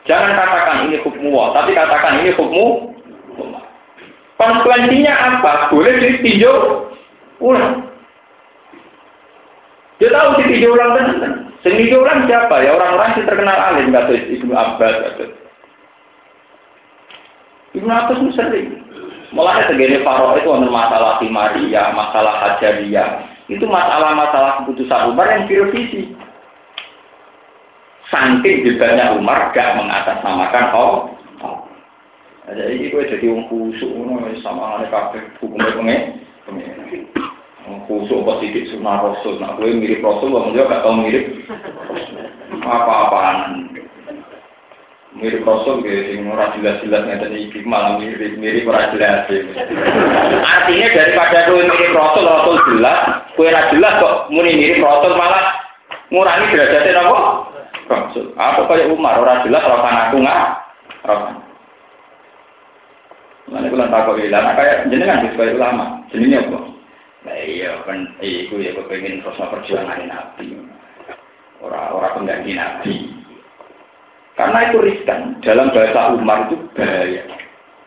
Jangan 0.08 0.32
katakan 0.32 0.76
ini 0.88 0.96
hukum 1.04 1.30
Allah, 1.36 1.60
tapi 1.60 1.70
katakan 1.76 2.24
ini 2.24 2.32
hukum 2.34 2.96
Konsekuensinya 4.42 5.14
apa? 5.14 5.70
Boleh 5.70 6.02
ditinjau 6.02 6.90
ulang. 7.38 7.86
Dia 10.02 10.10
tahu 10.10 10.34
pun 10.34 10.40
ditinjau 10.42 10.74
ulang 10.74 10.90
tenan. 10.98 11.51
Sing 11.62 11.78
ulang 11.94 12.26
siapa? 12.26 12.58
Ya 12.66 12.74
orang-orang 12.74 13.22
yang 13.22 13.26
terkenal 13.30 13.54
alim 13.54 13.94
kata 13.94 14.12
Ibnu 14.18 14.50
Abbas 14.50 14.94
kata. 14.98 15.24
Ibnu 17.78 17.90
Abbas 17.90 18.18
sering. 18.34 18.82
Mulai 19.32 19.64
segini 19.64 20.04
Faro 20.04 20.36
itu 20.36 20.50
ada 20.52 20.68
masalah 20.68 21.16
Timaria, 21.22 21.94
masalah 21.96 22.34
Hajariyah. 22.44 23.24
Itu 23.48 23.64
masalah-masalah 23.64 24.60
keputusan 24.62 25.14
Umar 25.14 25.30
yang 25.32 25.48
direvisi. 25.48 26.12
Saking 28.12 28.68
debatnya 28.68 29.16
Umar 29.16 29.56
gak 29.56 29.72
mengatasnamakan 29.80 30.66
oh, 30.76 31.08
oh. 31.40 31.64
Jadi 32.44 32.92
gue 32.92 33.08
jadi 33.08 33.26
orang 33.32 33.48
kusuk, 33.48 33.88
sama 34.44 34.76
ada 34.76 34.90
kafe 34.92 35.24
hukumnya 35.40 35.72
pengen, 35.78 36.02
kusuk 37.88 38.24
apa 38.24 38.40
sedikit 38.40 38.72
sunnah 38.72 39.00
rasul, 39.00 39.40
nah 39.40 39.56
gue 39.56 39.72
mirip 39.72 40.04
rasul, 40.04 40.32
orang 40.32 40.52
juga 40.52 40.68
gak 40.72 40.82
tau 40.84 40.94
mirip 40.98 41.24
apa-apaan 42.62 43.38
mirip 45.12 45.44
rasul 45.44 45.84
gitu, 45.84 46.00
sing 46.08 46.24
ora 46.26 46.50
jelas-jelas 46.56 47.04
ngeten 47.04 47.36
iki 47.36 47.60
malah 47.68 48.00
mirip 48.00 48.32
mirip 48.40 48.64
ora 48.64 48.88
jelas. 48.96 49.28
Artinya 50.40 50.88
daripada 50.96 51.46
kowe 51.46 51.60
mirip 51.60 51.92
rasul 51.92 52.24
rasul 52.24 52.56
jelas, 52.72 53.28
kowe 53.36 53.44
ora 53.44 53.68
jelas 53.68 53.92
kok 54.00 54.16
muni 54.32 54.56
mirip 54.56 54.80
rasul 54.80 55.12
malah 55.14 55.52
ngurangi 56.08 56.52
derajatnya 56.56 56.96
napa? 56.96 57.18
Rasul. 57.92 58.26
Apa 58.40 58.60
kayak 58.64 58.88
Umar 58.88 59.20
ora 59.20 59.44
jelas 59.44 59.62
ora 59.68 59.84
ngaku 59.84 60.16
nggak? 60.24 60.40
Ora. 61.04 61.16
Mana 63.52 63.68
kula 63.68 63.92
takok 63.92 64.16
ilang 64.16 64.56
kayak 64.56 64.88
jenengan 64.88 65.28
sebagai 65.28 65.60
ulama. 65.60 66.00
Jenenge 66.08 66.40
apa? 66.40 66.71
Nah 67.22 67.38
iya 67.38 67.78
kan 67.86 68.18
iku 68.18 68.58
ya 68.58 68.74
kepengin 68.74 69.22
terus 69.22 69.38
perjuangan 69.38 70.10
Nabi. 70.10 70.58
Ora 71.62 71.94
ora 71.94 72.18
pengganti 72.18 72.50
Nabi. 72.58 72.94
Karena 74.34 74.58
itu 74.66 74.78
riskan. 74.82 75.38
Dalam 75.44 75.70
bahasa 75.70 76.18
Umar 76.18 76.50
itu 76.50 76.56
bahaya. 76.74 77.22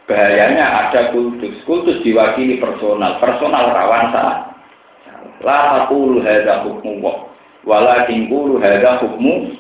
Bahayanya 0.06 0.66
ada 0.88 1.12
kultus. 1.12 1.58
Kultus 1.68 2.00
diwakili 2.06 2.62
personal. 2.62 3.20
Personal 3.20 3.76
rawan 3.76 4.14
salah. 4.14 4.40
La 5.44 5.84
taqulu 5.84 6.24
hadza 6.24 6.64
hukmu 6.64 7.04
wa 7.04 7.28
walakin 7.68 8.32
qulu 8.32 8.62
hadza 8.62 9.04
hukmu 9.04 9.52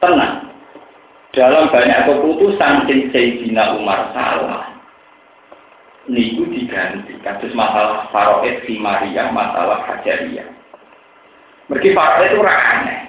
Tenang. 0.00 0.48
Dalam 1.34 1.66
banyak 1.68 2.06
keputusan 2.06 2.86
Sayyidina 2.88 3.74
Umar 3.76 4.14
salah. 4.14 4.73
Niku 6.04 6.44
diganti. 6.52 7.16
Kasus 7.24 7.56
masalah 7.56 8.08
Faroed 8.12 8.64
si 8.68 8.76
Maria, 8.76 9.32
masalah 9.32 9.84
Hajariyah. 9.88 10.48
Mereka 11.72 11.96
Faroed 11.96 12.28
itu 12.32 12.40
aneh. 12.44 13.00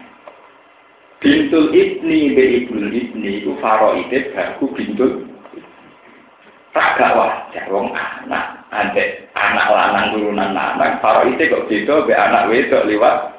Bintul 1.25 1.73
ibni 1.73 2.37
be 2.37 2.43
ibnul 2.61 2.93
ibni 2.93 3.41
itu 3.41 3.57
faro 3.57 3.97
itu 3.97 4.29
baru 4.35 4.65
bintul 4.77 5.25
tak 6.75 6.99
gak 6.99 7.15
wajar 7.15 7.65
wong 7.71 7.95
anak 7.95 8.67
ade 8.69 9.31
anak 9.31 9.71
lanang 9.71 10.11
turunan 10.11 10.51
anak 10.51 10.99
faro 10.99 11.23
itu 11.25 11.47
kok 11.47 11.65
beda 11.71 12.03
be 12.03 12.13
anak 12.13 12.51
wedok 12.51 12.83
liwat 12.83 13.31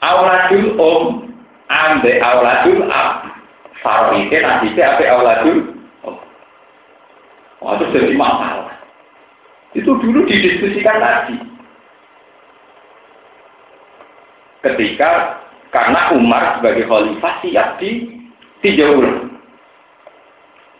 auladul 0.00 0.78
om 0.78 1.04
ande 1.66 2.22
auladul 2.22 2.86
ab 2.86 3.28
faro 3.82 4.14
itu 4.14 4.38
nanti 4.38 4.78
apa 4.78 5.04
auladul 5.10 5.74
om 7.58 7.66
oh, 7.66 7.72
itu 7.74 7.84
jadi 7.90 8.14
masalah 8.14 8.76
itu 9.74 9.90
dulu 9.90 10.24
didiskusikan 10.26 10.98
lagi 10.98 11.36
ketika 14.64 15.42
karena 15.68 16.16
Umar 16.16 16.58
sebagai 16.58 16.88
khalifah 16.88 17.34
siap 17.44 17.76
di 17.78 18.08
tinjau 18.64 19.28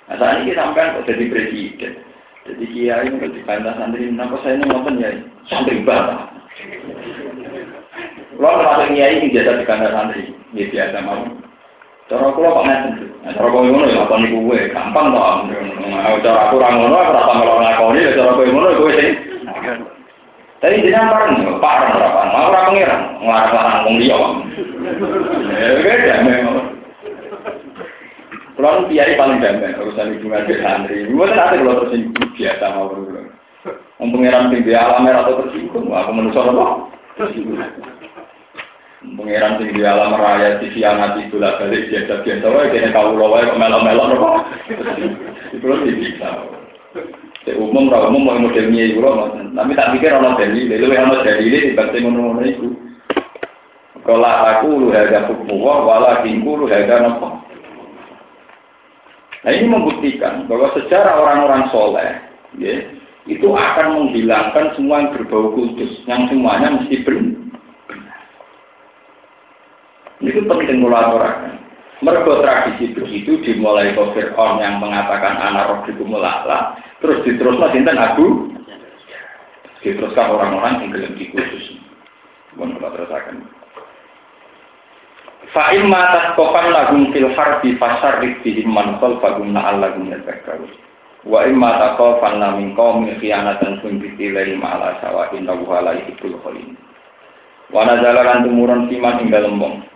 Nah 0.09 0.17
saat 0.17 0.41
ini 0.41 0.57
sampai 0.57 0.97
kok 0.97 1.05
jadi 1.05 1.25
presiden. 1.29 1.93
Jadi 2.49 2.65
kiai 2.73 3.13
ini 3.13 3.29
di 3.29 3.45
kandang 3.45 3.77
santri, 3.77 4.09
kenapa 4.09 4.41
saya 4.41 4.57
ini 4.57 4.65
ngomong 4.65 4.97
ya 4.97 5.11
santri 5.53 5.85
banget. 5.85 6.33
Kalau 8.41 8.57
termasuk 8.57 8.89
kiai 8.97 9.21
ini 9.21 9.37
jasa 9.37 9.61
di 9.61 9.69
kandang 9.69 9.93
santri, 9.93 10.33
dia 10.57 10.73
biasa 10.73 11.05
mau. 11.05 11.29
Cara 12.09 12.25
aku 12.25 12.41
kok 12.41 12.65
ngeten. 12.65 12.93
Nah, 13.21 13.33
cara 13.37 13.53
kowe 13.53 13.69
ngono 13.69 13.85
ya 13.85 14.09
niku 14.09 14.49
kowe 14.49 14.59
gampang 14.73 15.07
to. 15.13 15.21
Nah, 15.93 16.17
cara 16.25 16.41
aku 16.49 16.57
ora 16.57 16.69
ngono 16.73 16.97
ora 16.97 17.21
tambah 17.21 17.57
nglakoni, 17.61 18.01
cara 18.17 18.33
kowe 18.33 18.49
ngono 18.49 18.69
kowe 18.81 18.93
sing 18.97 19.13
Tadi 20.59 20.83
jenengan 20.83 21.15
bareng, 21.15 21.55
parang 21.63 21.95
berapa? 21.95 22.21
Mau 22.35 22.51
ora 22.51 22.67
pengiran, 22.67 23.03
ngarang-ngarang 23.23 23.85
wong 23.87 23.95
liya. 24.03 24.17
Ya 25.55 25.69
kiai 28.91 29.15
paling 29.15 29.39
urusan 29.79 30.19
hubungan 30.19 30.51
dengan 30.51 30.83
santri. 30.83 31.07
Kalau 31.63 31.79
tersinggung 31.87 32.31
biasa 32.35 32.75
pangeran 34.19 34.51
merah 35.07 35.23
atau 35.23 35.47
tersinggung, 35.47 35.95
aku 35.95 36.11
apa? 36.51 36.67
Pangeran 38.99 39.63
tinggi 39.63 39.87
alam 39.87 40.19
raya 40.19 40.59
di 40.59 40.75
siang 40.75 40.99
hati 40.99 41.31
bola 41.31 41.55
balik 41.63 41.87
biasa 41.87 42.19
biasa. 42.27 42.47
Kayaknya 42.51 42.91
kau 42.91 43.15
lawa 43.15 43.47
kok 43.47 43.55
melok 43.55 43.83
melok 43.87 44.07
apa? 44.11 44.31
Itu 45.55 45.67
lebih 45.71 45.95
bisa. 46.03 46.59
umum 47.57 47.89
ra 47.89 48.11
umum 48.11 48.29
mau 48.29 48.37
model 48.37 48.69
nyai 48.69 48.93
kula 48.93 49.33
tapi 49.57 49.73
tak 49.73 49.97
pikir 49.97 50.13
ana 50.13 50.37
dalil 50.37 50.69
lha 50.69 50.97
ana 51.01 51.17
dalil 51.25 51.49
di 51.49 51.73
batin 51.73 52.05
ngono-ngono 52.05 52.43
iku 52.45 52.69
kalau 54.05 54.29
aku 54.29 54.69
lu 54.77 54.89
harga 54.93 55.33
hukmu 55.33 55.57
wa 55.57 55.81
wala 55.81 56.21
kinku 56.21 56.61
lu 56.61 56.69
harga 56.69 57.09
nopo 57.09 57.41
nah 59.49 59.53
ini 59.55 59.65
membuktikan 59.65 60.45
bahwa 60.45 60.69
secara 60.77 61.17
orang-orang 61.17 61.63
soleh 61.73 62.11
ya, 62.61 62.85
itu 63.25 63.49
akan 63.49 63.97
menghilangkan 63.97 64.77
semua 64.77 65.09
yang 65.09 65.17
berbau 65.17 65.57
kudus 65.57 66.05
yang 66.05 66.29
semuanya 66.29 66.77
mesti 66.77 67.01
benar 67.01 67.48
itu 70.29 70.41
penting 70.45 70.85
mulaturkan 70.85 71.59
Mergo 71.99 72.39
tradisi 72.47 72.95
begitu 72.95 73.43
dimulai 73.43 73.91
ke 73.91 74.03
Fir'aun 74.15 74.63
yang 74.63 74.79
mengatakan 74.79 75.35
anak 75.35 75.67
roh 75.67 75.81
itu 75.91 76.07
melala, 76.07 76.79
terus 77.03 77.27
diteruskan 77.27 77.75
sinten 77.75 77.99
Abu, 77.99 78.55
diteruskan 79.83 80.31
orang-orang 80.31 80.87
yang 80.87 80.95
gelem 80.95 81.19
khusus. 81.19 81.75
Mohon 82.55 82.79
kita 82.79 82.89
terusakan. 82.95 83.37
Fa'im 85.51 85.91
matas 85.91 86.39
kofan 86.39 86.71
lagum 86.71 87.11
fil 87.11 87.35
harbi 87.35 87.75
fasar 87.83 88.23
ribdihim 88.23 88.71
man 88.71 89.03
bagum 89.03 89.51
na'al 89.51 89.83
lagum 89.83 90.07
yadakaru. 90.07 90.71
Wa 91.27 91.51
imma 91.51 91.83
takofan 91.83 92.39
la 92.39 92.55
min 92.55 92.79
qawmin 92.79 93.19
khianatan 93.19 93.83
sun 93.83 93.99
bitilai 93.99 94.55
ma'ala 94.55 95.03
sawa 95.03 95.35
inna 95.35 95.51
wuhala 95.51 95.99
ihibul 95.99 96.39
kholin. 96.47 96.79
Wa 97.75 97.83
nazalalan 97.91 98.47
tumurun 98.47 98.87
siman 98.87 99.19
hingga 99.19 99.43
lembong. 99.43 99.88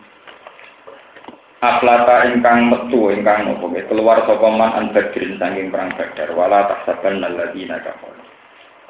Aflata 1.62 2.26
ingkang 2.26 2.74
metu 2.74 3.14
ingkang 3.14 3.46
nopo 3.46 3.70
keluar 3.70 4.26
sapa 4.26 4.50
man 4.50 4.74
an 4.74 4.90
badrin 4.90 5.38
saking 5.38 5.70
perang 5.70 5.94
badar. 5.94 6.34
Wala 6.34 6.66
tahsaban 6.66 7.22
alladziina 7.22 7.78
kafaru. 7.86 8.18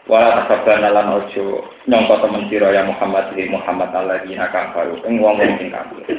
Wala 0.09 0.41
tahsaban 0.41 0.81
lan 0.81 1.21
ojo 1.21 1.69
nyangka 1.85 2.25
temen 2.25 2.49
sira 2.49 2.73
ya 2.73 2.89
Muhammad 2.89 3.29
di 3.37 3.45
Muhammad 3.53 3.93
alladziina 3.93 4.49
kafaru. 4.49 5.05
Ing 5.05 5.21
wong-wong 5.21 5.61
sing 5.61 5.69
kafir. 5.69 6.17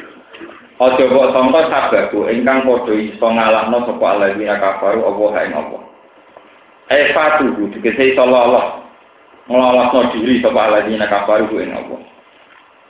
Ojo 0.77 1.03
kok 1.09 1.29
sangka 1.33 1.61
sababu 1.73 2.29
ingkang 2.29 2.69
padha 2.69 2.93
iso 3.01 3.27
ngalahno 3.33 3.77
sapa 3.89 4.05
alladziina 4.13 4.61
kafaru 4.61 5.01
apa 5.09 5.25
apa 5.57 5.77
Eh 6.93 7.17
fatu 7.17 7.49
tegese 7.73 8.13
iso 8.13 8.21
Allah 8.21 8.77
ngelolosno 9.49 10.13
diri 10.13 10.37
sapa 10.45 10.69
alladziina 10.69 11.09
kafaru 11.09 11.49
ing 11.65 11.73
apa 11.73 12.12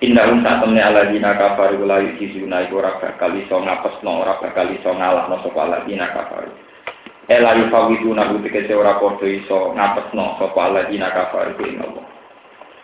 Indahum 0.04 0.44
saat 0.44 0.60
temne 0.60 0.84
ala 0.84 1.08
dina 1.08 1.32
kafaru 1.40 1.88
la 1.88 2.04
yukisuna 2.04 2.68
iku 2.68 2.84
ora 2.84 3.00
bakal 3.00 3.40
iso 3.40 3.56
ngapesno 3.56 4.28
ora 4.28 4.36
bakal 4.36 4.68
iso 4.76 4.92
ngalahno 4.92 5.40
sapa 5.40 5.60
ala 5.64 5.80
dina 5.88 6.12
kafaru. 6.12 6.52
Ela 7.32 7.56
yufawiduna 7.56 8.28
hu 8.28 8.44
tegese 8.44 8.76
ora 8.76 9.00
padha 9.00 9.24
iso 9.24 9.72
ngapesno 9.72 10.36
sapa 10.44 10.60
ala 10.60 10.92
dina 10.92 11.08
kafaru 11.08 11.56
ing 11.64 11.80
Allah. 11.80 12.04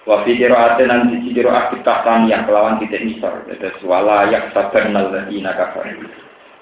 Wa 0.07 0.23
fi 0.23 0.31
qira'atin 0.39 0.87
nan 0.87 1.11
siji 1.11 1.35
qira'ah 1.35 1.75
kitahtan 1.75 2.31
yang 2.31 2.47
kelawan 2.47 2.79
titik 2.79 3.03
misar. 3.03 3.43
Tetes 3.51 3.83
wala 3.83 4.31
yak 4.31 4.55
saban 4.55 4.95
alladzina 4.95 5.51
kafaru. 5.59 6.07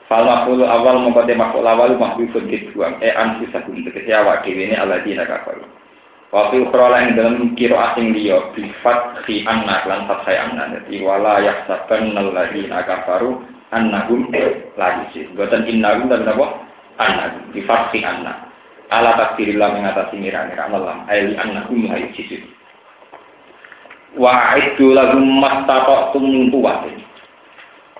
Fal 0.09 0.25
maful 0.25 0.65
awal 0.65 1.05
mengkote 1.05 1.37
maful 1.37 1.69
awal 1.69 1.93
mahbubun 2.01 2.49
kedua. 2.49 2.97
E 2.97 3.13
anfusakum 3.13 3.85
tegese 3.85 4.09
awak 4.09 4.41
dhewe 4.41 4.73
ne 4.73 4.75
alladzina 4.81 5.21
kafaru. 5.21 5.69
Waktu 6.27 6.67
yang 6.67 7.15
dalam 7.15 7.35
kiro 7.55 7.79
asing 7.79 8.11
dia 8.11 8.35
bifat 8.51 9.23
fi 9.23 9.47
anna 9.47 9.79
lan 9.87 10.11
fathai 10.11 10.35
anna 10.35 10.75
jadi 10.75 10.99
wala 10.99 11.39
yahsaban 11.39 12.19
alladziina 12.19 12.83
kafaru 12.83 13.39
annahum 13.71 14.27
la 14.75 15.07
yusin. 15.07 15.31
Boten 15.39 15.63
innahum 15.71 16.11
dan 16.11 16.27
apa? 16.27 16.67
Annahum 16.99 17.47
bifat 17.55 17.95
fi 17.95 18.03
anna. 18.03 18.43
Ala 18.91 19.15
takdirillah 19.15 19.71
mengatasi 19.71 20.19
mira-mira 20.19 20.67
malam. 20.67 21.07
Aili 21.07 21.39
annahum 21.39 21.87
la 21.87 21.95
yusin. 21.95 22.43
Wa 24.19 24.59
iddu 24.59 24.91
lahum 24.91 25.23
mastata'tum 25.39 26.23
min 26.27 26.51
quwwatin. 26.51 27.07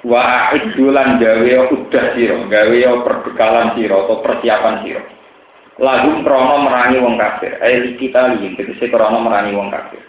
Wa 0.04 0.52
iddu 0.52 0.92
lan 0.92 1.16
gawe 1.24 1.52
udah 1.72 2.06
sira, 2.12 2.44
gawe 2.44 2.80
perbekalan 3.08 3.80
sira 3.80 3.96
atau 4.04 4.20
persiapan 4.20 4.76
sira. 4.84 5.04
Lagu 5.78 6.26
krono 6.26 6.66
merangi 6.66 6.98
wong 6.98 7.22
kafir. 7.22 7.54
Ayo 7.62 7.94
kita 8.02 8.34
lihat, 8.34 8.58
tegese 8.58 8.90
krono 8.90 9.22
merangi 9.22 9.54
wong 9.54 9.70
kafir. 9.70 10.02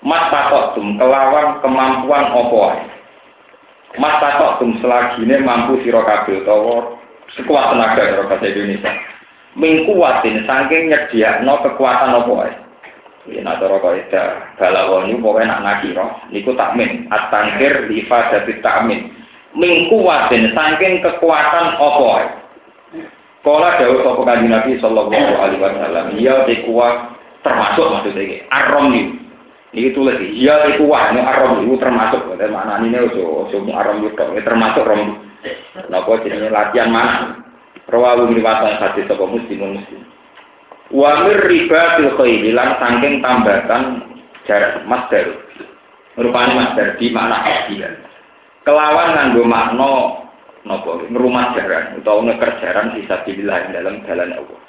Mastata'tum 0.00 0.96
kelawan 0.96 1.60
kemampuan 1.60 2.32
opo 2.32 2.72
ae. 2.72 2.80
Mastata'tum 4.00 4.80
selagine 4.80 5.44
mampu 5.44 5.82
sira 5.84 6.00
kabeh 6.06 6.40
utawa 6.40 6.96
sekuat 7.36 7.74
tenaga 7.74 8.16
karo 8.16 8.24
bahasa 8.32 8.48
Indonesia. 8.48 8.92
Mingkuatin 9.58 10.46
saking 10.48 10.88
nyediakno 10.88 11.52
kekuatan 11.66 12.14
apa 12.14 12.30
wae. 12.30 12.52
Ya 13.28 13.44
nak 13.44 13.60
cara 13.60 13.76
kaidah 13.84 14.56
balawani 14.56 15.20
pokoke 15.20 15.44
nak 15.44 15.60
nakira 15.60 16.06
niku 16.32 16.56
takmin 16.56 17.04
at-tangkir 17.12 17.92
li 17.92 18.06
ifadati 18.06 18.56
takmin. 18.64 19.12
Mingkuatin 19.52 20.56
saking 20.56 21.04
kekuatan 21.04 21.76
wae. 21.76 22.47
Kala 23.46 23.78
dawuh 23.78 24.02
sapa 24.02 24.22
kanjeng 24.26 24.50
Nabi 24.50 24.70
sallallahu 24.82 25.14
alaihi 25.14 25.62
wasallam, 25.62 26.06
ya 26.18 26.42
kuat 26.66 26.96
termasuk 27.46 27.86
maksudnya 27.86 28.22
iki 28.26 28.36
arom 28.50 28.86
nih. 28.92 29.06
Ini 29.68 29.92
tulis 29.92 30.16
ya 30.32 30.64
iku 30.74 30.88
wah 30.88 31.12
ini 31.12 31.20
arom 31.20 31.64
itu 31.68 31.76
termasuk. 31.76 32.24
Mana 32.34 32.80
ini 32.80 32.96
ojo 33.04 33.46
ojo 33.46 33.56
arom 33.68 34.00
itu 34.00 34.16
termasuk 34.16 34.82
rom. 34.84 35.28
Napa 35.92 36.18
jenenge 36.24 36.50
latihan 36.50 36.90
mana? 36.90 37.36
Rawahu 37.88 38.32
riwayat 38.32 38.80
hadis 38.80 39.08
sapa 39.08 39.24
muslimun 39.24 39.80
muslim. 39.80 40.02
Wa 40.88 41.24
mir 41.24 41.40
riba 41.46 42.00
fil 42.00 42.12
khayli 42.16 42.52
lan 42.56 42.80
saking 42.80 43.20
tambatan 43.20 43.82
jarak 44.48 44.84
masdar. 44.88 45.36
Rupane 46.16 46.52
masdar 46.56 46.96
di 46.96 47.12
makna 47.12 47.38
hadiah. 47.44 47.92
Kelawan 48.64 49.14
nganggo 49.14 49.44
makna 49.46 49.92
napa 50.66 51.04
ngrumah 51.06 51.54
jaran 51.54 51.98
utawa 52.00 52.26
ngeker 52.26 52.50
jaran 52.62 52.94
sisa 52.96 53.22
dibilah 53.22 53.70
dalam 53.70 54.02
jalan 54.06 54.34
Allah. 54.34 54.60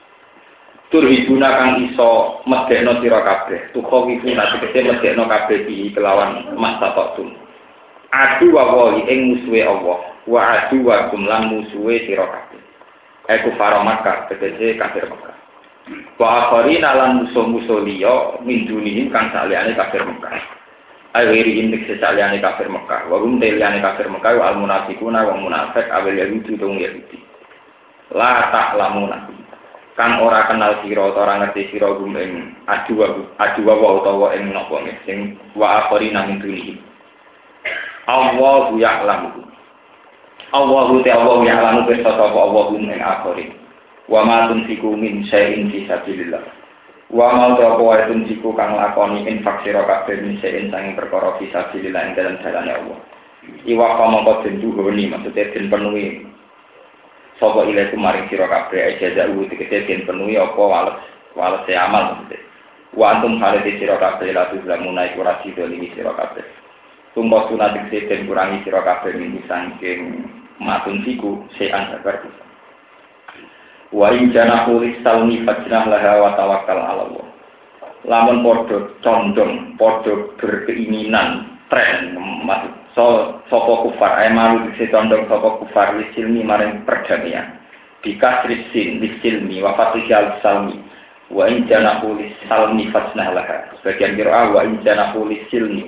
Turhibuna 0.89 1.49
kang 1.53 1.85
iso 1.85 2.41
medekno 2.49 2.97
sira 2.97 3.21
kabeh, 3.21 3.69
tukhawifuna 3.77 4.57
tegese 4.57 4.89
medekno 4.89 5.29
kabeh 5.29 5.69
di 5.69 5.93
kelawan 5.93 6.49
masa 6.57 6.97
tum. 7.13 7.29
Adu 8.09 8.49
wa 8.49 8.97
ing 9.05 9.37
musuhe 9.37 9.61
Allah 9.61 10.01
wa 10.25 10.41
adu 10.41 10.81
wa 10.81 11.13
kumlan 11.13 11.53
musuhe 11.53 12.09
sira 12.09 12.25
kabeh. 12.25 12.61
Eku 13.29 13.53
faro 13.53 13.85
Makkah, 13.85 14.25
tegese 14.33 14.81
kafir 14.81 15.05
Makkah. 15.05 15.37
Wa 16.17 16.49
akharina 16.49 16.97
lan 16.97 17.11
musuh-musuh 17.21 17.85
liya 17.85 18.41
min 18.41 18.65
dunihim 18.65 19.13
kang 19.13 19.29
saliyane 19.29 19.77
kafir 19.77 20.01
Makkah. 20.01 20.58
Akhiri 21.09 21.57
indik 21.65 21.89
sesaliyane 21.89 22.37
kafir 22.37 22.69
Makkah. 22.69 23.09
Wa 23.09 23.17
hum 23.17 23.41
teliyane 23.41 23.81
kafir 23.81 24.05
Makkah 24.13 24.37
wa 24.37 24.53
al-munafiquna 24.53 25.25
wa 25.25 25.33
munafik 25.41 25.89
awil 25.89 26.13
yahudi 26.13 26.53
tung 26.53 26.77
yahudi. 26.77 27.17
La 28.13 28.53
ta'lamuna. 28.53 29.25
Kang 29.97 30.21
ora 30.21 30.47
kenal 30.47 30.79
sira 30.85 31.11
ora 31.11 31.43
ngerti 31.43 31.75
sira 31.75 31.91
gum 31.97 32.15
ing 32.15 32.55
adu 32.71 33.03
adu 33.35 33.61
wa 33.67 33.75
utawa 33.99 34.31
ing 34.37 34.53
napa 34.53 34.79
sing 35.03 35.35
wa 35.57 35.83
akharina 35.83 36.23
min 36.29 36.39
dunihim. 36.39 36.77
Allahu 38.07 38.77
ya'lamu. 38.79 39.43
Allahu 40.55 41.03
te 41.03 41.09
Allah 41.11 41.37
ya'lamu 41.43 41.89
pirsa 41.89 42.15
sapa 42.15 42.37
Allahu 42.37 42.79
ing 42.79 42.95
akhir. 43.01 43.49
Wa 44.07 44.23
ma 44.23 44.47
tunfiku 44.47 44.93
min 44.93 45.25
syai'in 45.27 45.67
fi 45.73 45.83
sabilillah. 45.89 46.58
Wa 47.09 47.33
ma 47.33 47.57
ta 47.57 47.73
apa 47.73 47.81
wae 47.81 48.05
tunfiku 48.05 48.53
kang 48.53 48.77
lakoni 48.77 49.25
infak 49.25 49.65
sira 49.65 49.81
kabeh 49.81 50.21
min 50.21 50.37
syai'in 50.37 50.69
sanging 50.69 50.93
perkara 50.93 51.41
fi 51.41 51.49
sabilillah 51.49 52.05
ing 52.05 52.13
dalam 52.13 52.37
dalane 52.45 52.69
Allah. 52.69 52.99
Iwa 53.65 53.97
kamangka 53.97 54.45
den 54.45 54.61
duhoni 54.61 55.09
maksudnya 55.09 55.49
den 55.49 55.73
penuhi 55.73 56.21
sapa 57.41 57.65
ilaiku 57.65 57.97
maring 57.97 58.29
sira 58.29 58.45
kabeh 58.45 59.01
jaza 59.01 59.25
uwu 59.25 59.49
tegese 59.49 59.89
den 59.89 60.05
penuhi 60.05 60.37
apa 60.37 60.61
wales 60.61 61.01
wales 61.33 61.65
amal 61.73 62.13
maksudnya. 62.13 62.45
Wa 62.93 63.17
antum 63.17 63.41
halati 63.41 63.81
sira 63.81 63.97
kabeh 63.97 64.29
la 64.29 64.53
tuzlamuna 64.53 65.09
iku 65.09 65.25
ra 65.25 65.41
sida 65.41 65.65
limi 65.65 65.89
sira 65.97 66.13
kabeh. 66.13 66.45
Tumpah 67.17 67.49
sunat 67.49 67.89
dan 67.89 68.21
kurangi 68.29 68.61
sira 68.61 68.85
kabeh 68.85 69.17
minggu 69.17 69.41
saking 69.49 70.29
matun 70.61 71.01
siku 71.01 71.41
sean 71.57 71.89
sabar 71.89 72.21
bisa. 72.21 72.48
Wa 73.89 74.13
in 74.13 74.29
janahu 74.29 74.85
lisalmi 74.85 75.41
fajnah 75.45 75.89
laha 75.89 76.13
wa 76.21 76.29
tawakkal 76.37 76.77
ala 76.77 77.03
Allah. 77.09 77.27
Lamun 78.05 78.45
podo 78.45 78.95
condong, 79.01 79.75
podo 79.75 80.37
berkeinginan, 80.39 81.59
tren, 81.67 82.15
maksud 82.47 82.73
so, 82.95 83.05
soko 83.49 83.89
kufar, 83.89 84.17
ay 84.23 84.31
malu 84.33 84.69
diksi 84.69 84.87
condong 84.93 85.25
soko 85.27 85.65
kufar 85.65 85.97
lisilmi 85.97 86.45
maring 86.45 86.85
perdamaian. 86.85 87.59
Bika 87.99 88.47
risin 88.47 89.03
lisilmi 89.03 89.59
wa 89.59 89.75
fatihya 89.75 90.39
salmi. 90.39 90.79
Wa 91.29 91.45
in 91.45 91.67
janahu 91.69 92.17
lisalmi 92.17 92.89
fajnah 92.89 93.27
laha. 93.35 93.73
Sebagian 93.81 94.15
kira 94.17 94.49
wa 94.49 94.63
in 94.65 94.79
janahu 94.81 95.27
lisilmi 95.27 95.85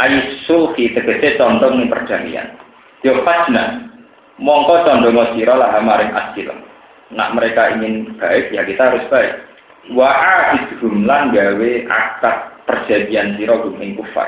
ayus 0.00 0.44
sulhi 0.44 0.92
tegese 0.92 1.36
condong 1.40 1.80
ning 1.80 1.88
perdamaian. 1.92 2.56
Yo 3.04 3.20
fajna 3.22 3.92
mongko 4.40 4.88
condong 4.88 5.36
sira 5.36 5.54
lah 5.54 5.78
maring 5.80 6.12
asil. 6.12 6.65
Nak 7.14 7.38
mereka 7.38 7.78
ingin 7.78 8.18
baik 8.18 8.50
ya 8.50 8.66
kita 8.66 8.82
harus 8.90 9.06
baik. 9.06 9.34
Wa 9.94 10.10
ahidhum 10.10 11.06
lan 11.06 11.30
gawe 11.30 11.70
akad 11.86 12.36
perjanjian 12.66 13.38
sira 13.38 13.54
gumeng 13.62 13.94
kufar. 13.94 14.26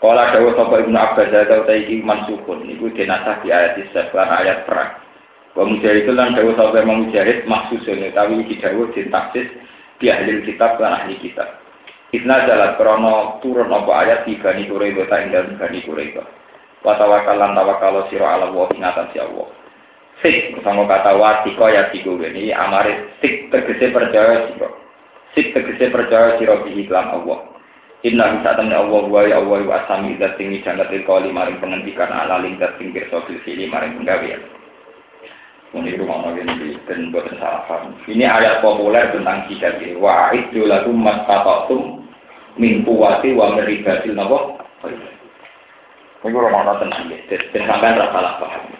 Kala 0.00 0.32
dawuh 0.32 0.56
sapa 0.56 0.80
Ibnu 0.80 0.96
Abbas 0.96 1.28
atau 1.28 1.68
ta 1.68 1.74
iki 1.76 2.00
mansukun 2.00 2.64
niku 2.64 2.88
dinasah 2.94 3.42
di 3.44 3.52
ayat 3.52 3.76
lan 3.92 4.28
ayat 4.32 4.64
perang. 4.64 4.96
Wa 5.52 5.66
mujahid 5.66 6.08
lan 6.14 6.38
dawuh 6.38 6.56
sapa 6.56 6.80
Imam 6.80 7.04
Mujahid 7.04 7.44
maksusun 7.44 8.08
utawi 8.08 8.46
iki 8.46 8.62
dawuh 8.64 8.88
sintaksis 8.96 9.50
di 10.00 10.08
ahli 10.08 10.40
kitab 10.46 10.80
lan 10.80 11.04
ahli 11.04 11.20
kitab. 11.20 11.60
Itna 12.16 12.48
jalan 12.48 12.74
krono 12.80 13.38
turun 13.44 13.70
apa 13.70 13.92
ayat 14.06 14.20
di 14.24 14.40
Bani 14.40 14.66
Quraidah 14.66 15.06
ta 15.06 15.20
ing 15.20 15.36
dalem 15.36 15.60
Bani 15.60 15.78
Quraidah. 15.84 16.26
Wa 16.80 16.96
tawakal 16.96 17.36
lan 17.36 17.52
tawakal 17.52 18.08
sira 18.08 18.40
ala 18.40 18.48
wa 18.56 18.72
ing 18.72 18.80
atas 18.80 19.12
Allah. 19.20 19.59
Sik 20.20 20.52
sama 20.60 20.84
kata 20.84 21.16
watiko 21.16 21.64
ya 21.72 21.88
tigo 21.88 22.20
ini 22.20 22.52
amare 22.52 23.16
sik 23.24 23.48
tegese 23.48 23.88
percaya 23.88 24.52
sira. 24.52 24.68
Sik 25.32 25.56
tegese 25.56 25.88
percaya 25.88 26.36
sira 26.36 26.60
bi 26.60 26.76
iklam 26.76 27.24
Allah. 27.24 27.50
Inna 28.04 28.36
bisa 28.36 28.56
temen 28.56 28.72
Allah 28.72 29.04
wa 29.08 29.20
ya 29.24 29.40
Allah 29.40 29.60
wa 29.64 29.76
asami 29.80 30.16
dat 30.20 30.36
tinggi 30.40 30.64
jangat 30.64 30.88
kali 30.88 31.32
maring 31.32 31.60
penghentikan 31.60 32.08
ala 32.08 32.40
lingkat 32.40 32.76
tingkir 32.80 33.08
sofil 33.08 33.36
sili 33.44 33.68
maring 33.68 33.96
penggawean. 34.00 34.40
Ini 35.70 36.00
rumah 36.02 36.26
nabi 36.26 36.74
dan 36.88 37.14
buatan 37.14 37.38
salah 37.38 37.62
paham. 37.70 37.94
Ini 38.10 38.26
ayat 38.26 38.58
populer 38.58 39.06
tentang 39.14 39.46
hijab 39.46 39.78
ini. 39.78 39.94
Wa 40.00 40.34
itu 40.34 40.66
lagu 40.66 40.90
mas 40.90 41.22
tapatum 41.30 42.02
min 42.58 42.82
kuwati 42.82 43.36
wa 43.36 43.54
meribatil 43.54 44.16
nabo. 44.16 44.58
Ini 44.84 46.28
rumah 46.32 46.66
nabi 46.66 46.88
tenang 46.88 47.04
ya. 47.12 47.18
Dan 47.54 47.62
sampai 47.68 48.00
rasa 48.00 48.40
paham. 48.42 48.79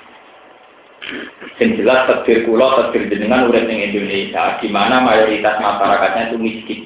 Yang 1.61 1.71
jelas 1.81 2.05
takdir 2.09 2.45
kula, 2.45 2.77
takdir 2.77 3.09
jenengan 3.09 3.49
urip 3.49 3.65
ning 3.65 3.81
Indonesia, 3.81 4.61
di 4.61 4.69
mana 4.69 5.01
mayoritas 5.01 5.57
masyarakatnya 5.61 6.33
itu 6.33 6.37
miskin. 6.37 6.81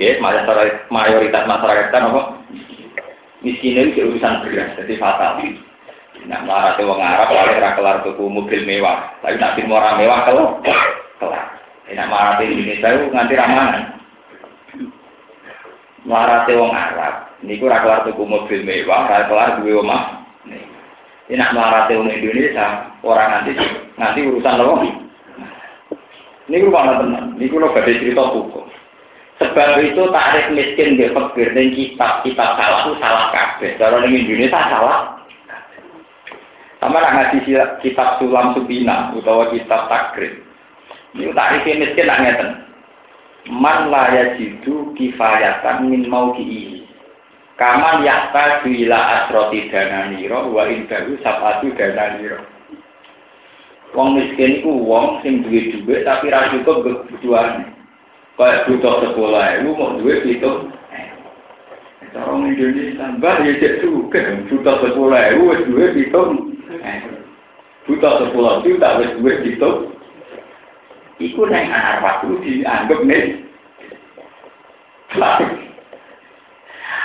Ya, 0.00 0.16
mayoritas 0.88 1.44
masyarakat 1.44 1.92
kan 1.92 2.08
apa? 2.08 2.22
Miskin 3.44 3.92
itu 3.92 4.08
urusan 4.08 4.40
beras, 4.46 4.72
jadi 4.80 4.94
fatal. 4.96 5.42
Nah, 6.22 6.40
marah 6.46 6.78
wong 6.78 7.02
Arab 7.02 7.34
ra 7.34 7.74
kelar 7.74 7.96
tuku 8.06 8.30
mobil 8.30 8.62
mewah. 8.62 9.10
Tapi 9.18 9.42
nak 9.42 9.58
film 9.58 9.74
orang 9.74 9.98
mewah 9.98 10.22
kalau 10.22 10.46
kelar. 10.62 11.46
Nah, 11.92 12.06
marah 12.06 12.38
di 12.38 12.46
Indonesia 12.46 12.88
itu 12.94 13.10
nganti 13.10 13.34
ramanan. 13.34 13.84
Marah 16.06 16.46
wong 16.46 16.70
Arab, 16.70 17.14
niku 17.42 17.66
ra 17.66 17.82
kelar 17.82 18.00
tuku 18.06 18.22
mobil 18.22 18.62
mewah, 18.62 19.10
ra 19.10 19.26
kelar 19.26 19.48
duwe 19.58 19.82
omah. 19.82 20.21
Ini 21.32 21.40
marah 21.56 21.88
wong 21.88 22.12
Indonesia, 22.12 22.92
orang 23.00 23.40
nanti 23.40 23.56
nanti 23.96 24.20
urusan 24.20 24.60
loh. 24.60 24.84
Ini 26.44 26.60
gue 26.60 26.68
mana 26.68 27.00
teman, 27.00 27.40
ini 27.40 27.48
gue 27.48 27.56
lo 27.56 27.72
badai 27.72 27.96
cerita 27.96 28.20
hukum. 28.20 28.68
Sebab 29.40 29.80
itu 29.80 30.02
tarif 30.12 30.46
miskin 30.52 31.00
di 31.00 31.08
fakir 31.08 31.56
dan 31.56 31.72
kitab 31.72 32.20
kitab 32.20 32.60
salah 32.60 32.84
itu 32.84 33.00
salah 33.00 33.32
kabeh. 33.32 33.80
Kalau 33.80 34.04
di 34.04 34.12
Indonesia 34.12 34.60
salah, 34.68 35.24
sama 36.84 37.00
nak 37.00 37.14
ngaji 37.16 37.56
kitab 37.80 38.20
Sulam 38.20 38.52
Subina 38.52 39.16
utawa 39.16 39.48
kitab 39.56 39.88
Takrib. 39.88 40.36
Ini 41.16 41.32
tarif 41.32 41.64
miskin 41.64 42.12
nak 42.12 42.20
ngeten. 42.28 42.50
Man 43.56 43.88
la 43.88 44.12
yajidu 44.12 44.92
kifayatan 45.00 45.88
min 45.88 46.12
mauki'i. 46.12 46.81
Kaman 47.62 48.02
yakta 48.02 48.66
ila 48.66 48.98
asroti 49.22 49.70
dananiro 49.70 50.50
wa 50.50 50.66
indahu 50.66 51.14
sabatu 51.22 51.70
dananiro. 51.78 52.42
Wong 53.94 54.18
miskin 54.18 54.58
iku 54.58 54.82
wong 54.82 55.22
sing 55.22 55.46
duwe 55.46 55.70
dhuwit 55.70 56.02
tapi 56.02 56.34
ra 56.34 56.50
cukup 56.50 56.82
kebutuhan. 56.82 57.70
Kayak 58.34 58.66
butuh 58.66 58.94
sekolah 59.06 59.62
itu 59.62 59.70
mau 59.78 59.94
duit 59.94 60.26
itu. 60.26 60.52
Orang 62.12 62.50
Indonesia, 62.50 63.08
mbak 63.14 63.40
ya 63.40 63.52
cek 63.56 63.80
juga, 63.80 64.20
buta 64.50 64.72
sepuluh 64.84 65.16
ewu, 65.32 65.48
wes 65.48 65.64
dua 65.64 65.86
hitung. 65.96 66.52
Buta 67.88 68.10
sepuluh 68.20 68.60
juta, 68.66 68.88
wes 69.00 69.16
dua 69.16 69.32
hitung. 69.40 69.96
Iku 71.22 71.46
neng 71.48 71.72
Arab 71.72 72.26
itu 72.26 72.36
dianggap 72.42 73.00
nih. 73.06 73.24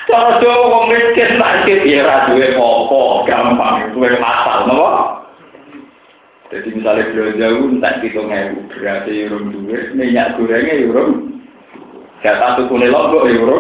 Kalau 0.08 0.40
Jawa 0.40 0.72
wong 0.72 0.86
miskin 0.88 1.36
sakit 1.36 1.84
ya 1.84 2.08
ra 2.08 2.32
duwe 2.32 2.56
apa 2.56 3.00
gampang 3.28 3.92
duwe 3.92 4.16
masal 4.24 4.64
napa? 4.64 5.20
Jadi 6.48 6.80
misalnya 6.80 7.12
belanja 7.12 7.48
tak 7.84 8.00
hitung 8.00 8.32
ewu 8.32 8.64
berarti 8.72 9.28
euro 9.28 9.44
duwe 9.52 9.92
minyak 10.00 10.40
gorengnya 10.40 10.80
euro 10.80 11.12
jatah 12.24 12.56
tuku 12.56 12.88
lombok 12.88 13.28
euro. 13.28 13.60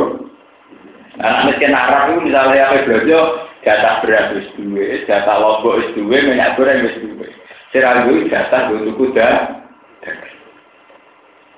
Anak 1.19 1.51
miskin 1.51 1.75
Arab 1.75 2.15
itu 2.15 2.31
misalnya 2.31 2.71
apa 2.71 2.87
belanja 2.87 3.19
jatah 3.67 3.95
beras 3.99 4.31
wis 4.39 4.47
duwe, 4.55 5.03
jatah 5.03 5.35
lombok 5.43 5.83
wis 5.83 5.91
duwe, 5.99 6.15
minyak 6.31 6.55
goreng 6.55 6.87
wis 6.87 6.95
duwe. 7.03 7.27
Sira 7.75 8.07
duwe 8.07 8.31
jatah 8.31 8.71
gue 8.71 8.87
tuku 8.87 9.11
dah. 9.11 9.51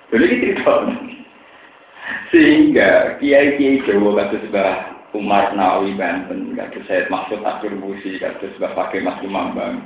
Jadi 0.09 0.25
cerita. 0.41 0.73
Sehingga 2.29 3.17
kiai-kiai 3.17 3.81
Jawa 3.85 4.13
kados 4.21 4.45
Mbah 4.53 4.73
Umar 5.17 5.57
Nawawi 5.57 5.97
Banten, 5.97 6.53
kados 6.53 6.85
saya 6.85 7.09
Maksud 7.09 7.41
Abdul 7.41 7.81
Busi, 7.81 8.21
kados 8.21 8.53
Mbah 8.61 8.77
Pakai 8.77 9.01
Mas 9.01 9.17
Lumambang, 9.25 9.81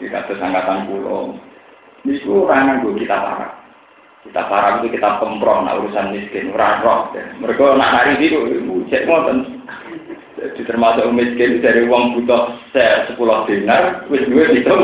kados 0.00 0.40
Angkatan 0.40 0.88
Pulau. 0.88 1.40
Niku 2.04 2.48
orang 2.48 2.80
nganggo 2.80 2.96
kita 2.96 3.12
parah. 3.12 3.52
Kita 4.20 4.42
parah 4.52 4.80
itu 4.80 4.92
kita 4.92 5.16
pemprov 5.16 5.64
nak 5.64 5.80
urusan 5.80 6.12
miskin, 6.12 6.52
orang 6.52 6.84
roh. 6.84 7.08
Mereka 7.40 7.76
nak 7.76 7.92
nari 7.96 8.20
itu, 8.20 8.40
cek 8.92 9.08
ngoten. 9.08 9.64
Jadi 10.40 10.60
termasuk 10.64 11.12
miskin 11.12 11.60
dari 11.60 11.84
uang 11.84 12.16
butuh 12.16 12.56
sepuluh 13.08 13.44
dinar, 13.44 14.08
wis 14.08 14.24
duwe 14.28 14.56
itu. 14.56 14.76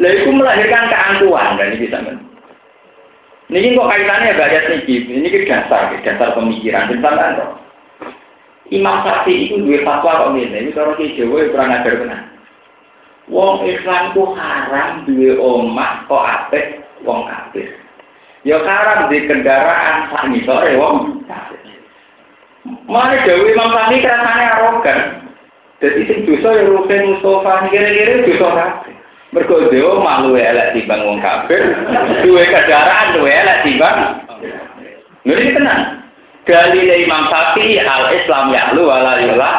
Lah 0.00 0.10
itu 0.12 0.30
melahirkan 0.32 0.88
keangkuhan 0.88 1.60
dan 1.60 1.76
ini 1.76 1.84
bisa 1.84 2.00
ini 3.52 3.76
kok 3.76 3.90
kaitannya 3.92 4.38
banyak 4.40 4.62
nih, 4.64 5.02
ini 5.12 5.28
dasar, 5.44 5.92
dasar 6.00 6.28
pemikiran. 6.32 6.88
Dan 6.88 7.36
kok. 7.36 7.62
Imam 8.72 9.04
Syafi'i 9.04 9.52
itu 9.52 9.60
dua 9.60 9.84
fatwa 9.84 10.24
kok 10.24 10.32
ini, 10.32 10.48
ini 10.48 10.70
kalau 10.72 10.96
di 10.96 11.12
Jawa 11.12 11.44
ya 11.44 11.50
kurang 11.52 11.76
ajar 11.76 11.94
benar. 12.00 12.22
Wong 13.28 13.68
Islam 13.68 14.16
ku 14.16 14.32
haram 14.32 15.04
dua 15.04 15.32
omah 15.36 16.08
kok 16.08 16.24
apik 16.24 16.80
wong 17.04 17.28
kafir. 17.28 17.68
Ya 18.48 18.56
haram 18.64 19.12
di 19.12 19.28
kendaraan 19.28 20.08
sak 20.08 20.24
sore 20.48 20.72
wong 20.80 21.20
kafir. 21.28 21.60
Mana 22.88 23.20
Jawa 23.28 23.44
Imam 23.44 23.68
Syafi'i 23.76 24.00
kerasane 24.00 24.44
arogan. 24.48 25.00
Jadi 25.84 26.00
sing 26.08 26.18
dosa 26.24 26.48
ya 26.56 26.62
Rukin 26.64 27.10
Mustafa 27.10 27.68
kira-kira 27.68 28.24
dosa 28.24 28.48
kafir. 28.56 28.96
Mergo 29.32 29.64
malu 30.04 30.36
elek 30.36 30.76
timbang 30.76 31.08
wong 31.08 31.18
kafir, 31.24 31.72
duwe 32.20 32.44
kendaraan 32.52 33.16
duwe 33.16 33.32
elek 33.32 33.64
timbang. 33.64 34.20
Ngerti 35.24 35.56
tenan. 35.56 35.80
Dalil 36.44 36.90
Imam 37.06 37.32
Syafi'i 37.32 37.80
al 37.80 38.12
Islam 38.12 38.52
ya 38.52 38.76
lu 38.76 38.92
wala 38.92 39.24
yula. 39.24 39.52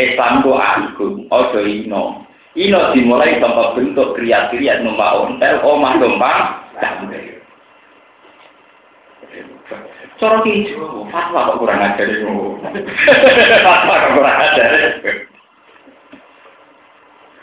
Islam 0.00 0.40
ku 0.40 0.56
aku, 0.56 1.28
ojo 1.28 1.60
ino. 1.68 2.24
Ino 2.56 2.96
dimulai 2.96 3.40
tanpa 3.40 3.76
bentuk 3.76 4.16
kriat-kriat 4.16 4.84
numpak 4.84 5.20
ontel, 5.20 5.60
omah 5.64 5.92
numpak 6.00 6.36
damai. 6.80 7.32
Cara 10.20 10.38
fatwa 11.12 11.48
kok 11.50 11.58
kurang 11.60 11.80
ajar. 11.82 12.08
Fatwa 13.66 13.94
kok 13.96 14.12
kurang 14.16 14.38
ajar. 14.38 14.70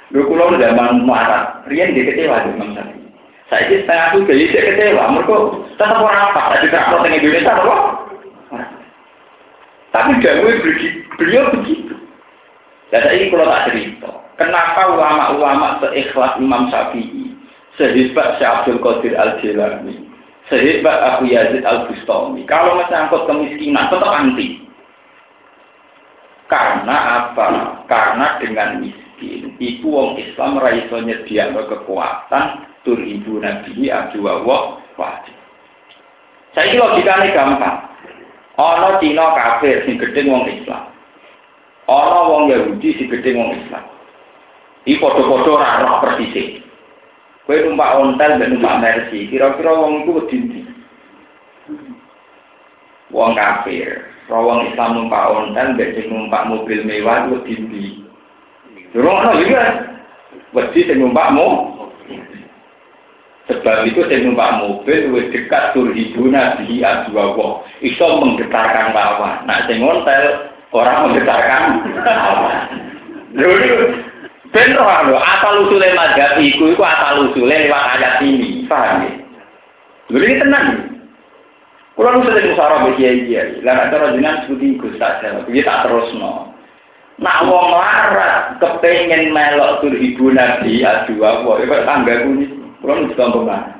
Lho 0.09 0.25
kula 0.25 0.57
zaman 0.57 1.05
marah, 1.05 1.61
riyen 1.69 1.93
dia 1.93 2.09
kecewa 2.09 2.41
di 2.41 2.49
Imam 2.57 2.73
Syafi'i. 2.73 3.09
Saya 3.49 3.65
ini 3.69 3.85
setengah 3.85 4.05
aku 4.09 4.17
jadi 4.25 4.45
saya 4.49 4.63
kecewa, 4.73 5.03
mereka 5.13 5.35
tetap 5.77 6.01
orang 6.01 6.23
apa, 6.33 6.41
tadi 6.57 6.65
tidak 6.69 6.85
pro 6.89 6.97
Indonesia, 7.05 7.53
apa? 7.53 7.77
Tapi 9.89 10.11
beliau, 10.17 10.53
beliau 11.17 11.43
begitu. 11.53 11.95
Dan 12.89 13.05
ini 13.13 13.29
kalau 13.29 13.45
tak 13.45 13.65
cerita, 13.69 14.11
kenapa 14.41 14.81
ulama-ulama 14.97 15.77
seikhlas 15.77 16.41
Imam 16.41 16.73
Syafi'i, 16.73 17.37
sehebat 17.77 18.41
Syekh 18.41 18.81
Qadir 18.81 19.13
Al-Jilani, 19.13 20.09
sehebat 20.49 20.97
Abu 21.05 21.29
Yazid 21.29 21.61
Al-Bustami, 21.61 22.49
kalau 22.49 22.81
menyangkut 22.81 23.29
kemiskinan 23.29 23.93
tetap 23.93 24.09
anti. 24.09 24.57
Karena 26.49 27.29
apa? 27.29 27.77
Karena 27.85 28.41
dengan 28.41 28.81
miskin 28.81 29.08
iku 29.59 29.87
wong 29.87 30.09
Islam 30.17 30.59
ra 30.59 30.71
iso 30.71 30.97
nyediakno 31.03 31.67
kekuatan 31.67 32.65
tur 32.87 32.99
ibu 32.99 33.43
nabi 33.43 33.91
adu 33.91 34.23
wa 34.23 34.43
wajib. 34.95 35.35
Saiki 36.55 36.79
logikane 36.79 37.35
gampang. 37.35 37.85
Ana 38.59 38.99
Cina 38.99 39.31
kafir 39.35 39.87
sing 39.87 39.95
gedhe 39.95 40.27
wong 40.27 40.47
Islam. 40.47 40.91
Ana 41.87 42.19
wong 42.27 42.51
Yahudi 42.51 42.99
sing 42.99 43.07
gedhe 43.07 43.35
wong 43.35 43.55
Islam. 43.55 43.85
Iki 44.87 44.99
padha-padha 45.03 45.49
ora 45.51 45.69
roh 45.83 45.97
persis 46.01 46.63
kowe 47.49 47.57
numpak 47.57 47.97
ontel 47.97 48.37
dan 48.37 48.53
numpak 48.53 48.77
mercy 48.77 49.25
kira-kira 49.25 49.73
wong 49.73 50.05
iku 50.05 50.21
wedi 50.21 50.69
wong 53.09 53.33
kafir. 53.33 54.05
Rawang 54.29 54.69
Islam 54.69 54.93
numpak 54.93 55.25
ontel, 55.33 55.73
dan 55.73 56.05
numpak 56.05 56.45
mobil 56.45 56.85
mewah 56.85 57.25
itu 57.25 57.37
dindi. 57.49 57.98
Ana 58.97 59.37
juga. 59.37 59.63
Wedi 60.53 60.87
sing 60.89 60.97
numpakmu. 61.01 61.79
Sebab 63.49 63.81
itu 63.89 64.05
sing 64.05 64.29
numpak 64.29 64.61
mobil 64.61 65.09
wis 65.09 65.33
dekat 65.33 65.73
turhibuna 65.73 66.61
bihi 66.61 66.85
adwa 66.85 67.33
wa. 67.33 67.49
Iso 67.81 68.21
menggetarkan 68.21 68.93
lawan. 68.93 69.41
Nah 69.49 69.65
sing 69.65 69.81
ngontel 69.81 70.53
orang 70.69 71.09
menggetarkan 71.09 71.61
lawan. 72.05 72.57
Lho 73.33 73.49
ben 74.53 74.69
roh 74.77 75.17
asal 75.17 75.65
usule 75.65 75.93
madzhab 75.97 76.37
iku 76.37 76.77
iku 76.77 76.83
asal 76.85 77.33
usule 77.33 77.49
lewat 77.49 77.83
ayat 77.97 78.21
ini. 78.21 78.69
Paham 78.69 79.01
ya? 79.01 79.13
Lho 80.13 80.17
iki 80.21 80.41
tenan. 80.45 80.65
Kulo 81.97 82.21
nu 82.21 82.29
sering 82.29 82.53
musara 82.53 82.85
mbek 82.85 83.01
kiai-kiai. 83.01 83.65
Lah 83.65 83.73
nek 83.81 83.89
cara 83.91 84.13
jenengan 84.13 84.45
sebuti 84.45 84.77
Gus 84.77 84.95
Sajal, 85.01 85.43
iki 85.49 85.65
tak 85.65 85.89
terusno. 85.89 86.53
Nak 87.19 87.51
wong 87.51 87.75
larat 87.75 88.55
kepengen 88.63 89.35
melok 89.35 89.83
tur 89.83 89.91
ibu 89.91 90.31
nabi 90.31 90.79
aduh 90.87 91.19
apa 91.19 91.51
ya 91.59 91.67
kok 91.67 91.83
tangga 91.83 92.13
kuwi 92.23 92.47
kulo 92.79 92.93
wis 93.03 93.15
tambah 93.19 93.43
mah. 93.43 93.75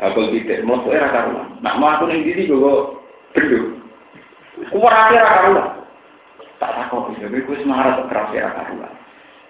Aku 0.00 0.32
titik 0.32 0.64
mosok 0.64 0.96
era 0.96 1.12
karo. 1.12 1.44
Nak 1.60 1.76
mau 1.76 1.92
aku 1.92 2.08
ning 2.08 2.24
ndi 2.24 2.48
kok 2.48 3.04
bedo. 3.36 3.76
Ku 4.72 4.76
ora 4.80 5.12
era 5.12 5.28
karo. 5.36 5.52
Tak 6.56 6.72
takok 6.80 7.12
iki 7.12 7.44
kok 7.44 7.52
wis 7.52 7.68
marah 7.68 7.92
kok 8.00 8.08
kerap 8.08 8.32
era 8.32 8.56
karo. 8.56 8.88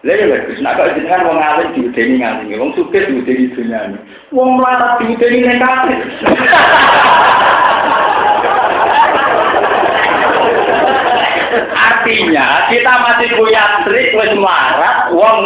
Lha 0.03 0.13
ya 0.19 0.43
wis 0.51 0.59
nak 0.59 0.83
kok 0.83 0.91
jenengan 0.99 1.31
wong 1.31 1.39
alim 1.39 1.79
diudeni 1.79 2.19
ngaji 2.19 2.59
wong 2.59 2.75
sugih 2.75 3.07
diudeni 3.07 3.55
dunyane. 3.55 4.03
Wong 4.35 4.59
larat 4.59 4.99
diudeni 4.99 5.47
nek 5.47 5.63
kafir. 5.63 6.01
Artinya 11.53 12.73
kita 12.73 12.93
masih 13.05 13.29
punya 13.37 13.85
trik 13.85 14.17
wis 14.17 14.33
marat 14.41 15.13
wong. 15.13 15.45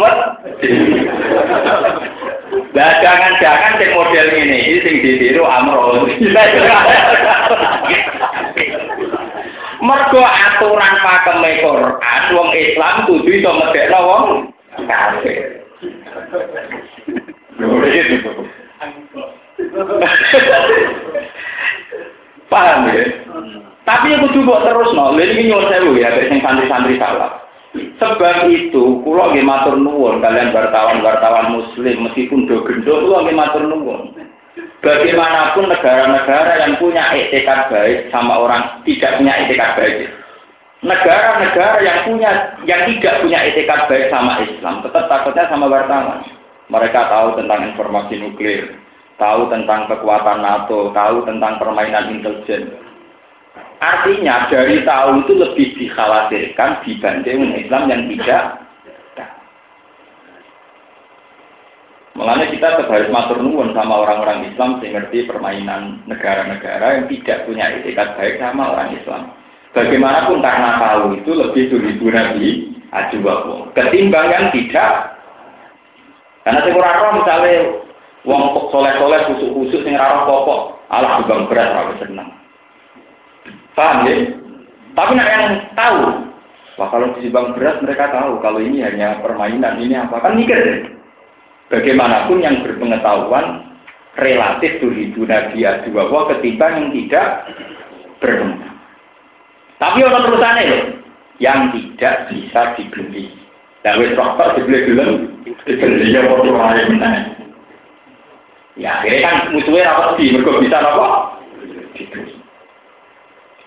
Lah 2.71 2.91
jangan-jangan 3.03 3.71
sing 3.81 3.91
model 3.91 4.27
ini 4.31 4.57
iki 4.63 4.77
sing 4.83 4.95
ditiru 5.03 5.43
Amro. 5.43 6.07
Mergo 9.77 10.23
aturan 10.25 10.93
pakeme 11.05 11.51
Quran 11.61 12.21
wong 12.33 12.49
Islam 12.55 12.95
kudu 13.05 13.29
iso 13.29 13.51
medekno 13.55 13.99
wong 14.03 14.25
kafir. 14.87 15.61
Paham 22.47 22.87
ya? 22.95 23.03
Tapi 23.87 24.11
aku 24.19 24.27
coba 24.35 24.67
terus 24.67 24.91
no, 24.91 25.15
ini 25.15 25.47
nyuwun 25.47 25.71
sewu 25.71 25.95
ya, 25.95 26.11
sing 26.27 26.43
santri-santri 26.43 26.99
salah. 26.99 27.47
Sebab 27.71 28.51
itu, 28.51 28.99
kulo 28.99 29.31
nggih 29.31 29.47
matur 29.47 29.79
nuwun 29.79 30.19
kalian 30.19 30.51
wartawan-wartawan 30.51 31.55
muslim 31.55 32.03
meskipun 32.03 32.51
do 32.51 32.67
gendo 32.67 33.07
kulo 33.07 33.23
nggih 33.23 33.39
matur 33.39 33.63
nuwun. 33.63 34.11
Bagaimanapun 34.83 35.71
negara-negara 35.71 36.67
yang 36.67 36.75
punya 36.83 37.15
etikat 37.15 37.71
baik 37.71 38.11
sama 38.11 38.43
orang 38.43 38.83
tidak 38.83 39.23
punya 39.23 39.33
etikat 39.47 39.79
baik. 39.79 40.11
Negara-negara 40.83 41.79
yang 41.79 41.99
punya 42.11 42.31
yang 42.67 42.81
tidak 42.91 43.23
punya 43.23 43.39
etikat 43.47 43.87
baik 43.87 44.11
sama 44.11 44.43
Islam 44.43 44.83
tetap 44.83 45.07
takutnya 45.07 45.47
sama 45.47 45.71
wartawan. 45.71 46.27
Mereka 46.67 47.07
tahu 47.07 47.39
tentang 47.39 47.71
informasi 47.71 48.19
nuklir, 48.19 48.75
tahu 49.15 49.47
tentang 49.47 49.87
kekuatan 49.87 50.43
NATO, 50.43 50.91
tahu 50.91 51.23
tentang 51.23 51.55
permainan 51.55 52.11
intelijen 52.11 52.86
Artinya 53.77 54.49
dari 54.49 54.81
tahu 54.81 55.21
itu 55.21 55.33
lebih 55.37 55.67
dikhawatirkan 55.77 56.81
dibanding 56.81 57.53
Islam 57.61 57.85
yang 57.89 58.09
tidak 58.09 58.67
Makanya 62.17 62.49
kita 62.49 62.67
tetap 62.81 63.13
matur 63.13 63.37
nuwun 63.45 63.77
sama 63.77 64.01
orang-orang 64.01 64.49
Islam 64.49 64.81
yang 64.81 64.97
ngerti 64.97 65.29
permainan 65.29 66.01
negara-negara 66.09 66.97
yang 66.97 67.05
tidak 67.13 67.45
punya 67.45 67.69
etikat 67.77 68.17
baik 68.17 68.41
sama 68.41 68.73
orang 68.73 68.97
Islam. 68.97 69.37
Bagaimanapun 69.77 70.41
karena 70.41 70.81
tahu 70.81 71.13
itu 71.13 71.31
lebih 71.37 71.69
dulu 71.69 72.09
Nabi 72.09 72.73
aju 72.89 73.17
Ketimbang 73.77 74.33
yang 74.33 74.49
tidak. 74.49 75.13
Karena 76.41 76.65
saya 76.65 76.73
kurang 76.73 77.21
misalnya 77.21 77.53
uang 78.25 78.43
soleh-soleh 78.73 79.19
khusus-khusus 79.29 79.85
yang 79.85 80.01
rara 80.01 80.25
pokok, 80.25 80.73
Allah 80.89 81.21
juga 81.21 81.45
berat 81.45 81.69
kalau 81.69 81.93
senang. 82.01 82.36
Paham 83.77 84.09
ya? 84.09 84.15
Tapi 84.97 85.11
nak 85.13 85.29
yang 85.29 85.45
tahu, 85.77 86.01
wah 86.81 86.89
kalau 86.89 87.13
disibang 87.13 87.53
berat 87.53 87.77
mereka 87.85 88.09
tahu 88.09 88.41
kalau 88.41 88.57
ini 88.57 88.81
hanya 88.81 89.21
permainan 89.21 89.77
ini 89.77 89.93
apa 89.93 90.17
kan 90.17 90.33
mikir. 90.33 90.89
Bagaimanapun 91.69 92.41
yang 92.41 92.65
berpengetahuan 92.65 93.69
relatif 94.17 94.81
tuhidu 94.81 95.29
Nabi 95.29 95.61
Adwa 95.61 96.25
ketimbang 96.33 96.73
yang 96.73 96.89
tidak 96.89 97.27
berpengetahuan. 98.17 98.73
Tapi 99.77 99.99
orang 100.01 100.25
terusannya 100.25 100.63
loh, 100.73 100.83
yang 101.37 101.69
tidak 101.69 102.33
bisa 102.33 102.61
dibeli. 102.73 103.29
Dan 103.85 104.01
wis 104.01 104.17
rokok 104.17 104.57
dibeli 104.57 104.89
dulu, 104.89 105.05
dibeli 105.69 106.17
ya 106.17 106.25
waktu 106.25 106.49
lain. 106.49 106.89
Ya 108.73 109.01
akhirnya 109.01 109.21
kan 109.21 109.35
musuhnya 109.53 109.85
apa 109.85 110.17
sih, 110.17 110.33
mereka 110.33 110.61
bisa 110.65 110.81
apa? 110.81 111.37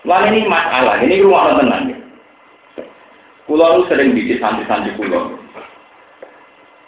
Wah 0.07 0.25
ini 0.25 0.49
masalah, 0.49 0.97
ini 1.05 1.21
rumah 1.21 1.57
tenang. 1.61 1.93
Pulau 3.45 3.85
sering 3.85 4.17
bikin 4.17 4.41
santri-santri 4.41 4.95
pulau 4.97 5.41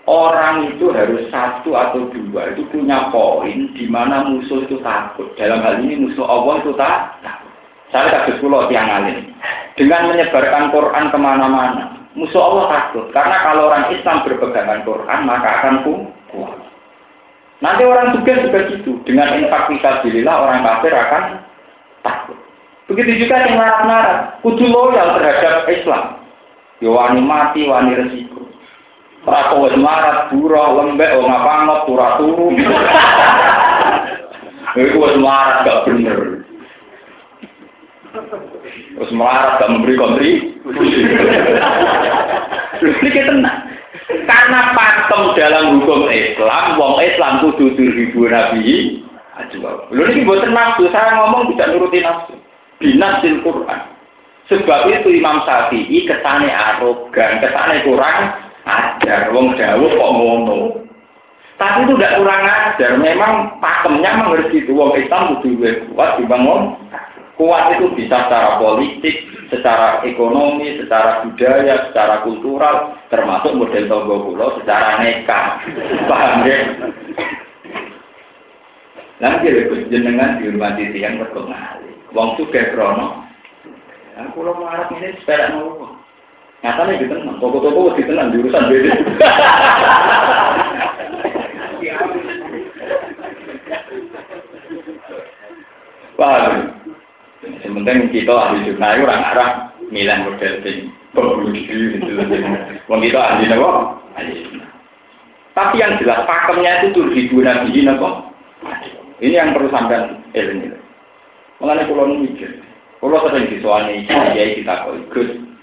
orang 0.03 0.75
itu 0.75 0.91
harus 0.91 1.31
satu 1.31 1.71
atau 1.75 2.11
dua 2.11 2.51
itu 2.51 2.67
punya 2.67 3.07
poin 3.07 3.71
di 3.71 3.87
mana 3.87 4.27
musuh 4.27 4.67
itu 4.67 4.79
takut. 4.83 5.31
Dalam 5.39 5.63
hal 5.63 5.79
ini 5.79 6.07
musuh 6.07 6.27
Allah 6.27 6.59
itu 6.59 6.71
tak 6.75 7.23
takut. 7.23 7.51
Saya 7.93 8.09
kasus 8.11 8.41
pulau 8.43 8.67
tiang 8.67 8.89
alim. 8.89 9.31
Dengan 9.79 10.11
menyebarkan 10.11 10.73
Quran 10.75 11.05
ke 11.13 11.17
mana-mana, 11.17 12.03
musuh 12.19 12.41
Allah 12.41 12.65
takut. 12.67 13.05
Karena 13.15 13.37
kalau 13.47 13.71
orang 13.71 13.95
Islam 13.95 14.27
berpegangan 14.27 14.83
Quran, 14.83 15.19
maka 15.23 15.49
akan 15.61 15.75
kuat. 15.87 16.59
Nanti 17.63 17.83
orang 17.87 18.11
juga 18.19 18.43
juga 18.43 18.59
gitu. 18.75 18.99
Dengan 19.07 19.39
infak 19.39 19.71
fisabilillah, 19.71 20.35
orang 20.35 20.67
kafir 20.67 20.91
akan 20.91 21.23
takut. 22.03 22.42
Begitu 22.93 23.25
juga 23.25 23.41
yang 23.41 23.57
narat-narat. 23.57 24.37
Kudu 24.45 24.69
loyal 24.69 25.17
terhadap 25.17 25.65
Islam. 25.65 26.21
Ya 26.77 26.93
wani 26.93 27.25
mati, 27.25 27.65
wani 27.65 27.97
resiko. 27.97 28.45
Rako 29.25 29.65
wis 29.65 29.73
marat, 29.81 30.29
burah, 30.29 30.77
lembek, 30.77 31.17
oh 31.17 31.25
ngapangot, 31.25 31.89
turah 31.89 32.21
turu. 32.21 32.53
Itu 34.77 34.97
wis 35.01 35.17
marat 35.17 35.65
gak 35.65 35.89
bener. 35.89 36.45
Wis 39.01 39.11
marat 39.17 39.57
gak 39.57 39.71
memberi 39.73 39.97
kontri. 39.97 40.31
Ini 42.77 43.09
kita 43.09 43.33
tenang. 43.33 43.59
Karena 44.03 44.75
pakem 44.77 45.33
dalam 45.33 45.81
hukum 45.81 46.05
Islam, 46.13 46.77
wong 46.77 47.01
Islam 47.01 47.41
kudu 47.41 47.73
ribu 47.73 48.29
nabi. 48.29 49.01
Lalu 49.33 50.01
ini 50.13 50.27
buat 50.29 50.45
nafsu, 50.45 50.93
saya 50.93 51.17
ngomong 51.17 51.49
tidak 51.55 51.73
nuruti 51.73 52.05
nafsu. 52.05 52.42
Binasil 52.83 53.39
Quran. 53.47 53.81
Sebab 54.51 54.91
itu 54.91 55.23
Imam 55.23 55.39
Syafi'i 55.47 56.03
kesane 56.03 56.51
arogan, 56.51 57.39
kesane 57.39 57.79
kurang 57.87 58.35
ajar. 58.67 59.31
Wong 59.31 59.55
jauh 59.55 59.87
kok 59.87 60.11
ngono? 60.19 60.83
Tapi 61.55 61.87
itu 61.87 61.95
tidak 61.95 62.19
kurang 62.19 62.43
ajar. 62.43 62.91
Memang 62.99 63.55
pakemnya 63.63 64.19
mengerti 64.19 64.67
itu 64.67 64.75
wong 64.75 64.99
Islam 64.99 65.39
kudu 65.39 65.63
kuat 65.95 66.19
dibangun 66.19 66.75
kuat 67.33 67.79
itu 67.79 67.89
bisa 67.97 68.29
secara 68.29 68.61
politik 68.61 69.25
secara 69.49 70.05
ekonomi 70.05 70.77
secara 70.77 71.25
budaya 71.25 71.89
secara 71.89 72.21
kultural 72.21 72.93
termasuk 73.09 73.57
model 73.57 73.89
tonggo 73.89 74.15
pulau 74.27 74.59
secara 74.59 75.01
neka. 75.01 75.41
Paham 76.11 76.45
ya? 76.45 76.57
Nanti 79.23 79.47
lebih 79.49 79.87
jenengan 79.87 80.43
dihormati 80.43 80.91
tiang 80.91 81.15
berpengaruh 81.15 81.92
wong 82.13 82.37
suka 82.39 82.71
krono 82.71 83.25
aku 84.15 84.45
lo 84.45 84.53
marah 84.61 84.87
ini 84.93 85.17
sepeda 85.21 85.53
nol 85.53 85.93
Nyatanya 86.63 86.95
gitu 86.95 87.11
tenang, 87.11 87.43
toko-toko 87.43 87.91
lebih 87.91 88.07
tenang 88.07 88.31
di 88.31 88.39
urusan 88.39 88.71
beda. 88.71 88.91
Paham? 96.15 96.71
Sementara 97.59 98.07
kita 98.07 98.31
ahli 98.31 98.63
jurnal 98.63 99.03
orang 99.03 99.23
arah 99.27 99.49
milih 99.91 100.19
model 100.23 100.53
ini, 100.63 100.87
berbulu 101.11 101.51
diri 101.51 101.99
gitu. 101.99 102.15
Wong 102.87 102.99
kita 103.03 103.19
ahli 103.19 103.51
nopo, 103.51 103.99
Tapi 105.51 105.75
yang 105.83 105.99
jelas 105.99 106.23
pakemnya 106.23 106.79
itu 106.79 106.95
tuh 106.95 107.11
di 107.11 107.27
dua 107.27 107.59
nabi 107.59 107.83
nopo. 107.83 108.31
Ini 109.19 109.35
yang 109.35 109.51
perlu 109.51 109.67
sampai 109.67 110.15
ilmu. 110.31 110.79
Mengenai 111.63 111.87
pulau 111.87 112.11
mikir, 112.11 112.59
pulau 112.99 113.23
sering 113.23 113.47
disuani, 113.47 114.03
kiai 114.03 114.59
kita 114.59 114.83
kau 114.83 114.99
ikut, 114.99 115.53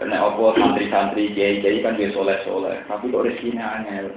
Kena 0.00 0.16
apa 0.16 0.56
santri-santri 0.56 1.36
kiai-kiai 1.36 1.84
kan 1.84 2.00
dia 2.00 2.08
soleh-soleh, 2.16 2.80
tapi 2.88 3.12
kok 3.12 3.20
rezekinya 3.20 3.84
angel. 3.84 4.08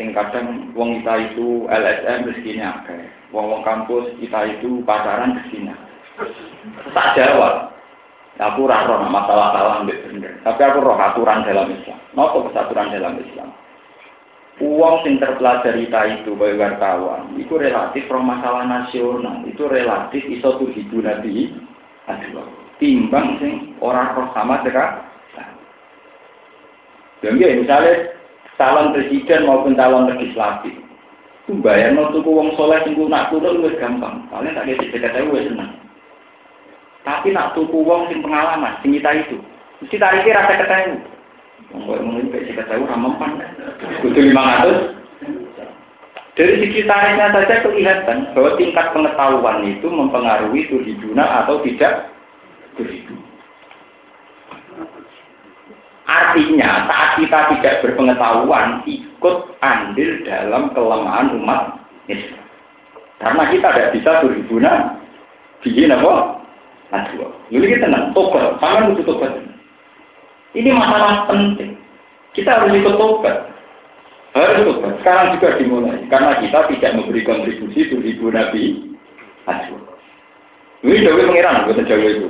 Sing 0.00 0.16
kadang 0.16 0.72
wong 0.72 1.04
kita 1.04 1.12
itu 1.28 1.68
LSM 1.68 2.24
rezekinya 2.24 2.80
akeh. 2.80 3.04
Wong-wong 3.28 3.60
kampus 3.60 4.08
kita 4.16 4.48
itu 4.48 4.80
pacaran 4.88 5.36
rezekinya. 5.36 5.76
Tak 6.96 7.20
jawab. 7.20 7.76
Aku 8.40 8.64
roh 8.64 8.80
masalah 9.12 9.52
salah 9.52 9.84
bener. 9.84 10.40
Tapi 10.40 10.60
aku 10.64 10.80
roh 10.80 10.96
aturan 10.96 11.44
dalam 11.44 11.68
Islam. 11.68 12.00
Napa 12.16 12.40
kesaturan 12.48 12.88
dalam 12.88 13.20
Islam? 13.20 13.52
Uang 14.60 15.00
sing 15.08 15.16
terpelajari 15.16 15.88
itu 15.88 16.36
bagi 16.36 16.60
wartawan, 16.60 17.32
itu 17.40 17.56
relatif 17.56 18.04
roh 18.12 18.20
masalah 18.20 18.68
nasional, 18.68 19.40
itu 19.48 19.64
relatif 19.64 20.20
iso 20.28 20.60
tuh 20.60 20.68
hibu 20.68 21.00
nabi, 21.00 21.48
timbang 22.76 23.40
sing 23.40 23.72
orang 23.80 24.12
roh 24.12 24.28
sama 24.36 24.60
dekat 24.60 25.10
jadi 27.20 27.36
ya, 27.36 27.48
misalnya 27.60 27.92
calon 28.56 28.96
presiden 28.96 29.44
maupun 29.44 29.76
calon 29.76 30.08
legislatif, 30.08 30.72
itu 31.44 31.52
bayar 31.60 31.92
mau 31.92 32.08
tuku 32.08 32.32
wong 32.32 32.56
soleh 32.56 32.80
sing 32.84 32.96
nak 32.96 33.28
turun 33.28 33.60
lebih 33.60 33.76
gampang. 33.76 34.24
Kalian 34.32 34.56
tak 34.56 34.64
ada 34.64 34.88
dekat 34.88 35.12
saya 35.12 35.40
senang. 35.44 35.72
Tapi 37.04 37.28
nak 37.36 37.52
tuku 37.52 37.76
wong 37.84 38.08
sing 38.08 38.24
pengalaman, 38.24 38.72
sing 38.80 38.96
kita 38.96 39.20
itu, 39.20 39.36
mesti 39.84 39.96
tarifnya 40.00 40.40
rasa 40.40 40.52
ketemu. 40.64 40.96
Wong 41.70 41.82
koyo 41.86 42.00
ngono 42.02 42.18
iki 42.26 42.50
dekat 42.50 42.66
saya 42.66 42.82
ora 42.82 42.96
mempan. 42.98 43.38
Kudu 44.02 44.20
500. 44.34 44.98
Dari 46.34 46.54
sisi 46.62 46.86
tarifnya 46.86 47.34
saja 47.34 47.62
kelihatan 47.62 48.32
bahwa 48.32 48.50
tingkat 48.56 48.86
pengetahuan 48.96 49.66
itu 49.66 49.86
mempengaruhi 49.86 50.66
tuhiduna 50.70 51.44
atau 51.44 51.60
tidak 51.66 52.10
tuhidu. 52.78 53.14
Artinya 56.10 56.90
saat 56.90 57.10
kita 57.22 57.38
tidak 57.54 57.74
berpengetahuan 57.86 58.82
ikut 58.88 59.36
andil 59.62 60.10
dalam 60.26 60.74
kelemahan 60.74 61.38
umat 61.38 61.78
Islam. 62.10 62.42
Karena 63.20 63.42
kita 63.52 63.68
tidak 63.70 63.92
bisa 63.94 64.10
berhubungan 64.24 64.80
bikin 65.60 65.92
apa? 65.92 66.40
Aduh, 66.90 67.30
ini 67.54 67.70
kita 67.70 67.86
tenang, 67.86 68.10
tobat, 68.10 68.58
sangat 68.58 68.90
butuh 68.90 69.04
tobat. 69.14 69.49
Ini 70.56 70.70
masalah 70.74 71.30
penting. 71.30 71.78
Kita 72.34 72.58
harus 72.58 72.74
ikut 72.74 72.94
tobat. 72.98 73.50
Harus 74.34 74.66
tobat. 74.66 74.92
Sekarang 75.02 75.38
juga 75.38 75.58
dimulai. 75.58 76.02
Karena 76.10 76.38
kita 76.42 76.66
tidak 76.70 76.94
memberi 76.98 77.22
kontribusi 77.22 77.90
untuk 77.90 78.06
ibu 78.06 78.26
Nabi. 78.34 78.64
Aduh. 79.46 79.82
Ini 80.80 81.04
jauh 81.04 81.20
pengiran, 81.28 81.68
bukan 81.68 81.84
jauh 81.84 82.08
itu. 82.08 82.28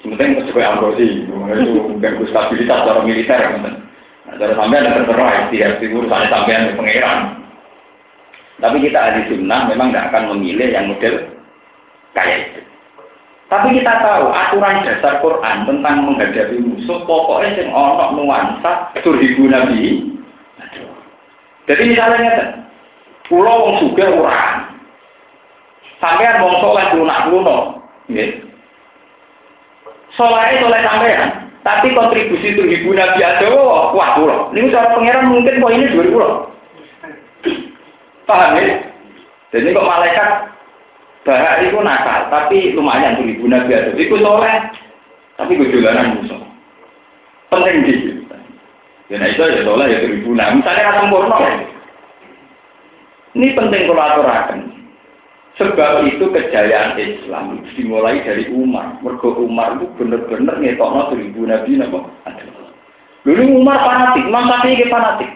Sementara 0.00 0.44
sesuai 0.48 0.64
ambrosi, 0.64 1.28
itu 1.28 1.80
ganggu 2.00 2.24
stabilitas 2.28 2.84
secara 2.84 3.00
militer. 3.04 3.40
Nah, 3.60 4.36
cara 4.36 4.52
sampean 4.56 4.84
ada 4.88 5.04
tertera, 5.04 5.28
tidak 5.52 5.80
urusan 5.80 6.28
sampean 6.32 6.76
pengeran. 6.76 7.40
Tapi 8.60 8.76
kita 8.84 8.98
ahli 9.00 9.20
sunnah 9.32 9.72
memang 9.72 9.88
tidak 9.92 10.12
akan 10.12 10.36
memilih 10.36 10.68
yang 10.68 10.92
model 10.92 11.14
kayak 12.12 12.52
itu. 12.52 12.60
Tapi 13.50 13.82
kita 13.82 13.92
tahu 13.98 14.30
aturan 14.30 14.86
dasar 14.86 15.18
Quran 15.18 15.66
tentang 15.66 16.06
menghadapi 16.06 16.62
musuh 16.62 17.02
pokoknya 17.02 17.58
yang 17.58 17.74
ono 17.74 18.14
nuansa 18.14 18.94
turhibu 19.02 19.50
nabi. 19.50 20.06
Jadi 21.66 21.82
misalnya 21.90 22.62
pulau 23.26 23.66
wong 23.66 23.74
suga 23.82 24.06
orang, 24.06 24.70
sampean 25.98 26.42
wong 26.46 26.62
soleh 26.62 26.86
lunak 26.94 27.26
luno, 27.30 27.58
gitu 28.06 28.38
Soleh 30.14 30.58
soleh 30.62 30.82
sampean, 30.86 31.50
tapi 31.62 31.94
kontribusi 31.94 32.54
itu 32.54 32.62
ibu 32.66 32.90
Nabi 32.94 33.22
Adawa, 33.22 33.94
wah 33.94 34.18
pulau. 34.18 34.50
Ini 34.50 34.74
cara 34.74 34.94
pangeran 34.94 35.30
mungkin 35.30 35.62
poinnya 35.62 35.90
dua 35.90 36.02
ribu 36.06 36.18
Paham 38.26 38.58
ya? 38.58 38.78
Jadi 39.50 39.74
kok 39.74 39.86
malaikat 39.86 40.30
bahak 41.24 41.64
itu 41.66 41.78
nakal, 41.80 42.32
tapi 42.32 42.72
lumayan 42.72 43.20
tuh 43.20 43.28
ibu 43.28 43.44
Nabi 43.44 43.70
Adawa. 43.76 44.00
Itu 44.00 44.16
soleh, 44.20 44.56
tapi 45.36 45.56
gue 45.56 45.72
jalanan 45.72 46.20
musuh. 46.20 46.40
Penting 47.52 47.76
gitu. 47.84 48.10
Ya 49.10 49.18
nah 49.18 49.26
itu 49.26 49.42
ya 49.42 49.66
soleh 49.66 49.86
ya 49.90 49.98
ribu. 50.06 50.32
Nah 50.38 50.54
misalnya 50.54 50.86
kan 50.86 50.96
sempurna. 51.02 51.36
Ini 53.34 53.54
penting 53.58 53.82
kalau 53.90 54.02
aturakan. 54.06 54.60
Sebab 55.58 56.08
itu 56.08 56.24
kejayaan 56.30 56.96
Islam 56.96 57.60
dimulai 57.74 58.22
dari 58.24 58.48
Umar. 58.48 58.96
Mergo 59.04 59.34
Umar 59.36 59.76
itu 59.76 59.92
benar-benar 59.98 60.56
ngetokno 60.56 61.12
seribu 61.12 61.44
nabi 61.44 61.76
napa? 61.76 62.06
Dulu 63.26 63.60
Umar 63.60 63.76
fanatik, 63.84 64.24
Imam 64.24 64.48
ke 64.48 64.88
fanatik. 64.88 65.30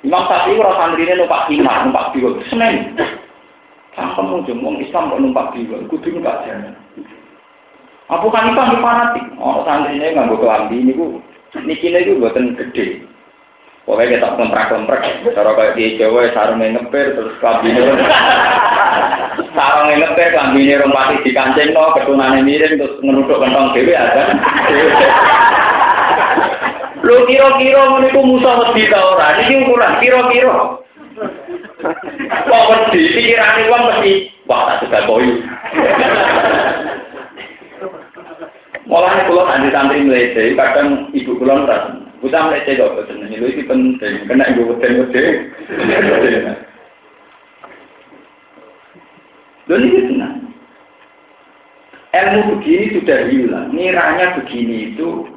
Imam 0.00 0.24
Syafi'i 0.30 0.56
ora 0.56 0.72
santrine 0.80 1.18
numpak 1.18 1.50
himar, 1.52 1.84
numpak 1.84 2.14
biwa, 2.14 2.40
senen. 2.48 2.96
Cangkem 3.96 4.28
ujung 4.28 4.60
wong 4.60 4.76
Islam 4.84 5.08
kok 5.08 5.20
numpak 5.24 5.56
biwa, 5.56 5.80
kudu 5.88 6.08
numpak 6.12 6.44
jalan. 6.44 6.76
Abu 8.12 8.28
Hanifah 8.28 8.70
ke 8.70 8.76
fanatik, 8.78 9.24
oh 9.40 9.64
santrine 9.64 10.14
nganggo 10.14 10.38
kelambi 10.38 10.78
niku 10.84 11.18
nikine 11.64 12.04
iku 12.04 12.20
mboten 12.20 12.54
gede. 12.54 13.02
Pokoknya 13.86 14.18
kita 14.18 14.28
kontrak-kontrak, 14.34 15.02
cara 15.30 15.50
kayak 15.54 15.74
di 15.78 15.94
Jawa 15.94 16.26
sarungnya 16.34 16.74
ngepir, 16.74 17.14
terus 17.14 17.38
kambingnya 17.38 17.94
sarungnya 19.54 20.02
ngepir, 20.02 20.34
kambingnya 20.34 20.82
rompati 20.82 21.22
di 21.22 21.30
kancing, 21.30 21.70
no, 21.70 21.94
ketunannya 21.94 22.42
miring, 22.42 22.82
terus 22.82 22.98
ngeruduk 22.98 23.38
kentong 23.38 23.70
dewi 23.78 23.94
ada. 23.94 24.34
Lu 27.06 27.14
kira-kira 27.30 27.82
menipu 27.94 28.26
musuh 28.26 28.66
wedi 28.66 28.90
ta 28.90 28.98
ora? 28.98 29.38
Iki 29.46 29.54
ukuran 29.62 30.02
kira-kira. 30.02 30.82
Kok 31.76 32.64
wedi 32.72 33.00
pikirane 33.12 33.68
wong 33.68 33.82
mesti 33.84 34.12
wah 34.48 34.64
tak 34.64 34.80
suka 34.84 35.04
koyo. 35.04 35.34
Mulane 38.86 39.26
kula 39.26 39.42
nanti 39.44 39.68
santri 39.74 40.06
mlete, 40.06 40.56
kadang 40.56 41.10
ibu 41.12 41.36
kula 41.36 41.66
ngerasa 41.66 42.06
Utang 42.24 42.48
lek 42.48 42.64
kok 42.64 42.96
boten 42.96 43.28
lho 43.28 43.44
iki 43.44 43.68
penting, 43.68 44.24
kena 44.24 44.48
nggo 44.48 44.72
weden-weden. 44.72 45.52
Dan 49.68 49.84
ini 49.84 50.00
tenang. 50.08 50.36
Ilmu 52.16 52.40
begini 52.56 52.96
sudah 52.96 53.20
hilang. 53.28 53.68
Niranya 53.76 54.40
begini 54.40 54.96
itu 54.96 55.28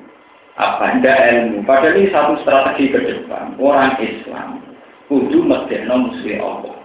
apa? 0.56 0.96
Tidak 0.96 1.20
ilmu. 1.20 1.58
Padahal 1.68 2.00
ini 2.00 2.14
satu 2.14 2.40
strategi 2.40 2.96
ke 2.96 3.00
depan. 3.04 3.60
Orang 3.60 4.00
Islam 4.00 4.69
kudu 5.10 5.44
medekno 5.44 6.08
musuh 6.08 6.38
Allah. 6.38 6.76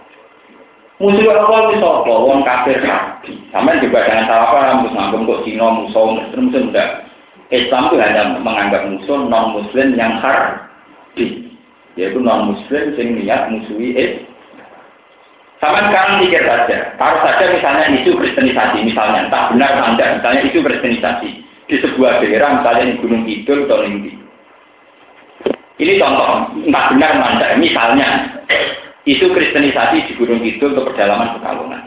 Musuh 0.97 1.29
Allah 1.29 1.59
itu 1.71 1.85
apa? 1.85 2.11
Wong 2.11 2.41
kafir 2.41 2.81
lagi. 2.81 3.37
Sama 3.53 3.77
juga 3.77 4.03
jangan 4.09 4.25
salah 4.25 4.47
paham. 4.51 4.77
Terus 4.83 4.95
ngambung 4.97 5.23
kok 5.29 5.41
Cina 5.45 5.67
musuh 5.69 6.05
Muslim 6.17 6.43
sudah. 6.49 7.05
Islam 7.53 7.93
itu 7.93 7.95
hanya 8.01 8.23
menganggap 8.41 8.89
musuh 8.89 9.29
non 9.29 9.53
muslim 9.53 9.93
yang 9.93 10.17
harbi 10.17 11.45
yaitu 11.93 12.17
non 12.17 12.57
muslim 12.57 12.97
yang 12.97 13.09
niat 13.21 13.41
musuhi 13.53 13.93
Islam. 13.93 14.33
Sama 15.61 15.87
sekarang 15.87 16.21
pikir 16.25 16.43
saja, 16.45 16.77
taruh 16.99 17.21
saja 17.25 17.45
misalnya 17.49 17.89
isu 17.97 18.11
kristenisasi, 18.19 18.85
misalnya 18.85 19.25
entah 19.25 19.49
benar 19.49 19.71
anda, 19.81 20.19
misalnya 20.19 20.41
isu 20.51 20.59
kristenisasi 20.61 21.29
di 21.41 21.75
sebuah 21.81 22.21
daerah, 22.21 22.61
misalnya 22.61 22.91
di 22.91 22.95
Gunung 23.01 23.23
Kidul 23.25 23.65
atau 23.65 23.81
Linggi. 23.81 24.13
Ini 25.75 25.99
contoh, 25.99 26.55
entah 26.55 26.95
benar 26.95 27.19
anda, 27.19 27.59
misalnya 27.59 28.31
isu 29.03 29.27
kristenisasi 29.35 30.07
di 30.07 30.13
Gunung 30.15 30.39
Kidul 30.39 30.71
atau 30.71 30.87
pedalaman 30.87 31.35
Pekalongan. 31.35 31.83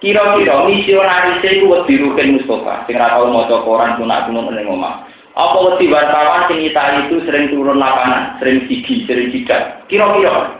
Kira-kira 0.00 0.64
misionaris 0.64 1.44
itu 1.44 1.68
wedi 1.68 2.00
Rukin 2.00 2.40
Mustafa, 2.40 2.88
sing 2.88 2.96
ora 2.96 3.20
tau 3.20 3.28
maca 3.28 3.56
Quran 3.62 4.00
sunat 4.00 4.32
gunung 4.32 4.48
ning 4.48 4.64
omah. 4.64 5.04
Apa 5.36 5.56
wedi 5.60 5.92
wartawan 5.92 6.48
sing 6.48 6.64
itu 6.64 7.16
sering 7.28 7.52
turun 7.52 7.78
lapangan, 7.78 8.40
sering 8.40 8.64
sigi, 8.66 9.04
sering 9.04 9.28
sidak. 9.30 9.84
Kira-kira 9.92 10.56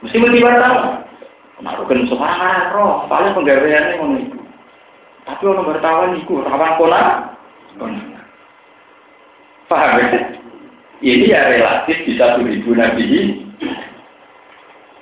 mesti 0.00 0.16
wedi 0.16 0.40
wartawan. 0.40 1.04
Rukin 1.60 2.06
Mustafa 2.06 2.24
ora 2.24 2.70
roh, 2.72 2.94
paling 3.10 3.34
penggaweane 3.34 3.98
ngono 3.98 4.16
iku. 4.22 4.38
Tapi 5.26 5.42
ono 5.42 5.60
wartawan 5.66 6.16
iku 6.22 6.40
rawan 6.40 6.72
kona. 6.78 7.02
Paham 9.66 9.98
ya? 9.98 10.45
Ini 11.04 11.28
ya 11.28 11.52
relatif 11.52 12.08
bisa 12.08 12.40
ribu 12.40 12.72
nabi 12.72 13.44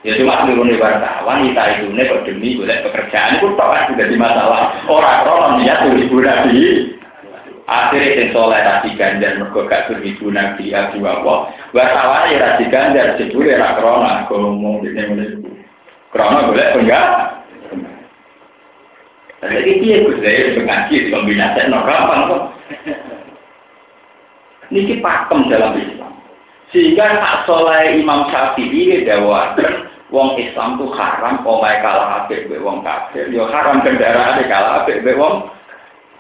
Ya 0.05 0.21
cuma 0.21 0.45
turun 0.45 0.69
wartawan, 0.77 1.49
kita 1.49 1.81
itu 1.81 1.89
nih 1.97 2.13
demi 2.29 2.61
boleh 2.61 2.77
pekerjaan 2.85 3.41
itu 3.41 3.57
tak 3.57 3.69
kan 3.73 3.83
sudah 3.89 4.07
di 4.13 4.17
masalah. 4.21 4.77
Orang-orang 4.85 5.65
niat 5.65 5.81
tuh 5.81 5.97
ibu 5.97 6.21
nabi. 6.21 6.93
Akhirnya 7.65 8.13
yang 8.13 8.29
soleh 8.37 8.61
rasi 8.61 8.93
ganjar 9.01 9.41
mergo 9.41 9.65
gak 9.65 9.89
tuh 9.89 9.97
ibu 10.05 10.29
nabi 10.29 10.77
abu 10.77 11.01
apa. 11.09 11.57
Wartawan 11.73 12.29
ya 12.29 12.37
rasi 12.37 12.69
ganjar 12.69 13.17
sebut 13.17 13.49
ya 13.49 13.81
krona 13.81 14.29
ngomong 14.29 14.85
ini 14.85 15.09
mulai 15.09 15.41
krona 16.13 16.53
boleh 16.53 16.69
enggak? 16.77 17.09
Jadi 19.41 19.73
dia 19.81 20.05
gus 20.05 20.21
saya 20.21 20.53
mengaji 20.53 20.97
kombinasi 21.09 21.61
no 21.73 21.81
kok. 21.81 22.43
Ini 24.73 25.03
pakem 25.05 25.51
dalam 25.53 25.77
Islam. 25.77 26.13
Sehingga 26.73 27.21
tak 27.21 27.47
soleh 27.47 28.01
Imam 28.01 28.27
Syafi'i 28.33 29.05
dakwah 29.05 29.55
wong 30.15 30.39
Islam 30.39 30.79
tuh 30.79 30.95
haram 30.95 31.43
omae 31.43 31.83
kalah 31.83 32.25
apik 32.25 32.47
mbek 32.47 32.63
wong 32.63 32.87
kafir, 32.87 33.27
yo 33.35 33.51
haram 33.51 33.83
kendaraan 33.83 34.43
kalah 34.47 34.87
apik 34.87 35.03
mbek 35.03 35.19
wong 35.19 35.51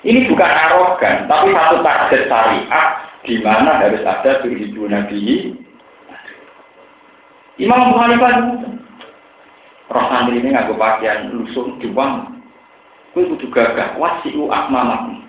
ini 0.05 0.28
bukan 0.28 0.53
arogan, 0.53 1.24
tapi 1.24 1.57
satu 1.57 1.80
target 1.80 2.29
syariat 2.29 2.88
di 3.25 3.41
mana 3.41 3.80
harus 3.80 4.04
ada 4.04 4.45
tujuh 4.45 4.84
nabi. 4.84 5.57
Imam 7.57 7.96
Hanifah 7.96 8.34
roh 9.88 10.07
santri 10.12 10.45
ini 10.45 10.53
ngaku 10.53 10.76
pakaian 10.76 11.33
lusung 11.33 11.80
diwang. 11.80 12.37
Kue 13.16 13.25
kudu 13.30 13.49
gagah, 13.49 13.96
wasiu 13.96 14.50
akmamak. 14.50 15.24